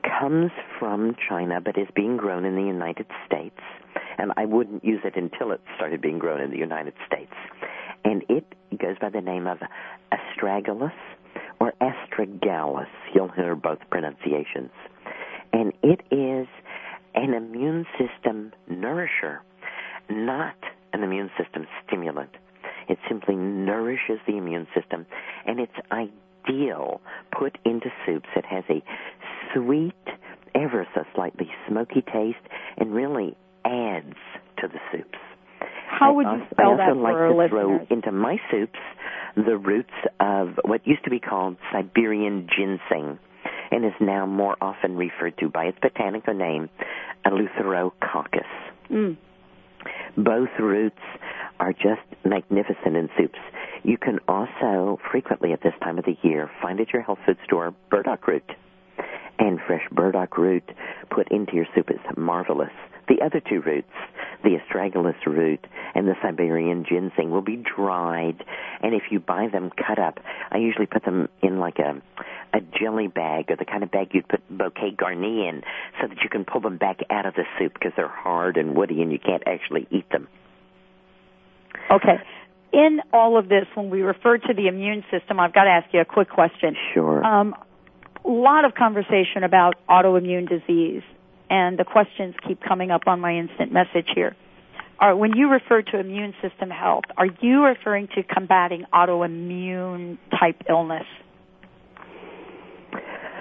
comes 0.02 0.50
from 0.78 1.16
China 1.28 1.60
but 1.60 1.78
is 1.78 1.88
being 1.94 2.16
grown 2.16 2.44
in 2.44 2.54
the 2.54 2.62
United 2.62 3.06
States, 3.26 3.58
and 4.18 4.32
I 4.36 4.44
wouldn't 4.44 4.84
use 4.84 5.00
it 5.04 5.16
until 5.16 5.52
it 5.52 5.60
started 5.76 6.00
being 6.00 6.18
grown 6.18 6.40
in 6.40 6.50
the 6.50 6.58
United 6.58 6.94
States. 7.06 7.32
and 8.04 8.24
it 8.28 8.44
goes 8.78 8.96
by 9.00 9.10
the 9.10 9.20
name 9.20 9.46
of 9.46 9.58
astragalus 10.12 10.92
or 11.60 11.72
astragalus. 11.80 12.88
You'll 13.14 13.28
hear 13.28 13.54
both 13.54 13.78
pronunciations. 13.90 14.70
And 15.52 15.72
it 15.82 16.00
is 16.10 16.46
an 17.14 17.34
immune 17.34 17.86
system 17.98 18.52
nourisher, 18.68 19.42
not 20.10 20.56
an 20.92 21.02
immune 21.02 21.30
system 21.38 21.66
stimulant. 21.86 22.30
It 22.88 22.98
simply 23.08 23.36
nourishes 23.36 24.18
the 24.26 24.36
immune 24.36 24.66
system, 24.74 25.06
and 25.46 25.60
it's 25.60 25.72
ideal 25.92 27.00
put 27.30 27.58
into 27.64 27.90
soups. 28.04 28.28
It 28.34 28.44
has 28.46 28.64
a 28.68 28.82
sweet, 29.54 29.94
ever 30.54 30.86
so 30.94 31.02
slightly 31.14 31.48
smoky 31.68 32.02
taste, 32.02 32.44
and 32.76 32.94
really 32.94 33.36
adds 33.64 34.16
to 34.58 34.68
the 34.68 34.78
soups. 34.90 35.18
How 35.88 36.14
would 36.14 36.26
I 36.26 36.36
you 36.36 36.42
also, 36.42 36.54
spell 36.54 36.66
I 36.66 36.70
also 36.70 36.94
that 36.94 37.00
like 37.00 37.14
to 37.14 37.20
our 37.20 37.48
throw 37.48 37.86
into 37.90 38.12
my 38.12 38.36
soups 38.50 38.78
the 39.36 39.56
roots 39.56 39.90
of 40.20 40.58
what 40.64 40.86
used 40.86 41.04
to 41.04 41.10
be 41.10 41.20
called 41.20 41.56
Siberian 41.72 42.48
ginseng 42.56 43.18
and 43.70 43.84
is 43.84 43.92
now 44.00 44.26
more 44.26 44.56
often 44.60 44.96
referred 44.96 45.36
to 45.38 45.48
by 45.48 45.64
its 45.64 45.78
botanical 45.80 46.34
name, 46.34 46.68
Eleutherococcus. 47.26 48.50
Mm. 48.90 49.16
Both 50.16 50.50
roots 50.60 51.00
are 51.58 51.72
just 51.72 52.02
magnificent 52.24 52.96
in 52.96 53.08
soups. 53.16 53.38
You 53.82 53.96
can 53.96 54.18
also 54.28 54.98
frequently 55.10 55.52
at 55.52 55.62
this 55.62 55.72
time 55.82 55.98
of 55.98 56.04
the 56.04 56.16
year 56.22 56.50
find 56.60 56.80
at 56.80 56.92
your 56.92 57.02
health 57.02 57.18
food 57.24 57.38
store 57.44 57.74
burdock 57.90 58.26
root. 58.26 58.44
And 59.38 59.58
fresh 59.66 59.82
burdock 59.90 60.38
root 60.38 60.64
put 61.10 61.30
into 61.30 61.54
your 61.54 61.66
soup 61.74 61.90
is 61.90 62.00
marvelous. 62.16 62.70
The 63.08 63.24
other 63.24 63.40
two 63.40 63.60
roots, 63.60 63.90
the 64.44 64.58
astragalus 64.58 65.26
root 65.26 65.66
and 65.94 66.06
the 66.06 66.14
Siberian 66.22 66.84
ginseng, 66.88 67.30
will 67.30 67.42
be 67.42 67.56
dried. 67.56 68.44
And 68.80 68.94
if 68.94 69.02
you 69.10 69.18
buy 69.18 69.48
them 69.52 69.70
cut 69.70 69.98
up, 69.98 70.20
I 70.50 70.58
usually 70.58 70.86
put 70.86 71.04
them 71.04 71.28
in 71.42 71.58
like 71.58 71.78
a 71.78 72.00
a 72.54 72.60
jelly 72.78 73.08
bag 73.08 73.50
or 73.50 73.56
the 73.56 73.64
kind 73.64 73.82
of 73.82 73.90
bag 73.90 74.08
you'd 74.12 74.28
put 74.28 74.40
bouquet 74.50 74.94
garni 74.94 75.48
in 75.48 75.62
so 76.00 76.06
that 76.06 76.18
you 76.22 76.28
can 76.28 76.44
pull 76.44 76.60
them 76.60 76.76
back 76.76 77.00
out 77.10 77.24
of 77.24 77.34
the 77.34 77.44
soup 77.58 77.72
because 77.72 77.92
they're 77.96 78.08
hard 78.08 78.56
and 78.58 78.76
woody 78.76 79.00
and 79.00 79.10
you 79.10 79.18
can't 79.18 79.42
actually 79.46 79.86
eat 79.90 80.08
them. 80.10 80.28
Okay. 81.90 82.16
In 82.72 83.00
all 83.12 83.38
of 83.38 83.48
this, 83.48 83.66
when 83.74 83.90
we 83.90 84.02
refer 84.02 84.38
to 84.38 84.54
the 84.54 84.66
immune 84.66 85.04
system, 85.10 85.40
I've 85.40 85.52
got 85.52 85.64
to 85.64 85.70
ask 85.70 85.92
you 85.92 86.00
a 86.00 86.04
quick 86.04 86.30
question. 86.30 86.76
Sure. 86.94 87.24
Um, 87.24 87.54
lot 88.28 88.64
of 88.64 88.74
conversation 88.74 89.44
about 89.44 89.74
autoimmune 89.88 90.48
disease, 90.48 91.02
and 91.50 91.78
the 91.78 91.84
questions 91.84 92.34
keep 92.46 92.60
coming 92.60 92.90
up 92.90 93.02
on 93.06 93.20
my 93.20 93.36
instant 93.36 93.72
message 93.72 94.08
here. 94.14 94.36
Are, 94.98 95.16
when 95.16 95.36
you 95.36 95.50
refer 95.50 95.82
to 95.82 95.98
immune 95.98 96.32
system 96.40 96.70
health, 96.70 97.04
are 97.16 97.26
you 97.40 97.64
referring 97.64 98.08
to 98.14 98.22
combating 98.22 98.84
autoimmune 98.94 100.18
type 100.38 100.62
illness? 100.68 101.06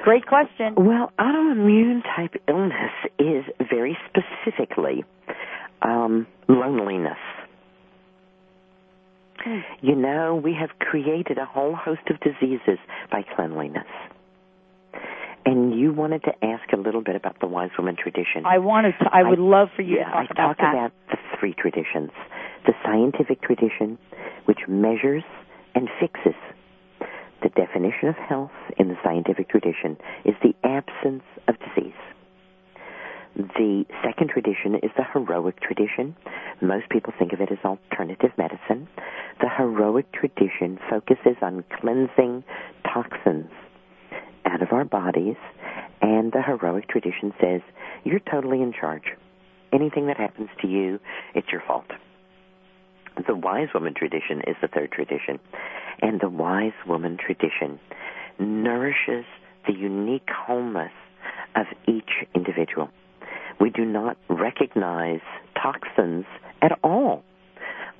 Great 0.03 0.25
question. 0.25 0.73
Well, 0.75 1.11
autoimmune 1.19 2.01
type 2.15 2.41
illness 2.47 2.91
is 3.19 3.45
very 3.69 3.95
specifically 4.09 5.03
um, 5.83 6.25
loneliness. 6.49 7.19
You 9.81 9.95
know, 9.95 10.39
we 10.43 10.55
have 10.59 10.69
created 10.79 11.37
a 11.37 11.45
whole 11.45 11.75
host 11.75 12.01
of 12.09 12.19
diseases 12.19 12.79
by 13.11 13.23
cleanliness. 13.35 13.87
And 15.45 15.77
you 15.79 15.91
wanted 15.91 16.23
to 16.23 16.45
ask 16.45 16.71
a 16.71 16.77
little 16.77 17.01
bit 17.01 17.15
about 17.15 17.39
the 17.39 17.47
wise 17.47 17.71
woman 17.77 17.95
tradition. 18.01 18.45
I 18.45 18.59
wanted 18.59 18.93
to. 18.99 19.09
I 19.11 19.23
would 19.23 19.39
love 19.39 19.69
for 19.75 19.81
you 19.81 19.97
yeah, 19.97 20.05
to 20.05 20.11
talk 20.11 20.15
I 20.15 20.31
about 20.31 20.35
talk 20.35 20.57
that. 20.57 20.73
about 20.75 20.91
the 21.09 21.17
three 21.39 21.53
traditions. 21.53 22.11
The 22.67 22.73
scientific 22.85 23.41
tradition, 23.41 23.97
which 24.45 24.59
measures 24.67 25.23
and 25.73 25.89
fixes. 25.99 26.35
The 27.41 27.49
definition 27.49 28.09
of 28.09 28.15
health 28.15 28.51
in 28.77 28.89
the 28.89 28.97
scientific 29.03 29.49
tradition 29.49 29.97
is 30.25 30.35
the 30.43 30.53
absence 30.63 31.23
of 31.47 31.55
disease. 31.57 31.97
The 33.35 33.85
second 34.03 34.29
tradition 34.29 34.75
is 34.75 34.91
the 34.95 35.05
heroic 35.11 35.59
tradition. 35.59 36.15
Most 36.61 36.89
people 36.89 37.13
think 37.17 37.33
of 37.33 37.41
it 37.41 37.51
as 37.51 37.57
alternative 37.65 38.31
medicine. 38.37 38.87
The 39.39 39.49
heroic 39.49 40.11
tradition 40.11 40.77
focuses 40.89 41.37
on 41.41 41.63
cleansing 41.79 42.43
toxins 42.83 43.49
out 44.51 44.61
of 44.61 44.71
our 44.71 44.85
bodies, 44.85 45.37
and 46.01 46.31
the 46.31 46.41
heroic 46.41 46.87
tradition 46.89 47.33
says 47.39 47.61
you're 48.03 48.19
totally 48.19 48.61
in 48.61 48.73
charge. 48.73 49.13
Anything 49.71 50.07
that 50.07 50.17
happens 50.17 50.49
to 50.61 50.67
you, 50.67 50.99
it's 51.33 51.47
your 51.51 51.63
fault. 51.65 51.85
The 53.27 53.35
wise 53.35 53.69
woman 53.73 53.93
tradition 53.95 54.41
is 54.47 54.55
the 54.61 54.67
third 54.67 54.91
tradition, 54.91 55.39
and 56.01 56.19
the 56.19 56.29
wise 56.29 56.73
woman 56.87 57.17
tradition 57.17 57.79
nourishes 58.39 59.25
the 59.67 59.73
unique 59.73 60.27
wholeness 60.29 60.91
of 61.55 61.65
each 61.87 62.27
individual. 62.35 62.89
We 63.59 63.69
do 63.69 63.85
not 63.85 64.17
recognize 64.29 65.21
toxins 65.61 66.25
at 66.61 66.77
all. 66.83 67.23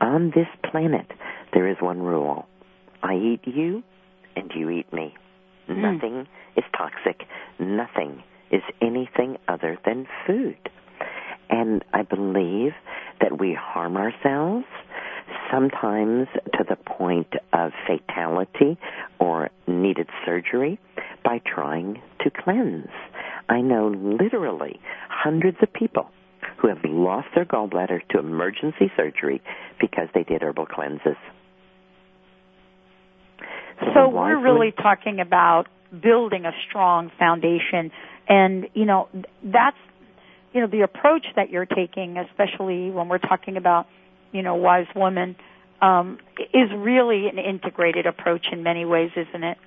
On 0.01 0.31
this 0.33 0.47
planet, 0.69 1.05
there 1.53 1.67
is 1.67 1.77
one 1.79 2.01
rule. 2.01 2.47
I 3.03 3.15
eat 3.15 3.41
you, 3.45 3.83
and 4.35 4.51
you 4.55 4.69
eat 4.69 4.91
me. 4.91 5.13
Mm. 5.70 5.93
Nothing 5.93 6.28
is 6.55 6.64
toxic. 6.76 7.28
Nothing 7.59 8.24
is 8.51 8.62
anything 8.82 9.38
other 9.47 9.78
than 9.86 10.07
food. 10.28 10.57
And 11.49 11.84
I 11.93 12.03
believe 12.03 12.72
that 13.20 13.39
we 13.39 13.57
harm 13.59 13.97
ourselves 13.97 14.66
sometimes 15.51 16.28
to 16.53 16.64
the 16.68 16.76
point 16.76 17.34
of 17.53 17.72
fatality 17.88 18.78
or 19.20 19.49
needed 19.68 20.07
surgery 20.26 20.80
by 21.24 21.41
trying 21.45 22.01
to 22.22 22.32
cleanse. 22.32 22.89
I 23.49 23.62
know 23.62 23.88
literally 23.89 24.80
hundreds 25.09 25.57
of 25.62 25.72
people 25.74 26.09
who 26.57 26.68
have 26.70 26.84
lost 26.84 27.28
their 27.36 27.45
gallbladder 27.45 27.99
to 28.09 28.20
emergency 28.20 28.91
surgery 28.95 29.41
because 29.80 30.07
they 30.14 30.24
did 30.24 30.41
herbal 30.41 30.68
cleanses. 30.68 31.18
So 33.93 34.09
we're 34.09 34.41
really 34.41 34.71
talking 34.71 35.19
about 35.19 35.65
building 35.91 36.45
a 36.45 36.51
strong 36.67 37.11
foundation 37.19 37.91
and 38.27 38.67
you 38.73 38.86
know 38.86 39.09
that's 39.43 39.77
you 40.53 40.61
know 40.61 40.67
the 40.67 40.82
approach 40.82 41.25
that 41.36 41.49
you're 41.49 41.65
taking 41.65 42.17
especially 42.17 42.89
when 42.91 43.09
we're 43.09 43.17
talking 43.17 43.57
about 43.57 43.88
you 44.32 44.41
know 44.41 44.55
wise 44.55 44.86
women 44.95 45.36
um 45.82 46.17
is 46.53 46.69
really 46.77 47.27
an 47.27 47.38
integrated 47.38 48.05
approach 48.05 48.45
in 48.53 48.63
many 48.63 48.86
ways 48.86 49.11
isn't 49.17 49.43
it 49.43 49.57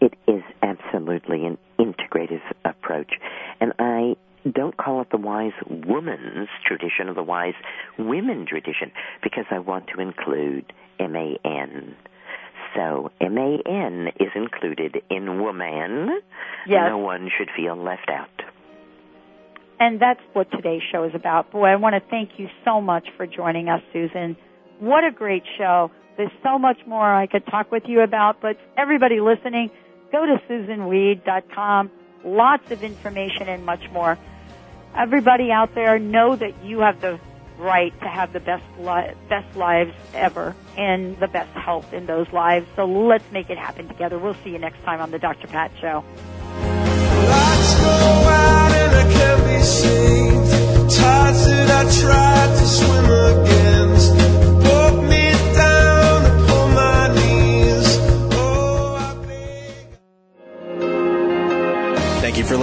It 0.00 0.14
is 0.28 0.42
absolutely 0.62 1.46
an 1.46 1.58
integrative 1.78 2.42
approach. 2.64 3.12
And 3.60 3.72
I 3.78 4.16
don't 4.50 4.76
call 4.76 5.00
it 5.02 5.08
the 5.10 5.16
wise 5.16 5.52
woman's 5.68 6.48
tradition 6.66 7.08
or 7.08 7.14
the 7.14 7.22
wise 7.22 7.54
women 7.98 8.46
tradition 8.46 8.92
because 9.22 9.44
I 9.50 9.58
want 9.58 9.86
to 9.94 10.00
include 10.00 10.72
M-A-N. 11.00 11.96
So 12.74 13.10
M-A-N 13.20 14.08
is 14.20 14.28
included 14.34 15.02
in 15.10 15.40
woman. 15.40 16.20
Yes. 16.66 16.82
No 16.88 16.98
one 16.98 17.30
should 17.36 17.48
feel 17.56 17.76
left 17.76 18.08
out. 18.10 18.28
and 19.78 20.00
that's 20.00 20.20
what 20.32 20.50
today's 20.50 20.82
show 20.90 21.04
is 21.04 21.14
about. 21.14 21.50
Boy, 21.52 21.66
I 21.66 21.76
want 21.76 21.94
to 21.94 22.10
thank 22.10 22.38
you 22.38 22.48
so 22.64 22.80
much 22.80 23.06
for 23.16 23.26
joining 23.26 23.68
us, 23.68 23.82
Susun. 23.94 24.36
What 24.78 25.04
a 25.04 25.10
great 25.10 25.42
show. 25.58 25.90
There's 26.16 26.32
so 26.42 26.58
much 26.58 26.78
more 26.86 27.04
I 27.14 27.26
could 27.26 27.44
talk 27.46 27.70
with 27.70 27.84
you 27.86 28.00
about, 28.00 28.40
but 28.40 28.56
everybody 28.76 29.20
listening, 29.20 29.70
go 30.10 30.24
to 30.24 30.40
susunweed.com. 30.48 31.90
Lots 32.24 32.70
of 32.70 32.82
information 32.82 33.48
and 33.48 33.64
much 33.66 33.82
more. 33.92 34.18
Everybody 34.96 35.50
out 35.52 35.74
there, 35.74 35.98
know 35.98 36.34
that 36.36 36.64
you 36.64 36.80
have 36.80 37.00
the 37.02 37.20
right 37.58 37.98
to 38.00 38.08
have 38.08 38.32
the 38.32 38.40
best 38.40 38.64
li- 38.78 39.14
best 39.28 39.56
lives 39.56 39.92
ever 40.14 40.54
and 40.76 41.18
the 41.18 41.28
best 41.28 41.52
health 41.52 41.92
in 41.92 42.06
those 42.06 42.30
lives. 42.32 42.66
So 42.76 42.84
let's 42.84 43.30
make 43.32 43.50
it 43.50 43.58
happen 43.58 43.88
together. 43.88 44.18
We'll 44.18 44.34
see 44.44 44.50
you 44.50 44.58
next 44.58 44.82
time 44.84 45.00
on 45.00 45.10
the 45.10 45.18
Dr. 45.18 45.46
Pat 45.48 45.70
Show. 45.80 46.04
Tides 50.88 51.46
that 51.46 51.70
I 51.70 51.82
tried 52.00 52.50
to 52.56 52.66
swim 52.66 53.04
against 53.10 54.25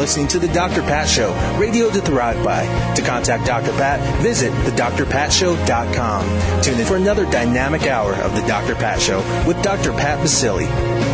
listening 0.03 0.27
to 0.27 0.37
the 0.37 0.49
Dr. 0.49 0.81
Pat 0.81 1.07
Show, 1.07 1.31
radio 1.57 1.89
to 1.89 2.01
thrive 2.01 2.43
by. 2.43 2.65
To 2.95 3.01
contact 3.01 3.45
Dr. 3.45 3.71
Pat, 3.71 4.21
visit 4.21 4.51
thedrpatshow.com. 4.51 6.61
Tune 6.61 6.77
in 6.77 6.85
for 6.85 6.97
another 6.97 7.23
dynamic 7.31 7.83
hour 7.83 8.13
of 8.15 8.35
the 8.35 8.45
Dr. 8.45 8.75
Pat 8.75 9.01
Show 9.01 9.19
with 9.47 9.63
Dr. 9.63 9.93
Pat 9.93 10.19
Baccili. 10.19 11.12